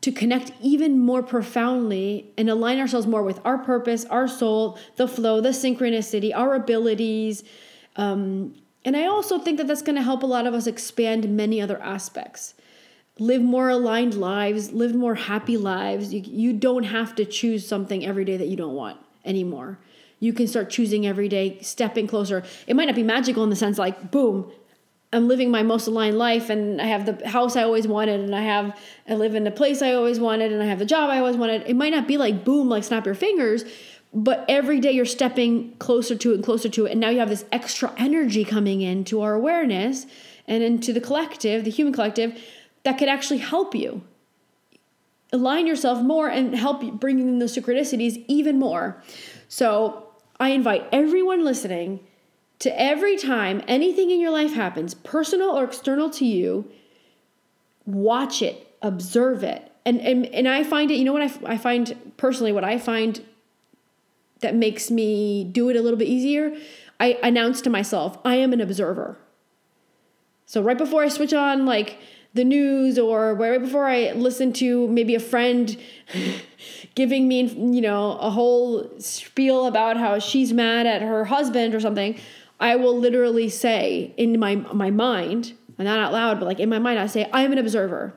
to 0.00 0.10
connect 0.10 0.52
even 0.60 0.98
more 0.98 1.22
profoundly 1.22 2.32
and 2.38 2.48
align 2.48 2.78
ourselves 2.78 3.06
more 3.06 3.22
with 3.22 3.40
our 3.44 3.58
purpose, 3.58 4.04
our 4.06 4.26
soul, 4.26 4.78
the 4.96 5.06
flow, 5.06 5.40
the 5.40 5.50
synchronicity, 5.50 6.32
our 6.34 6.54
abilities. 6.54 7.44
Um, 7.96 8.54
and 8.84 8.96
I 8.96 9.06
also 9.06 9.38
think 9.38 9.58
that 9.58 9.68
that's 9.68 9.82
going 9.82 9.94
to 9.96 10.02
help 10.02 10.22
a 10.22 10.26
lot 10.26 10.46
of 10.46 10.54
us 10.54 10.66
expand 10.66 11.28
many 11.36 11.60
other 11.60 11.80
aspects. 11.80 12.54
Live 13.18 13.42
more 13.42 13.68
aligned 13.68 14.14
lives, 14.14 14.72
live 14.72 14.94
more 14.94 15.14
happy 15.14 15.56
lives. 15.56 16.12
You, 16.12 16.20
you 16.20 16.52
don't 16.52 16.84
have 16.84 17.14
to 17.16 17.24
choose 17.24 17.66
something 17.66 18.04
every 18.04 18.24
day 18.24 18.36
that 18.36 18.48
you 18.48 18.56
don't 18.56 18.74
want 18.74 18.98
anymore 19.24 19.78
you 20.22 20.32
can 20.32 20.46
start 20.46 20.70
choosing 20.70 21.04
every 21.04 21.28
day, 21.28 21.58
stepping 21.62 22.06
closer. 22.06 22.44
It 22.68 22.76
might 22.76 22.84
not 22.84 22.94
be 22.94 23.02
magical 23.02 23.42
in 23.42 23.50
the 23.50 23.56
sense 23.56 23.76
like, 23.76 24.12
boom, 24.12 24.52
I'm 25.12 25.26
living 25.26 25.50
my 25.50 25.64
most 25.64 25.88
aligned 25.88 26.16
life 26.16 26.48
and 26.48 26.80
I 26.80 26.86
have 26.86 27.06
the 27.06 27.28
house 27.28 27.56
I 27.56 27.64
always 27.64 27.88
wanted 27.88 28.20
and 28.20 28.32
I 28.32 28.42
have 28.42 28.78
I 29.08 29.14
live 29.14 29.34
in 29.34 29.42
the 29.42 29.50
place 29.50 29.82
I 29.82 29.94
always 29.94 30.20
wanted 30.20 30.52
and 30.52 30.62
I 30.62 30.66
have 30.66 30.78
the 30.78 30.86
job 30.86 31.10
I 31.10 31.18
always 31.18 31.36
wanted. 31.36 31.64
It 31.66 31.74
might 31.74 31.90
not 31.90 32.06
be 32.06 32.18
like 32.18 32.44
boom, 32.44 32.68
like 32.68 32.84
snap 32.84 33.04
your 33.04 33.16
fingers, 33.16 33.64
but 34.14 34.44
every 34.48 34.78
day 34.78 34.92
you're 34.92 35.04
stepping 35.04 35.74
closer 35.78 36.14
to 36.14 36.30
it 36.30 36.34
and 36.36 36.44
closer 36.44 36.68
to 36.68 36.86
it. 36.86 36.92
And 36.92 37.00
now 37.00 37.08
you 37.08 37.18
have 37.18 37.28
this 37.28 37.44
extra 37.50 37.92
energy 37.98 38.44
coming 38.44 38.80
into 38.80 39.22
our 39.22 39.34
awareness 39.34 40.06
and 40.46 40.62
into 40.62 40.92
the 40.92 41.00
collective, 41.00 41.64
the 41.64 41.70
human 41.70 41.92
collective, 41.92 42.40
that 42.84 42.98
could 42.98 43.08
actually 43.08 43.38
help 43.38 43.74
you 43.74 44.02
align 45.32 45.66
yourself 45.66 46.02
more 46.02 46.28
and 46.28 46.54
help 46.54 46.82
bring 47.00 47.18
in 47.18 47.38
the 47.38 47.46
synchronicities 47.46 48.22
even 48.28 48.58
more. 48.58 49.02
So 49.48 50.08
I 50.38 50.50
invite 50.50 50.86
everyone 50.92 51.44
listening 51.44 52.00
to 52.58 52.80
every 52.80 53.16
time 53.16 53.62
anything 53.66 54.10
in 54.10 54.20
your 54.20 54.30
life 54.30 54.52
happens, 54.52 54.94
personal 54.94 55.50
or 55.50 55.64
external 55.64 56.10
to 56.10 56.24
you, 56.24 56.70
watch 57.86 58.42
it, 58.42 58.76
observe 58.82 59.42
it. 59.42 59.72
And, 59.84 60.00
and, 60.00 60.26
and 60.26 60.46
I 60.46 60.62
find 60.62 60.90
it, 60.90 60.94
you 60.94 61.04
know 61.04 61.12
what 61.12 61.22
I, 61.22 61.54
I 61.54 61.58
find 61.58 62.12
personally, 62.16 62.52
what 62.52 62.62
I 62.62 62.78
find 62.78 63.24
that 64.40 64.54
makes 64.54 64.90
me 64.90 65.44
do 65.44 65.70
it 65.70 65.76
a 65.76 65.80
little 65.80 65.98
bit 65.98 66.08
easier, 66.08 66.54
I 67.00 67.18
announce 67.22 67.62
to 67.62 67.70
myself, 67.70 68.18
I 68.24 68.36
am 68.36 68.52
an 68.52 68.60
observer. 68.60 69.18
So 70.46 70.62
right 70.62 70.78
before 70.78 71.02
I 71.02 71.08
switch 71.08 71.32
on 71.32 71.64
like 71.64 71.98
the 72.34 72.44
news 72.44 72.98
or 72.98 73.34
right 73.34 73.60
before 73.60 73.86
I 73.86 74.12
listen 74.12 74.52
to 74.54 74.88
maybe 74.88 75.14
a 75.14 75.20
friend 75.20 75.76
giving 76.94 77.28
me, 77.28 77.42
you 77.44 77.80
know, 77.80 78.12
a 78.18 78.30
whole 78.30 78.90
spiel 78.98 79.66
about 79.66 79.96
how 79.96 80.18
she's 80.18 80.52
mad 80.52 80.86
at 80.86 81.02
her 81.02 81.26
husband 81.26 81.74
or 81.74 81.80
something, 81.80 82.18
I 82.60 82.76
will 82.76 82.96
literally 82.96 83.48
say 83.48 84.14
in 84.16 84.38
my 84.38 84.56
my 84.56 84.90
mind, 84.90 85.52
and 85.78 85.86
not 85.86 85.98
out 85.98 86.12
loud, 86.12 86.38
but 86.38 86.46
like 86.46 86.60
in 86.60 86.68
my 86.68 86.78
mind, 86.78 86.98
I 86.98 87.06
say, 87.06 87.28
I 87.32 87.42
am 87.42 87.52
an 87.52 87.58
observer. 87.58 88.14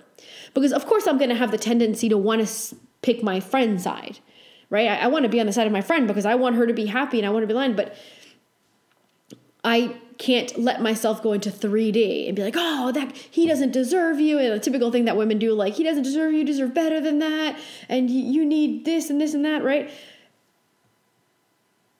Because 0.53 0.71
of 0.71 0.85
course 0.85 1.07
I'm 1.07 1.17
gonna 1.17 1.35
have 1.35 1.51
the 1.51 1.57
tendency 1.57 2.07
to 2.09 2.17
want 2.17 2.47
to 2.47 2.75
pick 3.01 3.21
my 3.23 3.39
friend's 3.39 3.83
side, 3.83 4.19
right? 4.69 4.87
I, 4.87 4.95
I 4.97 5.07
want 5.07 5.23
to 5.23 5.29
be 5.29 5.39
on 5.39 5.45
the 5.45 5.53
side 5.53 5.67
of 5.67 5.73
my 5.73 5.81
friend 5.81 6.07
because 6.07 6.25
I 6.25 6.35
want 6.35 6.55
her 6.55 6.67
to 6.67 6.73
be 6.73 6.85
happy 6.85 7.17
and 7.17 7.27
I 7.27 7.29
want 7.31 7.43
to 7.43 7.47
be 7.47 7.53
aligned, 7.53 7.75
but 7.75 7.95
I 9.63 9.95
can't 10.17 10.57
let 10.57 10.81
myself 10.81 11.21
go 11.21 11.33
into 11.33 11.49
3D 11.49 12.27
and 12.27 12.35
be 12.35 12.43
like, 12.43 12.55
oh, 12.57 12.91
that 12.91 13.15
he 13.15 13.45
doesn't 13.47 13.71
deserve 13.71 14.19
you. 14.19 14.39
And 14.39 14.53
a 14.53 14.59
typical 14.59 14.91
thing 14.91 15.05
that 15.05 15.17
women 15.17 15.39
do, 15.39 15.53
like, 15.53 15.75
he 15.75 15.83
doesn't 15.83 16.03
deserve 16.03 16.31
you, 16.31 16.39
you 16.39 16.45
deserve 16.45 16.73
better 16.73 17.01
than 17.01 17.19
that. 17.19 17.59
And 17.89 18.09
you 18.09 18.45
need 18.45 18.85
this 18.85 19.09
and 19.09 19.19
this 19.19 19.33
and 19.33 19.43
that, 19.45 19.63
right? 19.63 19.91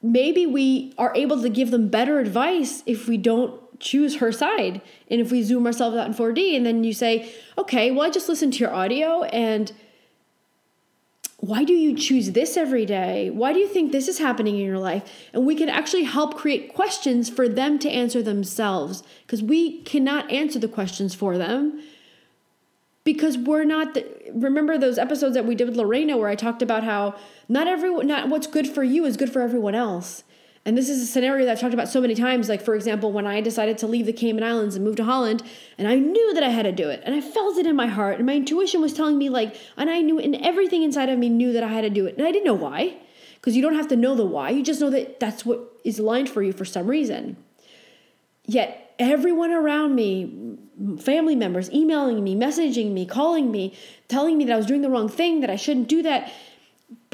Maybe 0.02 0.46
we 0.46 0.94
are 0.98 1.12
able 1.16 1.42
to 1.42 1.50
give 1.50 1.72
them 1.72 1.90
better 1.90 2.20
advice 2.20 2.84
if 2.86 3.08
we 3.08 3.18
don't 3.18 3.60
choose 3.80 4.18
her 4.18 4.32
side. 4.32 4.82
And 5.10 5.20
if 5.20 5.32
we 5.32 5.44
zoom 5.44 5.66
ourselves 5.66 5.98
out 5.98 6.08
in 6.08 6.14
4D 6.14 6.56
and 6.56 6.66
then 6.66 6.84
you 6.84 6.94
say, 6.94 7.34
okay, 7.58 7.92
well, 7.92 8.08
I 8.08 8.10
just 8.10 8.30
listened 8.30 8.54
to 8.54 8.60
your 8.60 8.74
audio 8.74 9.24
and 9.24 9.72
why 11.48 11.64
do 11.64 11.74
you 11.74 11.96
choose 11.96 12.32
this 12.32 12.58
every 12.58 12.86
day? 12.86 13.30
Why 13.30 13.54
do 13.54 13.60
you 13.60 13.68
think 13.68 13.92
this 13.92 14.08
is 14.08 14.18
happening 14.18 14.56
in 14.56 14.66
your 14.66 14.80
life? 14.80 15.04
And 15.34 15.46
we 15.46 15.56
can 15.56 15.70
actually 15.70 16.04
help 16.04 16.36
create 16.36 16.74
questions 16.74 17.30
for 17.30 17.48
them 17.48 17.78
to 17.80 17.90
answer 17.90 18.24
themselves 18.24 19.04
because 19.26 19.44
we 19.44 19.82
cannot 19.84 20.32
answer 20.32 20.60
the 20.60 20.68
questions 20.68 21.14
for 21.14 21.38
them 21.38 21.82
because 23.04 23.38
we're 23.38 23.64
not 23.64 23.94
the, 23.94 24.06
remember 24.34 24.78
those 24.78 24.98
episodes 24.98 25.36
that 25.36 25.46
we 25.46 25.56
did 25.56 25.68
with 25.68 25.78
Lorena 25.78 26.18
where 26.18 26.28
I 26.28 26.36
talked 26.36 26.62
about 26.62 26.84
how 26.84 27.16
not 27.48 27.68
everyone 27.68 28.08
not 28.08 28.30
what's 28.30 28.48
good 28.48 28.68
for 28.68 28.84
you 28.84 29.06
is 29.06 29.16
good 29.16 29.32
for 29.32 29.42
everyone 29.42 29.76
else. 29.76 30.24
And 30.68 30.76
this 30.76 30.90
is 30.90 31.00
a 31.00 31.06
scenario 31.06 31.46
that 31.46 31.52
I've 31.52 31.60
talked 31.60 31.76
about 31.76 31.90
so 31.90 32.02
many 32.02 32.16
times. 32.16 32.50
Like, 32.50 32.62
for 32.62 32.74
example, 32.74 33.12
when 33.12 33.28
I 33.28 33.40
decided 33.40 33.78
to 33.78 33.88
leave 33.88 34.08
the 34.08 34.14
Cayman 34.14 34.44
Islands 34.44 34.76
and 34.76 34.84
move 34.84 34.96
to 34.96 35.04
Holland, 35.04 35.44
and 35.78 35.88
I 35.88 35.96
knew 35.96 36.34
that 36.34 36.42
I 36.42 36.50
had 36.50 36.64
to 36.64 36.72
do 36.72 36.90
it, 36.90 37.04
and 37.06 37.14
I 37.14 37.22
felt 37.22 37.58
it 37.58 37.68
in 37.68 37.76
my 37.76 37.86
heart, 37.86 38.18
and 38.18 38.26
my 38.26 38.34
intuition 38.34 38.82
was 38.82 38.92
telling 38.92 39.20
me, 39.20 39.30
like, 39.30 39.56
and 39.78 39.92
I 39.92 40.02
knew, 40.02 40.18
and 40.18 40.36
everything 40.36 40.82
inside 40.82 41.10
of 41.10 41.20
me 41.20 41.30
knew 41.30 41.54
that 41.54 41.64
I 41.64 41.68
had 41.68 41.82
to 41.82 41.92
do 41.92 42.08
it. 42.08 42.18
And 42.18 42.26
I 42.28 42.32
didn't 42.32 42.46
know 42.46 42.56
why, 42.56 42.98
because 43.36 43.56
you 43.56 43.62
don't 43.62 43.76
have 43.76 43.90
to 43.90 43.96
know 43.96 44.16
the 44.16 44.26
why. 44.26 44.50
You 44.50 44.64
just 44.64 44.82
know 44.82 44.90
that 44.90 45.20
that's 45.20 45.46
what 45.46 45.60
is 45.84 46.00
aligned 46.00 46.30
for 46.30 46.42
you 46.42 46.52
for 46.52 46.66
some 46.66 46.88
reason. 46.88 47.38
Yet, 48.48 48.96
everyone 48.98 49.52
around 49.52 49.94
me, 49.94 50.58
family 51.00 51.36
members, 51.36 51.72
emailing 51.72 52.24
me, 52.24 52.36
messaging 52.36 52.92
me, 52.92 53.06
calling 53.06 53.52
me, 53.52 53.76
telling 54.08 54.38
me 54.38 54.46
that 54.46 54.54
I 54.54 54.58
was 54.58 54.66
doing 54.66 54.82
the 54.82 54.90
wrong 54.90 55.10
thing, 55.10 55.42
that 55.42 55.50
I 55.52 55.58
shouldn't 55.58 55.88
do 55.88 56.02
that 56.04 56.32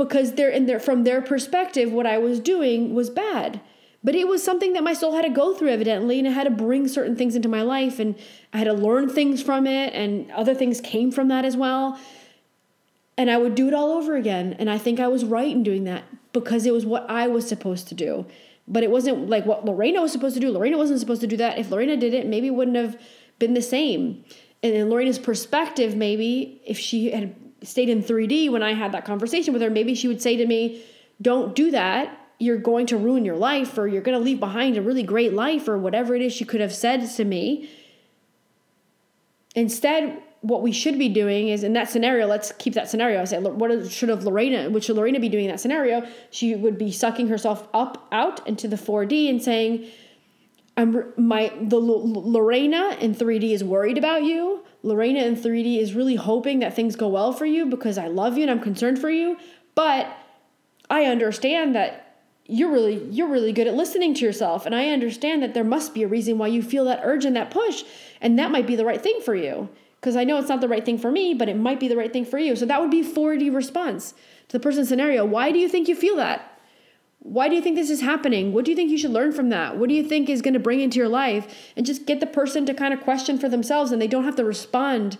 because 0.03 0.33
they're 0.33 0.49
in 0.49 0.65
their 0.65 0.79
from 0.79 1.03
their 1.03 1.21
perspective 1.21 1.91
what 1.91 2.05
I 2.05 2.17
was 2.17 2.39
doing 2.39 2.93
was 2.93 3.09
bad. 3.09 3.61
But 4.03 4.15
it 4.15 4.27
was 4.27 4.43
something 4.43 4.73
that 4.73 4.83
my 4.83 4.93
soul 4.93 5.13
had 5.13 5.21
to 5.23 5.29
go 5.29 5.53
through 5.53 5.69
evidently 5.69 6.17
and 6.17 6.27
I 6.27 6.31
had 6.31 6.45
to 6.45 6.49
bring 6.49 6.87
certain 6.87 7.15
things 7.15 7.35
into 7.35 7.47
my 7.47 7.61
life 7.61 7.99
and 7.99 8.15
I 8.51 8.57
had 8.57 8.63
to 8.63 8.73
learn 8.73 9.09
things 9.09 9.43
from 9.43 9.67
it 9.67 9.93
and 9.93 10.31
other 10.31 10.55
things 10.55 10.81
came 10.81 11.11
from 11.11 11.27
that 11.27 11.45
as 11.45 11.55
well. 11.55 11.99
and 13.17 13.29
I 13.29 13.37
would 13.37 13.53
do 13.53 13.67
it 13.67 13.73
all 13.73 13.91
over 13.91 14.15
again. 14.15 14.55
And 14.57 14.69
I 14.69 14.77
think 14.79 14.99
I 14.99 15.07
was 15.07 15.23
right 15.23 15.51
in 15.51 15.61
doing 15.63 15.83
that 15.83 16.03
because 16.33 16.65
it 16.65 16.73
was 16.73 16.85
what 16.85 17.07
I 17.09 17.27
was 17.27 17.47
supposed 17.47 17.87
to 17.89 17.95
do. 17.95 18.25
But 18.67 18.83
it 18.83 18.89
wasn't 18.89 19.29
like 19.29 19.45
what 19.45 19.65
Lorena 19.65 20.01
was 20.01 20.11
supposed 20.11 20.33
to 20.35 20.39
do. 20.39 20.49
Lorena 20.49 20.77
wasn't 20.77 20.99
supposed 20.99 21.21
to 21.21 21.27
do 21.27 21.37
that. 21.37 21.59
If 21.59 21.69
Lorena 21.69 21.97
did 21.97 22.13
it, 22.13 22.25
maybe 22.25 22.47
it 22.47 22.55
wouldn't 22.55 22.77
have 22.77 22.99
been 23.37 23.53
the 23.53 23.61
same. 23.61 24.23
And 24.63 24.73
in 24.73 24.89
Lorena's 24.89 25.19
perspective, 25.19 25.95
maybe 25.95 26.61
if 26.65 26.79
she 26.79 27.11
had 27.11 27.35
stayed 27.63 27.89
in 27.89 28.03
3D 28.03 28.51
when 28.51 28.63
I 28.63 28.73
had 28.73 28.91
that 28.93 29.05
conversation 29.05 29.53
with 29.53 29.61
her, 29.61 29.69
maybe 29.69 29.95
she 29.95 30.07
would 30.07 30.21
say 30.21 30.35
to 30.37 30.45
me, 30.45 30.83
Don't 31.21 31.55
do 31.55 31.71
that. 31.71 32.17
You're 32.39 32.57
going 32.57 32.87
to 32.87 32.97
ruin 32.97 33.23
your 33.23 33.35
life, 33.35 33.77
or 33.77 33.87
you're 33.87 34.01
going 34.01 34.17
to 34.17 34.23
leave 34.23 34.39
behind 34.39 34.75
a 34.75 34.81
really 34.81 35.03
great 35.03 35.33
life, 35.33 35.67
or 35.67 35.77
whatever 35.77 36.15
it 36.15 36.21
is 36.21 36.33
she 36.33 36.45
could 36.45 36.61
have 36.61 36.73
said 36.73 37.07
to 37.11 37.23
me. 37.23 37.69
Instead, 39.53 40.21
what 40.41 40.63
we 40.63 40.71
should 40.71 40.97
be 40.97 41.07
doing 41.07 41.49
is 41.49 41.63
in 41.63 41.73
that 41.73 41.89
scenario, 41.89 42.25
let's 42.25 42.51
keep 42.53 42.73
that 42.73 42.89
scenario. 42.89 43.21
I 43.21 43.25
say, 43.25 43.39
what 43.39 43.91
should 43.91 44.09
have 44.09 44.23
Lorena, 44.23 44.69
what 44.71 44.83
should 44.83 44.95
Lorena 44.95 45.19
be 45.19 45.29
doing 45.29 45.45
in 45.45 45.51
that 45.51 45.59
scenario? 45.59 46.07
She 46.31 46.55
would 46.55 46.77
be 46.79 46.91
sucking 46.91 47.27
herself 47.27 47.67
up 47.73 48.07
out 48.11 48.45
into 48.47 48.67
the 48.67 48.75
4D 48.75 49.29
and 49.29 49.41
saying, 49.41 49.87
I'm 50.77 51.13
my 51.17 51.51
the 51.61 51.77
Lorena 51.77 52.97
in 52.99 53.13
3D 53.13 53.51
is 53.51 53.63
worried 53.63 53.97
about 53.97 54.23
you. 54.23 54.63
Lorena 54.83 55.19
in 55.21 55.35
3D 55.35 55.77
is 55.77 55.93
really 55.93 56.15
hoping 56.15 56.59
that 56.59 56.75
things 56.75 56.95
go 56.95 57.07
well 57.07 57.33
for 57.33 57.45
you 57.45 57.65
because 57.65 57.97
I 57.97 58.07
love 58.07 58.37
you 58.37 58.43
and 58.43 58.51
I'm 58.51 58.59
concerned 58.59 58.99
for 58.99 59.09
you. 59.09 59.37
But 59.75 60.07
I 60.89 61.05
understand 61.05 61.75
that 61.75 62.17
you're 62.47 62.71
really 62.71 63.03
you're 63.05 63.27
really 63.27 63.53
good 63.53 63.67
at 63.67 63.75
listening 63.75 64.13
to 64.15 64.25
yourself 64.25 64.65
and 64.65 64.75
I 64.75 64.89
understand 64.89 65.41
that 65.43 65.53
there 65.53 65.63
must 65.63 65.93
be 65.93 66.03
a 66.03 66.07
reason 66.07 66.37
why 66.37 66.47
you 66.47 66.61
feel 66.61 66.83
that 66.85 66.99
urge 67.03 67.23
and 67.23 67.35
that 67.35 67.49
push 67.49 67.83
and 68.19 68.37
that 68.39 68.51
might 68.51 68.67
be 68.67 68.75
the 68.75 68.83
right 68.83 69.01
thing 69.01 69.21
for 69.23 69.35
you 69.35 69.69
because 70.01 70.15
I 70.15 70.23
know 70.23 70.37
it's 70.37 70.49
not 70.49 70.61
the 70.61 70.67
right 70.67 70.83
thing 70.83 70.97
for 70.97 71.11
me, 71.11 71.35
but 71.35 71.47
it 71.47 71.55
might 71.55 71.79
be 71.79 71.87
the 71.87 71.95
right 71.95 72.11
thing 72.11 72.25
for 72.25 72.39
you. 72.39 72.55
So 72.55 72.65
that 72.65 72.81
would 72.81 72.89
be 72.89 73.03
4D 73.03 73.53
response 73.53 74.15
to 74.47 74.57
the 74.57 74.59
person's 74.59 74.89
scenario. 74.89 75.23
Why 75.23 75.51
do 75.51 75.59
you 75.59 75.69
think 75.69 75.87
you 75.87 75.95
feel 75.95 76.15
that? 76.15 76.50
Why 77.23 77.49
do 77.49 77.55
you 77.55 77.61
think 77.61 77.75
this 77.75 77.91
is 77.91 78.01
happening? 78.01 78.51
What 78.51 78.65
do 78.65 78.71
you 78.71 78.75
think 78.75 78.89
you 78.89 78.97
should 78.97 79.11
learn 79.11 79.31
from 79.31 79.49
that? 79.49 79.77
What 79.77 79.89
do 79.89 79.95
you 79.95 80.03
think 80.03 80.27
is 80.27 80.41
going 80.41 80.55
to 80.55 80.59
bring 80.59 80.79
into 80.79 80.97
your 80.97 81.07
life? 81.07 81.71
And 81.77 81.85
just 81.85 82.07
get 82.07 82.19
the 82.19 82.25
person 82.25 82.65
to 82.65 82.73
kind 82.73 82.93
of 82.93 83.01
question 83.01 83.37
for 83.37 83.47
themselves 83.47 83.91
and 83.91 84.01
they 84.01 84.07
don't 84.07 84.23
have 84.23 84.35
to 84.37 84.43
respond 84.43 85.19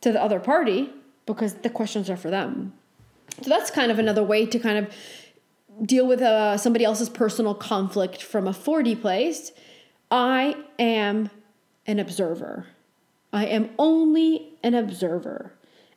to 0.00 0.12
the 0.12 0.22
other 0.22 0.40
party 0.40 0.90
because 1.26 1.54
the 1.54 1.68
questions 1.68 2.08
are 2.08 2.16
for 2.16 2.30
them. 2.30 2.72
So 3.42 3.50
that's 3.50 3.70
kind 3.70 3.92
of 3.92 3.98
another 3.98 4.22
way 4.22 4.46
to 4.46 4.58
kind 4.58 4.78
of 4.78 4.94
deal 5.84 6.06
with 6.06 6.22
uh, 6.22 6.56
somebody 6.56 6.86
else's 6.86 7.10
personal 7.10 7.54
conflict 7.54 8.22
from 8.22 8.46
a 8.46 8.52
4D 8.52 9.00
place. 9.00 9.52
I 10.10 10.56
am 10.78 11.28
an 11.86 11.98
observer. 11.98 12.66
I 13.32 13.44
am 13.44 13.70
only 13.78 14.54
an 14.62 14.74
observer. 14.74 15.52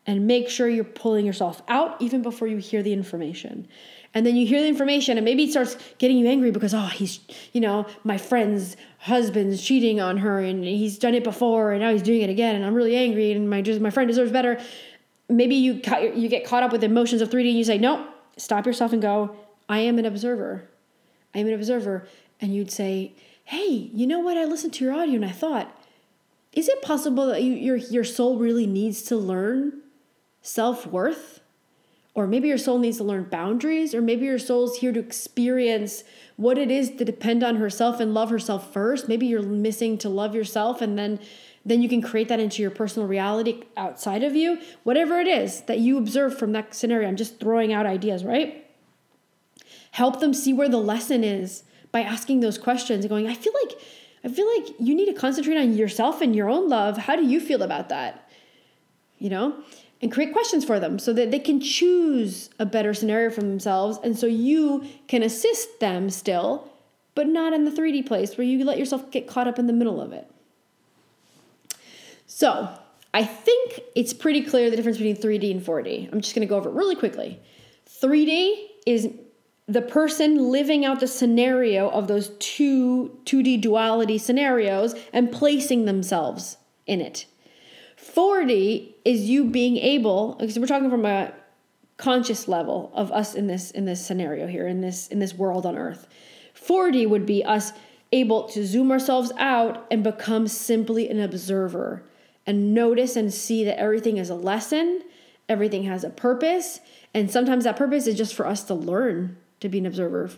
And 0.05 0.27
make 0.27 0.49
sure 0.49 0.67
you're 0.67 0.83
pulling 0.83 1.25
yourself 1.25 1.61
out 1.67 2.01
even 2.01 2.21
before 2.21 2.47
you 2.47 2.57
hear 2.57 2.83
the 2.83 2.93
information. 2.93 3.67
And 4.13 4.25
then 4.25 4.35
you 4.35 4.47
hear 4.47 4.59
the 4.59 4.67
information, 4.67 5.17
and 5.17 5.25
maybe 5.25 5.43
it 5.43 5.51
starts 5.51 5.77
getting 5.99 6.17
you 6.17 6.27
angry 6.27 6.49
because, 6.49 6.73
oh, 6.73 6.87
he's, 6.87 7.19
you 7.53 7.61
know, 7.61 7.85
my 8.03 8.17
friend's 8.17 8.75
husband's 8.99 9.61
cheating 9.61 10.01
on 10.01 10.17
her, 10.17 10.39
and 10.39 10.63
he's 10.63 10.97
done 10.97 11.13
it 11.13 11.23
before, 11.23 11.73
and 11.73 11.81
now 11.81 11.91
he's 11.91 12.01
doing 12.01 12.21
it 12.21 12.29
again, 12.29 12.55
and 12.55 12.65
I'm 12.65 12.73
really 12.73 12.95
angry, 12.95 13.31
and 13.31 13.49
my 13.49 13.61
my 13.79 13.91
friend 13.91 14.07
deserves 14.07 14.31
better. 14.31 14.59
Maybe 15.29 15.55
you 15.55 15.81
you 16.15 16.27
get 16.27 16.43
caught 16.43 16.63
up 16.63 16.71
with 16.71 16.83
emotions 16.83 17.21
of 17.21 17.29
3D, 17.29 17.49
and 17.49 17.57
you 17.57 17.63
say, 17.63 17.77
no, 17.77 18.07
stop 18.35 18.65
yourself 18.65 18.93
and 18.93 19.01
go, 19.01 19.35
I 19.67 19.79
am 19.79 19.99
an 19.99 20.05
observer. 20.05 20.67
I 21.35 21.39
am 21.39 21.47
an 21.47 21.53
observer. 21.53 22.07
And 22.41 22.55
you'd 22.55 22.71
say, 22.71 23.13
hey, 23.43 23.91
you 23.93 24.07
know 24.07 24.19
what? 24.19 24.37
I 24.37 24.45
listened 24.45 24.73
to 24.75 24.85
your 24.85 24.93
audio, 24.93 25.15
and 25.15 25.25
I 25.25 25.31
thought, 25.31 25.75
is 26.51 26.67
it 26.67 26.81
possible 26.81 27.27
that 27.27 27.43
you, 27.43 27.53
your 27.53 27.75
your 27.75 28.03
soul 28.03 28.39
really 28.39 28.65
needs 28.65 29.03
to 29.03 29.15
learn 29.15 29.81
self-worth 30.41 31.38
or 32.15 32.27
maybe 32.27 32.47
your 32.47 32.57
soul 32.57 32.79
needs 32.79 32.97
to 32.97 33.03
learn 33.03 33.23
boundaries 33.25 33.93
or 33.93 34.01
maybe 34.01 34.25
your 34.25 34.39
soul's 34.39 34.77
here 34.79 34.91
to 34.91 34.99
experience 34.99 36.03
what 36.35 36.57
it 36.57 36.71
is 36.71 36.89
to 36.91 37.05
depend 37.05 37.43
on 37.43 37.57
herself 37.57 37.99
and 37.99 38.13
love 38.13 38.29
herself 38.29 38.73
first 38.73 39.07
maybe 39.07 39.25
you're 39.25 39.41
missing 39.41 39.97
to 39.97 40.09
love 40.09 40.35
yourself 40.35 40.81
and 40.81 40.97
then 40.97 41.19
then 41.65 41.81
you 41.81 41.89
can 41.89 42.01
create 42.01 42.29
that 42.29 42.39
into 42.39 42.61
your 42.61 42.71
personal 42.71 43.07
reality 43.07 43.63
outside 43.77 44.23
of 44.23 44.35
you 44.35 44.59
whatever 44.83 45.19
it 45.19 45.27
is 45.27 45.61
that 45.61 45.79
you 45.79 45.97
observe 45.97 46.37
from 46.37 46.51
that 46.51 46.73
scenario 46.73 47.07
i'm 47.07 47.15
just 47.15 47.39
throwing 47.39 47.71
out 47.73 47.85
ideas 47.85 48.23
right 48.23 48.65
help 49.91 50.19
them 50.19 50.33
see 50.33 50.53
where 50.53 50.69
the 50.69 50.77
lesson 50.77 51.23
is 51.23 51.63
by 51.91 52.01
asking 52.01 52.39
those 52.39 52.57
questions 52.57 53.05
and 53.05 53.09
going 53.09 53.27
i 53.27 53.33
feel 53.33 53.53
like 53.63 53.79
I 54.23 54.27
feel 54.27 54.47
like 54.57 54.75
you 54.79 54.95
need 54.95 55.05
to 55.05 55.13
concentrate 55.13 55.57
on 55.57 55.75
yourself 55.75 56.21
and 56.21 56.35
your 56.35 56.49
own 56.49 56.67
love. 56.67 56.97
How 56.97 57.15
do 57.15 57.23
you 57.23 57.39
feel 57.39 57.63
about 57.63 57.89
that? 57.89 58.29
You 59.17 59.29
know? 59.29 59.63
And 60.01 60.11
create 60.11 60.31
questions 60.31 60.63
for 60.63 60.79
them 60.79 60.97
so 60.97 61.11
that 61.13 61.29
they 61.29 61.39
can 61.39 61.59
choose 61.59 62.49
a 62.57 62.65
better 62.65 62.93
scenario 62.93 63.29
for 63.29 63.41
themselves. 63.41 63.99
And 64.01 64.17
so 64.17 64.27
you 64.27 64.85
can 65.07 65.23
assist 65.23 65.81
them 65.81 66.09
still, 66.09 66.71
but 67.15 67.27
not 67.27 67.51
in 67.51 67.65
the 67.65 67.71
3D 67.71 68.05
place 68.05 68.37
where 68.37 68.47
you 68.47 68.63
let 68.63 68.77
yourself 68.77 69.11
get 69.11 69.27
caught 69.27 69.47
up 69.47 69.59
in 69.59 69.67
the 69.67 69.73
middle 69.73 69.99
of 69.99 70.13
it. 70.13 70.31
So 72.27 72.69
I 73.13 73.25
think 73.25 73.81
it's 73.95 74.13
pretty 74.13 74.43
clear 74.43 74.69
the 74.69 74.77
difference 74.77 74.97
between 74.97 75.17
3D 75.17 75.51
and 75.51 75.61
4D. 75.61 76.13
I'm 76.13 76.21
just 76.21 76.33
going 76.33 76.47
to 76.47 76.49
go 76.49 76.57
over 76.57 76.69
it 76.69 76.73
really 76.73 76.95
quickly. 76.95 77.39
3D 78.01 78.67
is 78.85 79.09
the 79.67 79.81
person 79.81 80.51
living 80.51 80.85
out 80.85 80.99
the 80.99 81.07
scenario 81.07 81.89
of 81.89 82.07
those 82.07 82.29
two 82.39 83.19
2D 83.25 83.61
duality 83.61 84.17
scenarios 84.17 84.95
and 85.11 85.31
placing 85.31 85.85
themselves 85.85 86.57
in 86.87 87.01
it. 87.01 87.25
4D 88.15 88.93
is 89.05 89.21
you 89.21 89.45
being 89.45 89.77
able 89.77 90.35
because 90.39 90.57
we're 90.57 90.67
talking 90.67 90.89
from 90.89 91.05
a 91.05 91.33
conscious 91.97 92.47
level 92.47 92.91
of 92.93 93.11
us 93.11 93.35
in 93.35 93.47
this 93.47 93.71
in 93.71 93.85
this 93.85 94.05
scenario 94.05 94.47
here 94.47 94.67
in 94.67 94.81
this 94.81 95.07
in 95.07 95.19
this 95.19 95.33
world 95.33 95.65
on 95.65 95.77
earth. 95.77 96.07
4D 96.55 97.07
would 97.07 97.25
be 97.25 97.43
us 97.43 97.73
able 98.11 98.43
to 98.49 98.65
zoom 98.65 98.91
ourselves 98.91 99.31
out 99.37 99.85
and 99.91 100.03
become 100.03 100.47
simply 100.47 101.09
an 101.09 101.19
observer 101.19 102.03
and 102.47 102.73
notice 102.73 103.15
and 103.15 103.33
see 103.33 103.63
that 103.63 103.79
everything 103.79 104.17
is 104.17 104.29
a 104.29 104.35
lesson, 104.35 105.03
everything 105.47 105.83
has 105.83 106.03
a 106.03 106.09
purpose, 106.09 106.79
and 107.13 107.29
sometimes 107.29 107.65
that 107.65 107.77
purpose 107.77 108.07
is 108.07 108.17
just 108.17 108.33
for 108.33 108.47
us 108.47 108.63
to 108.63 108.73
learn 108.73 109.37
to 109.59 109.69
be 109.69 109.77
an 109.77 109.85
observer. 109.85 110.31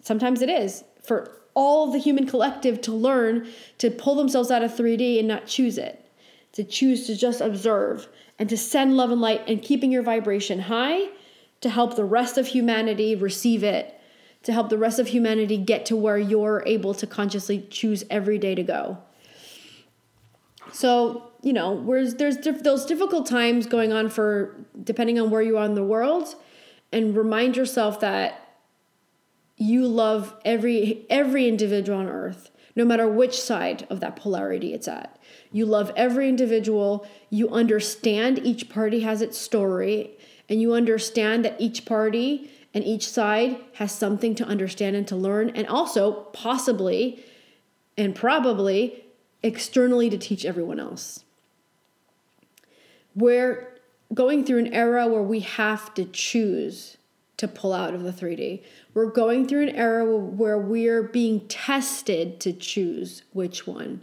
Sometimes 0.00 0.40
it 0.40 0.48
is 0.48 0.84
for 1.02 1.38
all 1.52 1.90
the 1.90 1.98
human 1.98 2.26
collective 2.26 2.80
to 2.80 2.92
learn 2.92 3.46
to 3.78 3.90
pull 3.90 4.14
themselves 4.14 4.50
out 4.50 4.62
of 4.62 4.72
3D 4.72 5.18
and 5.18 5.28
not 5.28 5.46
choose 5.46 5.76
it, 5.76 6.07
to 6.58 6.64
choose 6.64 7.06
to 7.06 7.14
just 7.14 7.40
observe 7.40 8.08
and 8.36 8.48
to 8.48 8.56
send 8.56 8.96
love 8.96 9.12
and 9.12 9.20
light 9.20 9.44
and 9.46 9.62
keeping 9.62 9.92
your 9.92 10.02
vibration 10.02 10.58
high 10.58 11.08
to 11.60 11.70
help 11.70 11.94
the 11.94 12.04
rest 12.04 12.36
of 12.36 12.48
humanity 12.48 13.14
receive 13.14 13.62
it, 13.62 13.96
to 14.42 14.52
help 14.52 14.68
the 14.68 14.76
rest 14.76 14.98
of 14.98 15.06
humanity 15.06 15.56
get 15.56 15.86
to 15.86 15.94
where 15.94 16.18
you're 16.18 16.64
able 16.66 16.94
to 16.94 17.06
consciously 17.06 17.64
choose 17.70 18.02
every 18.10 18.38
day 18.38 18.56
to 18.56 18.64
go. 18.64 18.98
So, 20.72 21.30
you 21.42 21.52
know, 21.52 21.74
whereas 21.74 22.16
there's 22.16 22.38
those 22.38 22.84
difficult 22.86 23.28
times 23.28 23.68
going 23.68 23.92
on 23.92 24.08
for 24.08 24.56
depending 24.82 25.20
on 25.20 25.30
where 25.30 25.42
you 25.42 25.58
are 25.58 25.64
in 25.64 25.76
the 25.76 25.84
world, 25.84 26.34
and 26.90 27.16
remind 27.16 27.56
yourself 27.56 28.00
that 28.00 28.56
you 29.56 29.86
love 29.86 30.34
every 30.44 31.06
every 31.08 31.46
individual 31.46 32.00
on 32.00 32.08
earth 32.08 32.50
no 32.74 32.84
matter 32.84 33.08
which 33.08 33.40
side 33.40 33.86
of 33.90 34.00
that 34.00 34.16
polarity 34.16 34.72
it's 34.72 34.88
at 34.88 35.17
you 35.52 35.66
love 35.66 35.92
every 35.96 36.28
individual 36.28 37.06
you 37.30 37.48
understand 37.50 38.38
each 38.44 38.68
party 38.68 39.00
has 39.00 39.22
its 39.22 39.38
story 39.38 40.16
and 40.48 40.60
you 40.60 40.72
understand 40.74 41.44
that 41.44 41.56
each 41.58 41.84
party 41.84 42.50
and 42.74 42.84
each 42.84 43.08
side 43.08 43.56
has 43.74 43.92
something 43.92 44.34
to 44.34 44.44
understand 44.44 44.94
and 44.94 45.08
to 45.08 45.16
learn 45.16 45.50
and 45.50 45.66
also 45.66 46.12
possibly 46.32 47.24
and 47.96 48.14
probably 48.14 49.04
externally 49.42 50.10
to 50.10 50.18
teach 50.18 50.44
everyone 50.44 50.80
else 50.80 51.24
We're 53.14 53.78
going 54.14 54.44
through 54.44 54.60
an 54.60 54.72
era 54.72 55.06
where 55.06 55.22
we 55.22 55.40
have 55.40 55.92
to 55.94 56.04
choose 56.04 56.96
to 57.36 57.48
pull 57.48 57.72
out 57.72 57.94
of 57.94 58.02
the 58.02 58.12
3D. 58.12 58.62
We're 58.94 59.10
going 59.10 59.46
through 59.46 59.62
an 59.62 59.76
era 59.76 60.04
where 60.04 60.58
we're 60.58 61.02
being 61.02 61.46
tested 61.48 62.40
to 62.40 62.52
choose 62.52 63.22
which 63.32 63.66
one. 63.66 64.00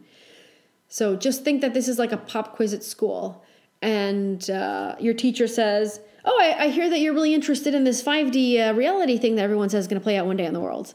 So 0.95 1.17
just 1.17 1.43
think 1.43 1.59
that 1.59 1.73
this 1.73 1.89
is 1.89 1.99
like 1.99 2.13
a 2.13 2.17
pop 2.17 2.55
quiz 2.55 2.73
at 2.73 2.81
school, 2.81 3.43
and 3.81 4.49
uh, 4.49 4.95
your 4.97 5.13
teacher 5.13 5.45
says, 5.45 5.99
Oh, 6.23 6.39
I, 6.41 6.67
I, 6.67 6.69
hear 6.69 6.89
that 6.89 7.01
you're 7.01 7.13
really 7.13 7.33
interested 7.33 7.75
in 7.75 7.83
this 7.83 8.01
5D 8.01 8.69
uh, 8.69 8.73
reality 8.73 9.17
thing 9.17 9.35
that 9.35 9.41
everyone 9.41 9.67
says 9.67 9.83
is 9.83 9.87
going 9.89 9.99
to 9.99 10.03
play 10.03 10.15
out 10.15 10.25
one 10.25 10.37
day 10.37 10.45
in 10.45 10.53
the 10.53 10.61
world. 10.61 10.93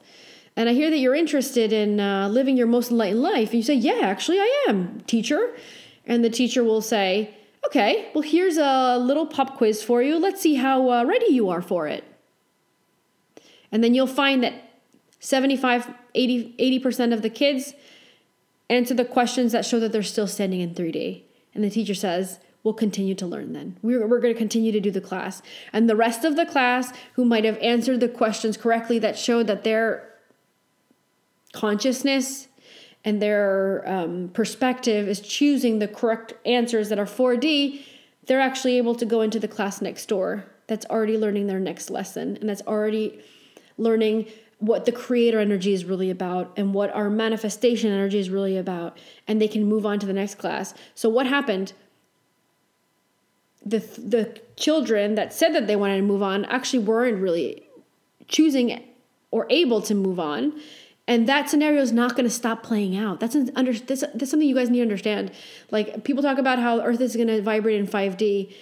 And 0.57 0.71
I 0.71 0.73
hear 0.73 0.89
that 0.89 0.97
you're 0.97 1.15
interested 1.15 1.71
in 1.71 2.01
uh, 2.01 2.29
living 2.29 2.57
your 2.57 2.67
most 2.67 2.91
enlightened 2.91 3.21
life. 3.21 3.51
And 3.51 3.59
you 3.59 3.63
say, 3.63 3.75
Yeah, 3.75 3.99
actually, 4.05 4.39
I 4.39 4.65
am, 4.71 5.03
teacher. 5.03 5.55
And 6.07 6.25
the 6.25 6.31
teacher 6.31 6.65
will 6.65 6.81
say, 6.81 7.35
Okay, 7.67 8.11
well, 8.15 8.23
here's 8.23 8.57
a 8.57 8.97
little 8.97 9.27
pop 9.27 9.59
quiz 9.59 9.83
for 9.83 10.03
you. 10.03 10.19
Let's 10.19 10.41
see 10.41 10.55
how 10.55 10.91
uh, 10.91 11.05
ready 11.05 11.27
you 11.27 11.51
are 11.51 11.61
for 11.61 11.87
it. 11.87 12.05
And 13.71 13.85
then 13.85 13.93
you'll 13.93 14.07
find 14.07 14.43
that 14.45 14.55
75, 15.19 15.93
80, 16.15 16.55
80% 16.59 17.13
of 17.13 17.21
the 17.21 17.29
kids 17.29 17.75
answer 18.71 18.95
the 18.95 19.05
questions 19.05 19.53
that 19.53 19.67
show 19.67 19.81
that 19.81 19.93
they're 19.93 20.03
still 20.03 20.27
standing 20.27 20.61
in 20.61 20.75
3D. 20.75 21.23
And 21.55 21.63
the 21.63 21.71
teacher 21.71 21.95
says, 21.95 22.39
We'll 22.63 22.75
continue 22.75 23.15
to 23.15 23.27
learn 23.27 23.55
then. 23.55 23.79
We're, 23.81 24.07
we're 24.07 24.21
going 24.21 24.35
to 24.35 24.39
continue 24.39 24.71
to 24.71 24.81
do 24.81 24.91
the 24.91 25.01
class. 25.01 25.41
And 25.73 25.89
the 25.89 25.97
rest 25.97 26.27
of 26.27 26.37
the 26.37 26.45
class 26.45 26.93
who 27.15 27.25
might 27.25 27.45
have 27.45 27.57
answered 27.59 28.01
the 28.01 28.09
questions 28.09 28.59
correctly 28.59 28.99
that 28.99 29.19
showed 29.19 29.47
that 29.47 29.65
their 29.65 30.11
consciousness 31.55 32.49
and 33.03 33.23
their 33.23 33.83
um, 33.87 34.29
perspective 34.35 35.09
is 35.09 35.21
choosing 35.21 35.79
the 35.79 35.89
correct 35.89 36.35
answers 36.45 36.91
that 36.91 36.99
are 36.99 37.07
4D, 37.07 37.83
they're 38.27 38.41
actually 38.41 38.77
able 38.77 38.95
to 38.95 39.07
go 39.07 39.23
into 39.23 39.41
the 39.41 39.49
class 39.49 39.81
next 39.81 40.07
door 40.07 40.45
that's 40.67 40.85
already 40.87 41.17
learning 41.17 41.47
their 41.47 41.59
next 41.59 41.89
lesson 41.89 42.37
and 42.37 42.49
that's 42.49 42.63
already 42.63 43.21
learning 43.79 44.27
what 44.61 44.85
the 44.85 44.93
creator 44.93 45.41
energy 45.41 45.73
is 45.73 45.85
really 45.85 46.11
about 46.11 46.53
and 46.57 46.73
what 46.73 46.95
our 46.95 47.11
manifestation 47.11 47.91
energy 47.91 48.19
is 48.19 48.31
really 48.31 48.57
about 48.57 48.99
and 49.27 49.41
they 49.41 49.49
can 49.49 49.65
move 49.65 49.85
on 49.85 49.99
to 49.99 50.07
the 50.07 50.13
next 50.13 50.37
class. 50.37 50.75
So 50.95 51.09
what 51.09 51.27
happened? 51.27 51.73
The 53.65 53.79
the 53.79 54.41
children 54.57 55.17
that 55.17 55.33
said 55.33 55.55
that 55.55 55.67
they 55.67 55.77
wanted 55.77 55.97
to 55.97 56.03
move 56.03 56.23
on 56.23 56.45
actually 56.47 56.81
weren't 56.81 57.21
really 57.21 57.67
choosing 58.29 58.83
or 59.31 59.47
able 59.51 59.81
to 59.83 59.95
move 59.95 60.21
on. 60.21 60.59
And 61.07 61.29
that 61.29 61.51
scenario 61.51 61.81
is 61.81 61.93
not 61.93 62.13
going 62.13 62.25
to 62.25 62.31
stop 62.31 62.63
playing 62.63 62.97
out. 62.97 63.19
That's 63.19 63.35
an 63.35 63.51
under 63.57 63.73
this, 63.73 64.05
that's 64.15 64.31
something 64.31 64.49
you 64.49 64.55
guys 64.55 64.71
need 64.71 64.79
to 64.79 64.83
understand. 64.83 65.33
Like 65.71 66.05
people 66.05 66.23
talk 66.23 66.39
about 66.39 66.59
how 66.59 66.81
earth 66.81 67.01
is 67.01 67.17
going 67.17 67.29
to 67.29 67.43
vibrate 67.43 67.81
in 67.81 67.87
5d 67.87 68.55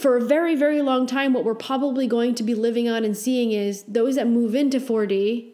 for 0.00 0.16
a 0.16 0.20
very, 0.20 0.54
very 0.54 0.82
long 0.82 1.06
time, 1.06 1.32
what 1.32 1.44
we're 1.44 1.54
probably 1.54 2.06
going 2.06 2.34
to 2.36 2.42
be 2.42 2.54
living 2.54 2.88
on 2.88 3.04
and 3.04 3.16
seeing 3.16 3.52
is 3.52 3.84
those 3.84 4.16
that 4.16 4.26
move 4.26 4.54
into 4.54 4.80
4D 4.80 5.52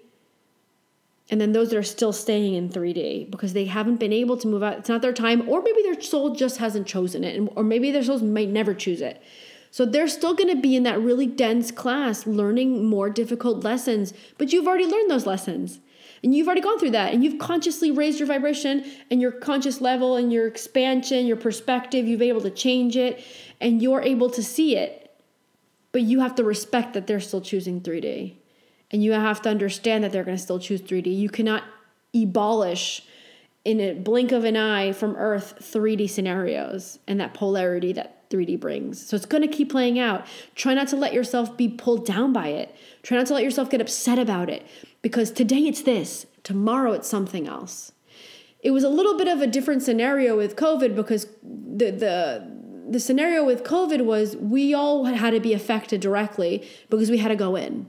and 1.29 1.41
then 1.41 1.53
those 1.53 1.71
that 1.71 1.77
are 1.77 1.83
still 1.83 2.13
staying 2.13 2.55
in 2.55 2.69
3D 2.69 3.31
because 3.31 3.53
they 3.53 3.65
haven't 3.65 3.97
been 3.97 4.13
able 4.13 4.37
to 4.37 4.47
move 4.47 4.63
out. 4.63 4.79
It's 4.79 4.89
not 4.89 5.03
their 5.03 5.13
time, 5.13 5.49
or 5.49 5.61
maybe 5.61 5.83
their 5.83 6.01
soul 6.01 6.35
just 6.35 6.59
hasn't 6.59 6.87
chosen 6.87 7.25
it, 7.25 7.51
or 7.57 7.65
maybe 7.65 7.91
their 7.91 8.05
souls 8.05 8.23
might 8.23 8.49
never 8.49 8.75
choose 8.75 9.01
it. 9.01 9.21
So 9.73 9.85
they're 9.85 10.09
still 10.09 10.35
going 10.35 10.55
to 10.55 10.61
be 10.61 10.77
in 10.77 10.85
that 10.85 11.01
really 11.01 11.27
dense 11.27 11.71
class 11.73 12.27
learning 12.27 12.87
more 12.87 13.11
difficult 13.11 13.65
lessons, 13.65 14.15
but 14.39 14.53
you've 14.53 14.69
already 14.69 14.87
learned 14.87 15.11
those 15.11 15.27
lessons. 15.27 15.81
And 16.23 16.35
you've 16.35 16.47
already 16.47 16.63
gone 16.63 16.79
through 16.79 16.93
that 16.93 17.13
and 17.13 17.23
you've 17.23 17.39
consciously 17.39 17.91
raised 17.91 18.19
your 18.19 18.27
vibration 18.27 18.85
and 19.11 19.21
your 19.21 19.33
conscious 19.33 19.81
level 19.81 20.17
and 20.17 20.33
your 20.33 20.47
expansion, 20.47 21.27
your 21.27 21.37
perspective. 21.37 22.07
You've 22.07 22.21
been 22.21 22.31
able 22.31 22.41
to 22.41 22.51
change 22.51 22.97
it 22.97 23.23
and 23.61 23.83
you're 23.83 24.03
able 24.03 24.31
to 24.31 24.43
see 24.43 24.77
it. 24.77 25.03
But 25.93 26.03
you 26.03 26.21
have 26.21 26.35
to 26.37 26.45
respect 26.45 26.93
that 26.95 27.07
they're 27.07 27.21
still 27.21 27.41
choosing 27.41 27.81
3D. 27.81 28.35
And 28.91 29.03
you 29.03 29.13
have 29.13 29.43
to 29.43 29.49
understand 29.49 30.05
that 30.05 30.13
they're 30.13 30.25
going 30.25 30.37
to 30.37 30.43
still 30.43 30.59
choose 30.59 30.83
3D. 30.83 31.17
You 31.17 31.29
cannot 31.29 31.65
abolish 32.15 33.03
in 33.65 33.81
a 33.81 33.95
blink 33.95 34.31
of 34.31 34.45
an 34.45 34.57
eye 34.57 34.93
from 34.93 35.17
Earth 35.17 35.55
3D 35.61 36.09
scenarios 36.09 36.99
and 37.09 37.19
that 37.19 37.35
polarity 37.35 37.93
that 37.95 38.29
3D 38.31 38.61
brings. 38.61 39.05
So 39.05 39.17
it's 39.17 39.27
going 39.27 39.43
to 39.43 39.49
keep 39.49 39.71
playing 39.71 39.99
out. 39.99 40.27
Try 40.55 40.75
not 40.75 40.89
to 40.89 40.97
let 40.97 41.13
yourself 41.13 41.57
be 41.57 41.69
pulled 41.69 42.07
down 42.07 42.33
by 42.33 42.49
it. 42.49 42.75
Try 43.03 43.17
not 43.17 43.27
to 43.27 43.35
let 43.35 43.43
yourself 43.43 43.71
get 43.71 43.81
upset 43.81 44.19
about 44.19 44.49
it 44.51 44.67
because 45.03 45.31
today 45.31 45.67
it's 45.67 45.83
this, 45.83 46.27
tomorrow 46.43 46.93
it's 46.93 47.09
something 47.09 47.49
else. 47.49 47.93
It 48.61 48.71
was 48.71 48.85
a 48.85 48.89
little 48.89 49.17
bit 49.17 49.29
of 49.29 49.41
a 49.41 49.47
different 49.47 49.83
scenario 49.83 50.37
with 50.37 50.57
COVID 50.57 50.97
because 50.97 51.27
the 51.43 51.91
the 51.91 52.56
the 52.89 53.01
scenario 53.01 53.45
with 53.45 53.65
COVID 53.65 54.05
was 54.05 54.37
we 54.37 54.75
all 54.75 55.05
had 55.05 55.31
to 55.31 55.41
be 55.41 55.53
affected 55.53 56.01
directly 56.01 56.67
because 56.89 57.11
we 57.11 57.19
had 57.19 57.29
to 57.29 57.37
go 57.37 57.57
in. 57.57 57.89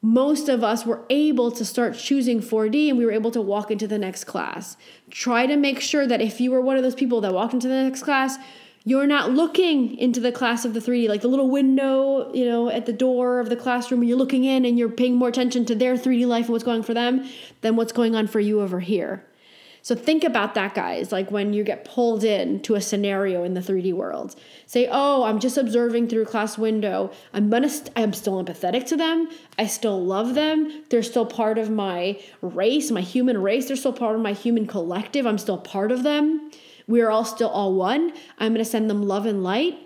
Most 0.00 0.48
of 0.48 0.62
us 0.62 0.86
were 0.86 1.04
able 1.10 1.50
to 1.50 1.64
start 1.64 1.96
choosing 1.96 2.40
4D 2.40 2.88
and 2.88 2.98
we 2.98 3.04
were 3.04 3.12
able 3.12 3.32
to 3.32 3.40
walk 3.40 3.70
into 3.70 3.88
the 3.88 3.98
next 3.98 4.24
class. 4.24 4.76
Try 5.10 5.46
to 5.46 5.56
make 5.56 5.80
sure 5.80 6.06
that 6.06 6.20
if 6.20 6.40
you 6.40 6.52
were 6.52 6.60
one 6.60 6.76
of 6.76 6.84
those 6.84 6.94
people 6.94 7.20
that 7.22 7.34
walked 7.34 7.54
into 7.54 7.66
the 7.66 7.82
next 7.82 8.04
class, 8.04 8.38
you're 8.84 9.08
not 9.08 9.32
looking 9.32 9.98
into 9.98 10.20
the 10.20 10.30
class 10.30 10.64
of 10.64 10.72
the 10.72 10.80
3D, 10.80 11.08
like 11.08 11.20
the 11.20 11.28
little 11.28 11.50
window, 11.50 12.32
you 12.32 12.44
know, 12.44 12.70
at 12.70 12.86
the 12.86 12.92
door 12.92 13.40
of 13.40 13.48
the 13.48 13.56
classroom, 13.56 14.04
you're 14.04 14.16
looking 14.16 14.44
in 14.44 14.64
and 14.64 14.78
you're 14.78 14.88
paying 14.88 15.16
more 15.16 15.28
attention 15.28 15.64
to 15.66 15.74
their 15.74 15.96
3D 15.96 16.26
life 16.26 16.44
and 16.44 16.52
what's 16.52 16.64
going 16.64 16.78
on 16.78 16.84
for 16.84 16.94
them 16.94 17.28
than 17.60 17.74
what's 17.74 17.92
going 17.92 18.14
on 18.14 18.28
for 18.28 18.38
you 18.38 18.60
over 18.60 18.78
here. 18.78 19.24
So 19.82 19.94
think 19.94 20.24
about 20.24 20.54
that, 20.54 20.74
guys. 20.74 21.12
Like 21.12 21.30
when 21.30 21.52
you 21.52 21.64
get 21.64 21.84
pulled 21.84 22.24
in 22.24 22.60
to 22.60 22.74
a 22.74 22.80
scenario 22.80 23.44
in 23.44 23.54
the 23.54 23.60
3D 23.60 23.92
world, 23.92 24.36
say, 24.66 24.88
"Oh, 24.90 25.24
I'm 25.24 25.38
just 25.38 25.56
observing 25.56 26.08
through 26.08 26.22
a 26.22 26.26
class 26.26 26.58
window. 26.58 27.10
I'm 27.32 27.48
gonna. 27.50 27.68
St- 27.68 27.90
I'm 27.96 28.12
still 28.12 28.42
empathetic 28.42 28.86
to 28.86 28.96
them. 28.96 29.28
I 29.58 29.66
still 29.66 30.02
love 30.04 30.34
them. 30.34 30.84
They're 30.90 31.02
still 31.02 31.26
part 31.26 31.58
of 31.58 31.70
my 31.70 32.20
race, 32.42 32.90
my 32.90 33.00
human 33.00 33.40
race. 33.40 33.68
They're 33.68 33.76
still 33.76 33.92
part 33.92 34.16
of 34.16 34.20
my 34.20 34.32
human 34.32 34.66
collective. 34.66 35.26
I'm 35.26 35.38
still 35.38 35.58
part 35.58 35.92
of 35.92 36.02
them. 36.02 36.50
We 36.86 37.00
are 37.00 37.10
all 37.10 37.24
still 37.24 37.48
all 37.48 37.74
one. 37.74 38.12
I'm 38.38 38.52
gonna 38.52 38.64
send 38.64 38.90
them 38.90 39.02
love 39.02 39.26
and 39.26 39.42
light. 39.42 39.78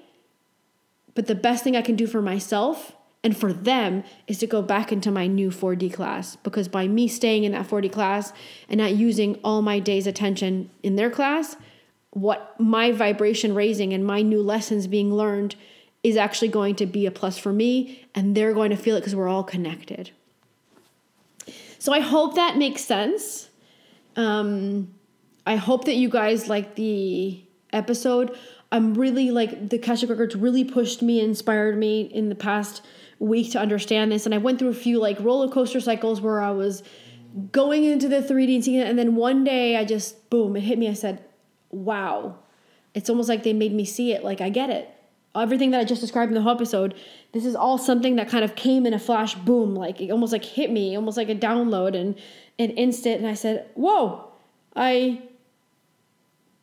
But 1.14 1.26
the 1.26 1.34
best 1.34 1.62
thing 1.62 1.76
I 1.76 1.82
can 1.82 1.96
do 1.96 2.06
for 2.06 2.22
myself 2.22 2.92
and 3.24 3.36
for 3.36 3.52
them 3.52 4.02
is 4.26 4.38
to 4.38 4.46
go 4.46 4.62
back 4.62 4.90
into 4.90 5.10
my 5.10 5.26
new 5.26 5.50
4D 5.50 5.92
class 5.92 6.36
because 6.36 6.66
by 6.68 6.88
me 6.88 7.06
staying 7.06 7.44
in 7.44 7.52
that 7.52 7.68
4D 7.68 7.92
class 7.92 8.32
and 8.68 8.78
not 8.78 8.96
using 8.96 9.38
all 9.44 9.62
my 9.62 9.78
day's 9.78 10.06
attention 10.06 10.70
in 10.82 10.96
their 10.96 11.10
class, 11.10 11.56
what 12.10 12.58
my 12.58 12.90
vibration 12.90 13.54
raising 13.54 13.92
and 13.92 14.04
my 14.04 14.22
new 14.22 14.42
lessons 14.42 14.86
being 14.86 15.14
learned 15.14 15.54
is 16.02 16.16
actually 16.16 16.48
going 16.48 16.74
to 16.74 16.86
be 16.86 17.06
a 17.06 17.10
plus 17.12 17.38
for 17.38 17.52
me 17.52 18.04
and 18.14 18.36
they're 18.36 18.52
going 18.52 18.70
to 18.70 18.76
feel 18.76 18.96
it 18.96 19.00
because 19.00 19.14
we're 19.14 19.28
all 19.28 19.44
connected. 19.44 20.10
So 21.78 21.92
I 21.92 22.00
hope 22.00 22.34
that 22.34 22.56
makes 22.56 22.84
sense. 22.84 23.50
Um, 24.16 24.92
I 25.46 25.56
hope 25.56 25.84
that 25.84 25.94
you 25.94 26.08
guys 26.08 26.48
like 26.48 26.74
the 26.74 27.42
episode. 27.72 28.36
I'm 28.70 28.94
really 28.94 29.30
like 29.30 29.68
the 29.68 29.76
Akashic 29.76 30.10
Records 30.10 30.34
really 30.34 30.64
pushed 30.64 31.02
me, 31.02 31.20
inspired 31.20 31.78
me 31.78 32.02
in 32.02 32.28
the 32.28 32.34
past 32.34 32.82
week 33.22 33.52
to 33.52 33.60
understand 33.60 34.10
this. 34.10 34.26
And 34.26 34.34
I 34.34 34.38
went 34.38 34.58
through 34.58 34.70
a 34.70 34.74
few 34.74 34.98
like 34.98 35.18
roller 35.20 35.48
coaster 35.48 35.80
cycles 35.80 36.20
where 36.20 36.40
I 36.40 36.50
was 36.50 36.82
going 37.52 37.84
into 37.84 38.08
the 38.08 38.16
3D 38.16 38.56
and 38.56 38.64
seeing 38.64 38.80
it. 38.80 38.88
And 38.88 38.98
then 38.98 39.14
one 39.14 39.44
day 39.44 39.76
I 39.76 39.84
just, 39.84 40.28
boom, 40.28 40.56
it 40.56 40.62
hit 40.62 40.78
me. 40.78 40.88
I 40.88 40.94
said, 40.94 41.24
wow. 41.70 42.36
It's 42.94 43.08
almost 43.08 43.28
like 43.28 43.44
they 43.44 43.52
made 43.52 43.72
me 43.72 43.84
see 43.84 44.12
it. 44.12 44.24
Like, 44.24 44.40
I 44.40 44.50
get 44.50 44.70
it. 44.70 44.90
Everything 45.34 45.70
that 45.70 45.80
I 45.80 45.84
just 45.84 46.00
described 46.00 46.30
in 46.30 46.34
the 46.34 46.42
whole 46.42 46.52
episode, 46.52 46.94
this 47.32 47.46
is 47.46 47.54
all 47.54 47.78
something 47.78 48.16
that 48.16 48.28
kind 48.28 48.44
of 48.44 48.54
came 48.54 48.84
in 48.84 48.92
a 48.92 48.98
flash, 48.98 49.34
boom, 49.34 49.74
like 49.74 50.00
it 50.00 50.10
almost 50.10 50.32
like 50.32 50.44
hit 50.44 50.70
me, 50.70 50.94
almost 50.94 51.16
like 51.16 51.30
a 51.30 51.34
download 51.34 51.96
and 51.98 52.16
an 52.58 52.70
instant. 52.70 53.18
And 53.20 53.26
I 53.26 53.32
said, 53.32 53.70
whoa, 53.74 54.30
I, 54.76 55.22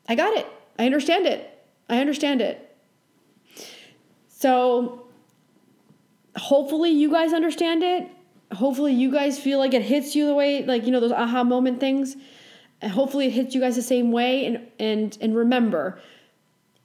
I 0.08 0.14
got 0.14 0.38
it. 0.38 0.46
I 0.78 0.86
understand 0.86 1.26
it. 1.26 1.50
I 1.90 2.00
understand 2.00 2.42
it. 2.42 2.76
So 4.28 5.09
hopefully 6.38 6.92
you 6.92 7.12
guys 7.12 7.34
understand 7.34 7.84
it. 7.84 8.10
Hopefully 8.54 8.94
you 8.94 9.12
guys 9.12 9.40
feel 9.40 9.60
like 9.60 9.74
it 9.74 9.84
hits 9.84 10.16
you 10.16 10.26
the 10.26 10.34
way 10.34 10.64
like 10.66 10.86
you 10.86 10.92
know 10.92 11.00
those 11.00 11.12
aha 11.12 11.44
moment 11.44 11.80
things. 11.80 12.16
And 12.82 12.92
hopefully 12.92 13.28
it 13.28 13.32
hits 13.32 13.54
you 13.54 13.62
guys 13.62 13.76
the 13.76 13.82
same 13.82 14.12
way 14.12 14.46
and 14.46 14.68
and 14.80 15.18
and 15.22 15.36
remember 15.36 16.00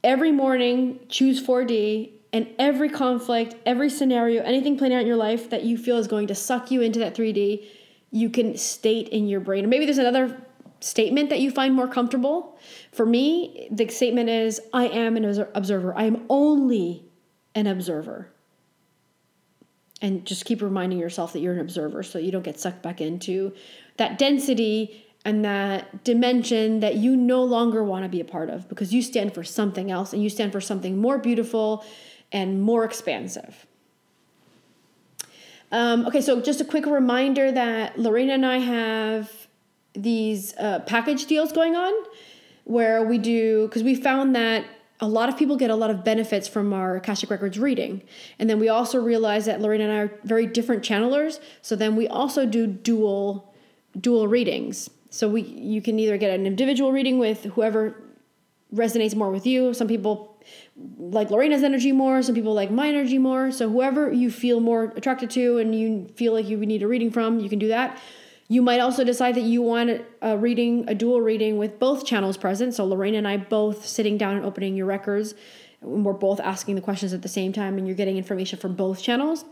every 0.03 0.31
morning 0.31 1.01
choose 1.09 1.43
4D 1.45 2.11
and 2.33 2.49
every 2.59 2.91
conflict, 2.91 3.55
every 3.65 3.89
scenario, 3.89 4.43
anything 4.43 4.77
playing 4.77 4.93
out 4.93 5.01
in 5.01 5.07
your 5.07 5.17
life 5.17 5.51
that 5.51 5.63
you 5.63 5.79
feel 5.79 5.97
is 5.97 6.07
going 6.09 6.27
to 6.27 6.35
suck 6.35 6.71
you 6.71 6.83
into 6.83 6.99
that 6.99 7.15
3D, 7.15 7.65
you 8.11 8.29
can 8.29 8.57
state 8.57 9.09
in 9.09 9.29
your 9.29 9.41
brain. 9.41 9.65
Or 9.65 9.69
maybe 9.69 9.87
there's 9.87 9.99
another 9.99 10.45
statement 10.81 11.31
that 11.31 11.41
you 11.41 11.51
find 11.51 11.75
more 11.75 11.89
comfortable. 11.89 12.59
For 12.93 13.07
me, 13.07 13.69
the 13.71 13.89
statement 13.89 14.29
is 14.29 14.61
I 14.73 14.89
am 14.89 15.17
an 15.17 15.25
observer. 15.55 15.97
I 15.97 16.05
am 16.05 16.27
only 16.29 17.07
an 17.55 17.67
observer 17.67 18.34
and 20.03 20.27
just 20.27 20.45
keep 20.45 20.61
reminding 20.61 20.99
yourself 20.99 21.33
that 21.33 21.41
you're 21.41 21.55
an 21.55 21.61
observer 21.61 22.03
so 22.03 22.19
you 22.19 22.33
don't 22.33 22.43
get 22.45 22.59
sucked 22.59 22.83
back 22.83 23.01
into 23.01 23.53
that 23.97 24.19
density 24.19 25.05
and 25.25 25.45
that 25.45 26.05
dimension 26.05 26.81
that 26.81 26.97
you 26.97 27.17
no 27.17 27.43
longer 27.43 27.83
want 27.83 28.05
to 28.05 28.09
be 28.09 28.21
a 28.21 28.25
part 28.25 28.51
of 28.51 28.69
because 28.69 28.93
you 28.93 29.01
stand 29.01 29.33
for 29.33 29.43
something 29.43 29.91
else 29.91 30.13
and 30.13 30.23
you 30.23 30.29
stand 30.29 30.53
for 30.53 30.61
something 30.61 30.99
more 30.99 31.19
beautiful 31.19 31.85
and 32.31 32.61
more 32.61 32.85
expansive. 32.85 33.67
Um, 35.73 36.07
okay, 36.07 36.21
so 36.21 36.41
just 36.41 36.61
a 36.61 36.65
quick 36.65 36.87
reminder 36.87 37.51
that 37.51 37.99
Lorena 37.99 38.35
and 38.35 38.45
I 38.47 38.59
have 38.59 39.49
these 39.95 40.55
uh, 40.59 40.81
package 40.81 41.27
deals 41.27 41.53
going 41.53 41.75
on 41.75 41.93
where 42.65 43.05
we 43.05 43.19
do, 43.19 43.67
because 43.67 43.83
we 43.83 43.95
found 43.95 44.37
that 44.37 44.65
a 45.01 45.09
lot 45.09 45.29
of 45.29 45.37
people 45.37 45.57
get 45.57 45.71
a 45.71 45.75
lot 45.75 45.91
of 45.91 46.05
benefits 46.05 46.47
from 46.47 46.73
our 46.73 46.97
Akashic 46.97 47.31
Records 47.31 47.59
reading. 47.59 48.03
And 48.39 48.49
then 48.49 48.59
we 48.59 48.69
also 48.69 49.01
realize 49.01 49.45
that 49.47 49.61
Lorena 49.61 49.85
and 49.85 49.93
I 49.93 49.97
are 49.97 50.19
very 50.25 50.47
different 50.47 50.83
channelers. 50.83 51.41
So 51.63 51.75
then 51.75 51.97
we 51.97 52.07
also 52.07 52.47
do 52.47 52.67
dual 52.67 53.53
dual 54.01 54.29
readings. 54.29 54.91
So 55.11 55.29
we 55.29 55.43
you 55.43 55.83
can 55.83 55.99
either 55.99 56.17
get 56.17 56.31
an 56.31 56.47
individual 56.47 56.93
reading 56.93 57.19
with 57.19 57.45
whoever 57.45 58.01
resonates 58.75 59.15
more 59.15 59.31
with 59.31 59.47
you. 59.47 59.75
Some 59.75 59.89
people 59.89 60.37
like 60.99 61.31
Lorena's 61.31 61.63
energy 61.63 61.93
more, 61.93 62.23
some 62.23 62.35
people 62.35 62.55
like 62.55 62.71
my 62.71 62.89
energy 62.89 63.19
more. 63.19 63.51
So 63.51 63.69
whoever 63.69 64.13
you 64.13 64.31
feel 64.31 64.61
more 64.61 64.93
attracted 64.97 65.31
to 65.31 65.59
and 65.59 65.75
you 65.75 66.07
feel 66.17 66.33
like 66.33 66.49
you 66.49 66.57
need 66.59 66.83
a 66.83 66.89
reading 66.89 67.11
from, 67.11 67.41
you 67.41 67.49
can 67.49 67.59
do 67.59 67.69
that. 67.69 68.01
You 68.49 68.61
might 68.61 68.81
also 68.81 69.05
decide 69.05 69.35
that 69.37 69.43
you 69.43 69.63
want 69.63 70.03
a 70.21 70.37
reading, 70.37 70.85
a 70.89 70.95
dual 70.95 71.21
reading 71.21 71.57
with 71.57 71.79
both 71.79 72.05
channels 72.05 72.37
present. 72.37 72.75
So 72.75 72.85
Lorena 72.85 73.19
and 73.19 73.29
I 73.29 73.39
both 73.39 73.87
sitting 73.87 74.19
down 74.19 74.37
and 74.37 74.45
opening 74.45 74.77
your 74.77 74.87
records. 74.87 75.35
And 75.81 76.05
we're 76.05 76.13
both 76.13 76.41
asking 76.41 76.75
the 76.75 76.81
questions 76.81 77.13
at 77.13 77.23
the 77.23 77.29
same 77.29 77.53
time, 77.53 77.77
and 77.79 77.87
you're 77.87 77.97
getting 77.97 78.17
information 78.17 78.59
from 78.59 78.75
both 78.75 79.03
channels. 79.03 79.45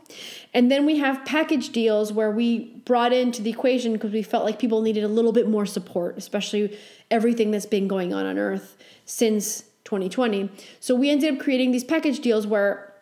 And 0.54 0.70
then 0.70 0.86
we 0.86 0.98
have 0.98 1.24
package 1.24 1.70
deals 1.70 2.12
where 2.12 2.30
we 2.30 2.82
brought 2.84 3.12
into 3.12 3.42
the 3.42 3.50
equation 3.50 3.92
because 3.92 4.12
we 4.12 4.22
felt 4.22 4.44
like 4.44 4.58
people 4.58 4.80
needed 4.82 5.04
a 5.04 5.08
little 5.08 5.32
bit 5.32 5.48
more 5.48 5.66
support, 5.66 6.16
especially 6.16 6.78
everything 7.10 7.50
that's 7.50 7.66
been 7.66 7.86
going 7.86 8.14
on 8.14 8.26
on 8.26 8.38
Earth 8.38 8.76
since 9.04 9.64
2020. 9.84 10.50
So 10.80 10.94
we 10.94 11.10
ended 11.10 11.34
up 11.34 11.40
creating 11.40 11.70
these 11.70 11.84
package 11.84 12.20
deals 12.20 12.46
where 12.46 12.92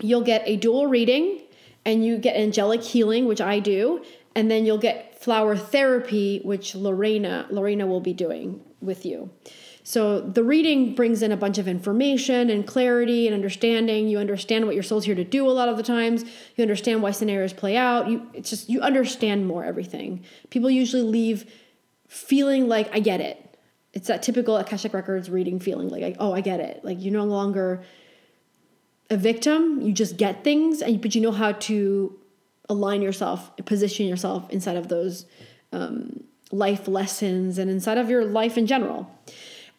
you'll 0.00 0.22
get 0.22 0.42
a 0.46 0.56
dual 0.56 0.88
reading 0.88 1.42
and 1.84 2.04
you 2.04 2.18
get 2.18 2.34
angelic 2.36 2.82
healing, 2.82 3.26
which 3.26 3.40
I 3.40 3.60
do, 3.60 4.02
and 4.34 4.50
then 4.50 4.66
you'll 4.66 4.78
get 4.78 5.20
flower 5.22 5.56
therapy, 5.56 6.40
which 6.44 6.74
Lorena 6.74 7.46
Lorena 7.50 7.86
will 7.86 8.00
be 8.00 8.12
doing 8.12 8.60
with 8.80 9.06
you. 9.06 9.30
So 9.86 10.20
the 10.20 10.42
reading 10.42 10.94
brings 10.94 11.22
in 11.22 11.30
a 11.30 11.36
bunch 11.36 11.58
of 11.58 11.68
information 11.68 12.48
and 12.48 12.66
clarity 12.66 13.26
and 13.26 13.34
understanding. 13.34 14.08
You 14.08 14.18
understand 14.18 14.64
what 14.64 14.74
your 14.74 14.82
soul's 14.82 15.04
here 15.04 15.14
to 15.14 15.24
do 15.24 15.46
a 15.46 15.52
lot 15.52 15.68
of 15.68 15.76
the 15.76 15.82
times. 15.82 16.24
You 16.56 16.62
understand 16.62 17.02
why 17.02 17.10
scenarios 17.10 17.52
play 17.52 17.76
out. 17.76 18.08
You 18.08 18.26
it's 18.32 18.50
just 18.50 18.68
you 18.68 18.80
understand 18.80 19.46
more 19.46 19.62
everything. 19.64 20.24
People 20.50 20.70
usually 20.70 21.02
leave 21.02 21.50
feeling 22.08 22.66
like 22.66 22.88
I 22.94 23.00
get 23.00 23.20
it. 23.20 23.58
It's 23.92 24.08
that 24.08 24.22
typical 24.22 24.56
Akashic 24.56 24.94
Records 24.94 25.30
reading 25.30 25.60
feeling 25.60 25.88
like, 25.88 26.16
oh, 26.18 26.32
I 26.32 26.40
get 26.40 26.60
it. 26.60 26.84
Like 26.84 27.00
you're 27.00 27.12
no 27.12 27.24
longer 27.24 27.84
a 29.10 29.16
victim. 29.16 29.82
You 29.82 29.92
just 29.92 30.16
get 30.16 30.44
things, 30.44 30.80
and 30.80 31.00
but 31.00 31.14
you 31.14 31.20
know 31.20 31.30
how 31.32 31.52
to 31.52 32.18
align 32.68 33.02
yourself, 33.02 33.54
position 33.64 34.06
yourself 34.06 34.48
inside 34.50 34.76
of 34.76 34.88
those 34.88 35.26
um, 35.72 36.24
life 36.50 36.88
lessons 36.88 37.58
and 37.58 37.70
inside 37.70 37.98
of 37.98 38.08
your 38.08 38.24
life 38.24 38.56
in 38.56 38.66
general. 38.66 39.10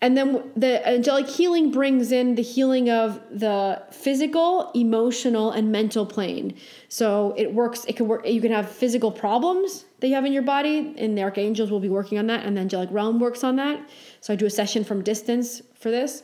And 0.02 0.16
then 0.18 0.52
the 0.56 0.86
angelic 0.88 1.28
healing 1.28 1.72
brings 1.72 2.12
in 2.12 2.36
the 2.36 2.42
healing 2.42 2.90
of 2.90 3.22
the 3.32 3.82
physical, 3.92 4.72
emotional, 4.76 5.52
and 5.52 5.72
mental 5.72 6.06
plane. 6.06 6.58
So 6.90 7.34
it 7.38 7.54
works, 7.54 7.86
it 7.86 7.96
can 7.96 8.08
work, 8.08 8.28
you 8.28 8.42
can 8.42 8.52
have 8.52 8.70
physical 8.70 9.12
problems 9.12 9.86
that 10.02 10.10
you 10.10 10.16
have 10.16 10.26
in 10.26 10.34
your 10.34 10.44
body, 10.44 10.94
and 10.98 11.18
the 11.18 11.24
archangels 11.24 11.72
will 11.72 11.80
be 11.80 11.90
working 11.90 12.20
on 12.20 12.28
that, 12.28 12.46
and 12.46 12.58
the 12.58 12.62
angelic 12.62 12.90
realm 12.92 13.20
works 13.20 13.44
on 13.44 13.56
that. 13.56 13.80
So 14.20 14.34
I 14.34 14.36
do 14.36 14.46
a 14.46 14.50
session 14.50 14.84
from 14.84 15.02
distance 15.02 15.62
for 15.80 15.90
this. 15.90 16.24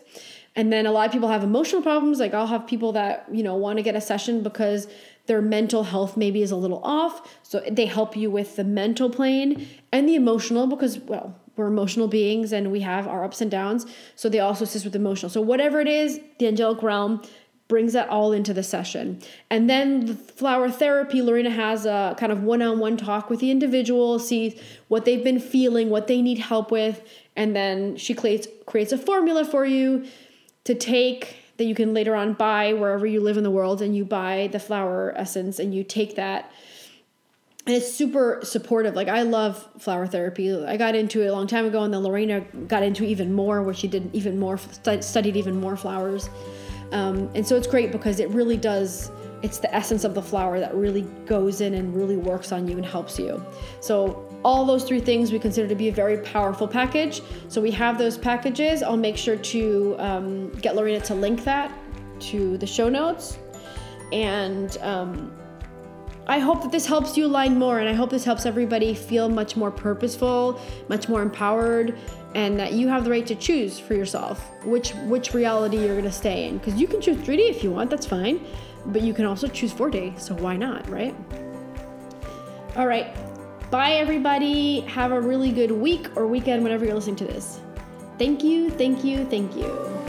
And 0.55 0.71
then 0.71 0.85
a 0.85 0.91
lot 0.91 1.05
of 1.05 1.13
people 1.13 1.29
have 1.29 1.43
emotional 1.43 1.81
problems. 1.81 2.19
Like 2.19 2.33
I'll 2.33 2.47
have 2.47 2.67
people 2.67 2.91
that, 2.91 3.25
you 3.31 3.41
know, 3.41 3.55
want 3.55 3.77
to 3.77 3.83
get 3.83 3.95
a 3.95 4.01
session 4.01 4.43
because 4.43 4.87
their 5.27 5.41
mental 5.41 5.83
health 5.83 6.17
maybe 6.17 6.41
is 6.41 6.51
a 6.51 6.55
little 6.55 6.81
off. 6.83 7.37
So 7.43 7.61
they 7.69 7.85
help 7.85 8.15
you 8.15 8.31
with 8.31 8.55
the 8.55 8.63
mental 8.63 9.09
plane 9.09 9.67
and 9.91 10.07
the 10.07 10.15
emotional 10.15 10.67
because, 10.67 10.99
well, 10.99 11.35
we're 11.55 11.67
emotional 11.67 12.07
beings 12.07 12.51
and 12.53 12.71
we 12.71 12.79
have 12.81 13.07
our 13.07 13.23
ups 13.23 13.41
and 13.41 13.51
downs. 13.51 13.85
So 14.15 14.29
they 14.29 14.39
also 14.39 14.63
assist 14.63 14.85
with 14.85 14.95
emotional. 14.95 15.29
So 15.29 15.41
whatever 15.41 15.79
it 15.79 15.87
is, 15.87 16.19
the 16.39 16.47
angelic 16.47 16.81
realm 16.81 17.21
brings 17.67 17.93
that 17.93 18.09
all 18.09 18.33
into 18.33 18.53
the 18.53 18.63
session. 18.63 19.21
And 19.49 19.69
then 19.69 20.05
the 20.05 20.13
flower 20.13 20.69
therapy, 20.69 21.21
Lorena 21.21 21.49
has 21.49 21.85
a 21.85 22.15
kind 22.17 22.31
of 22.31 22.43
one-on-one 22.43 22.97
talk 22.97 23.29
with 23.29 23.39
the 23.39 23.49
individual, 23.49 24.19
see 24.19 24.59
what 24.89 25.05
they've 25.05 25.23
been 25.23 25.39
feeling, 25.39 25.89
what 25.89 26.07
they 26.07 26.21
need 26.21 26.39
help 26.39 26.69
with, 26.69 27.01
and 27.37 27.55
then 27.55 27.95
she 27.95 28.13
creates 28.13 28.47
creates 28.65 28.91
a 28.91 28.97
formula 28.97 29.45
for 29.45 29.65
you 29.65 30.05
to 30.65 30.75
take 30.75 31.37
that 31.57 31.65
you 31.65 31.75
can 31.75 31.93
later 31.93 32.15
on 32.15 32.33
buy 32.33 32.73
wherever 32.73 33.05
you 33.05 33.21
live 33.21 33.37
in 33.37 33.43
the 33.43 33.51
world 33.51 33.81
and 33.81 33.95
you 33.95 34.05
buy 34.05 34.49
the 34.51 34.59
flower 34.59 35.13
essence 35.15 35.59
and 35.59 35.73
you 35.73 35.83
take 35.83 36.15
that 36.15 36.51
and 37.65 37.75
it's 37.75 37.91
super 37.91 38.39
supportive. 38.43 38.95
Like 38.95 39.07
I 39.07 39.21
love 39.21 39.67
flower 39.79 40.07
therapy. 40.07 40.51
I 40.53 40.77
got 40.77 40.95
into 40.95 41.21
it 41.21 41.27
a 41.27 41.31
long 41.31 41.45
time 41.45 41.65
ago, 41.65 41.83
and 41.83 41.93
then 41.93 42.01
Lorena 42.01 42.41
got 42.67 42.81
into 42.81 43.03
even 43.03 43.33
more, 43.33 43.61
where 43.61 43.73
she 43.73 43.87
did 43.87 44.09
even 44.13 44.39
more, 44.39 44.57
studied 44.57 45.35
even 45.35 45.59
more 45.59 45.77
flowers. 45.77 46.29
Um, 46.91 47.29
and 47.35 47.45
so 47.45 47.55
it's 47.55 47.67
great 47.67 47.91
because 47.91 48.19
it 48.19 48.29
really 48.29 48.57
does. 48.57 49.11
It's 49.43 49.59
the 49.59 49.73
essence 49.73 50.03
of 50.03 50.15
the 50.15 50.21
flower 50.21 50.59
that 50.59 50.73
really 50.73 51.03
goes 51.25 51.61
in 51.61 51.75
and 51.75 51.95
really 51.95 52.17
works 52.17 52.51
on 52.51 52.67
you 52.67 52.77
and 52.77 52.85
helps 52.85 53.19
you. 53.19 53.43
So 53.79 54.27
all 54.43 54.65
those 54.65 54.83
three 54.83 54.99
things 54.99 55.31
we 55.31 55.39
consider 55.39 55.67
to 55.67 55.75
be 55.75 55.89
a 55.89 55.91
very 55.91 56.17
powerful 56.17 56.67
package. 56.67 57.21
So 57.47 57.61
we 57.61 57.71
have 57.71 57.97
those 57.97 58.17
packages. 58.17 58.81
I'll 58.83 58.97
make 58.97 59.17
sure 59.17 59.35
to 59.35 59.95
um, 59.99 60.49
get 60.53 60.75
Lorena 60.75 60.99
to 61.01 61.15
link 61.15 61.43
that 61.43 61.71
to 62.21 62.57
the 62.57 62.67
show 62.67 62.89
notes, 62.89 63.37
and. 64.11 64.77
Um, 64.81 65.33
I 66.27 66.37
hope 66.37 66.61
that 66.61 66.71
this 66.71 66.85
helps 66.85 67.17
you 67.17 67.25
align 67.25 67.57
more, 67.57 67.79
and 67.79 67.89
I 67.89 67.93
hope 67.93 68.09
this 68.09 68.23
helps 68.23 68.45
everybody 68.45 68.93
feel 68.93 69.27
much 69.27 69.57
more 69.57 69.71
purposeful, 69.71 70.61
much 70.87 71.09
more 71.09 71.21
empowered, 71.21 71.97
and 72.35 72.59
that 72.59 72.73
you 72.73 72.87
have 72.87 73.03
the 73.03 73.09
right 73.09 73.25
to 73.27 73.35
choose 73.35 73.79
for 73.79 73.95
yourself 73.95 74.49
which 74.63 74.93
which 75.07 75.33
reality 75.33 75.77
you're 75.77 75.95
going 75.95 76.03
to 76.03 76.11
stay 76.11 76.47
in. 76.47 76.57
Because 76.57 76.75
you 76.79 76.87
can 76.87 77.01
choose 77.01 77.17
3D 77.17 77.49
if 77.49 77.63
you 77.63 77.71
want, 77.71 77.89
that's 77.89 78.05
fine, 78.05 78.45
but 78.87 79.01
you 79.01 79.13
can 79.13 79.25
also 79.25 79.47
choose 79.47 79.73
4D. 79.73 80.19
So 80.19 80.35
why 80.35 80.55
not, 80.55 80.87
right? 80.89 81.15
All 82.75 82.87
right, 82.87 83.13
bye 83.71 83.93
everybody. 83.93 84.81
Have 84.81 85.13
a 85.13 85.19
really 85.19 85.51
good 85.51 85.71
week 85.71 86.15
or 86.17 86.27
weekend 86.27 86.61
whenever 86.61 86.83
you're 86.85 86.93
listening 86.93 87.15
to 87.15 87.25
this. 87.25 87.61
Thank 88.19 88.43
you, 88.43 88.69
thank 88.69 89.03
you, 89.03 89.25
thank 89.25 89.55
you. 89.55 90.00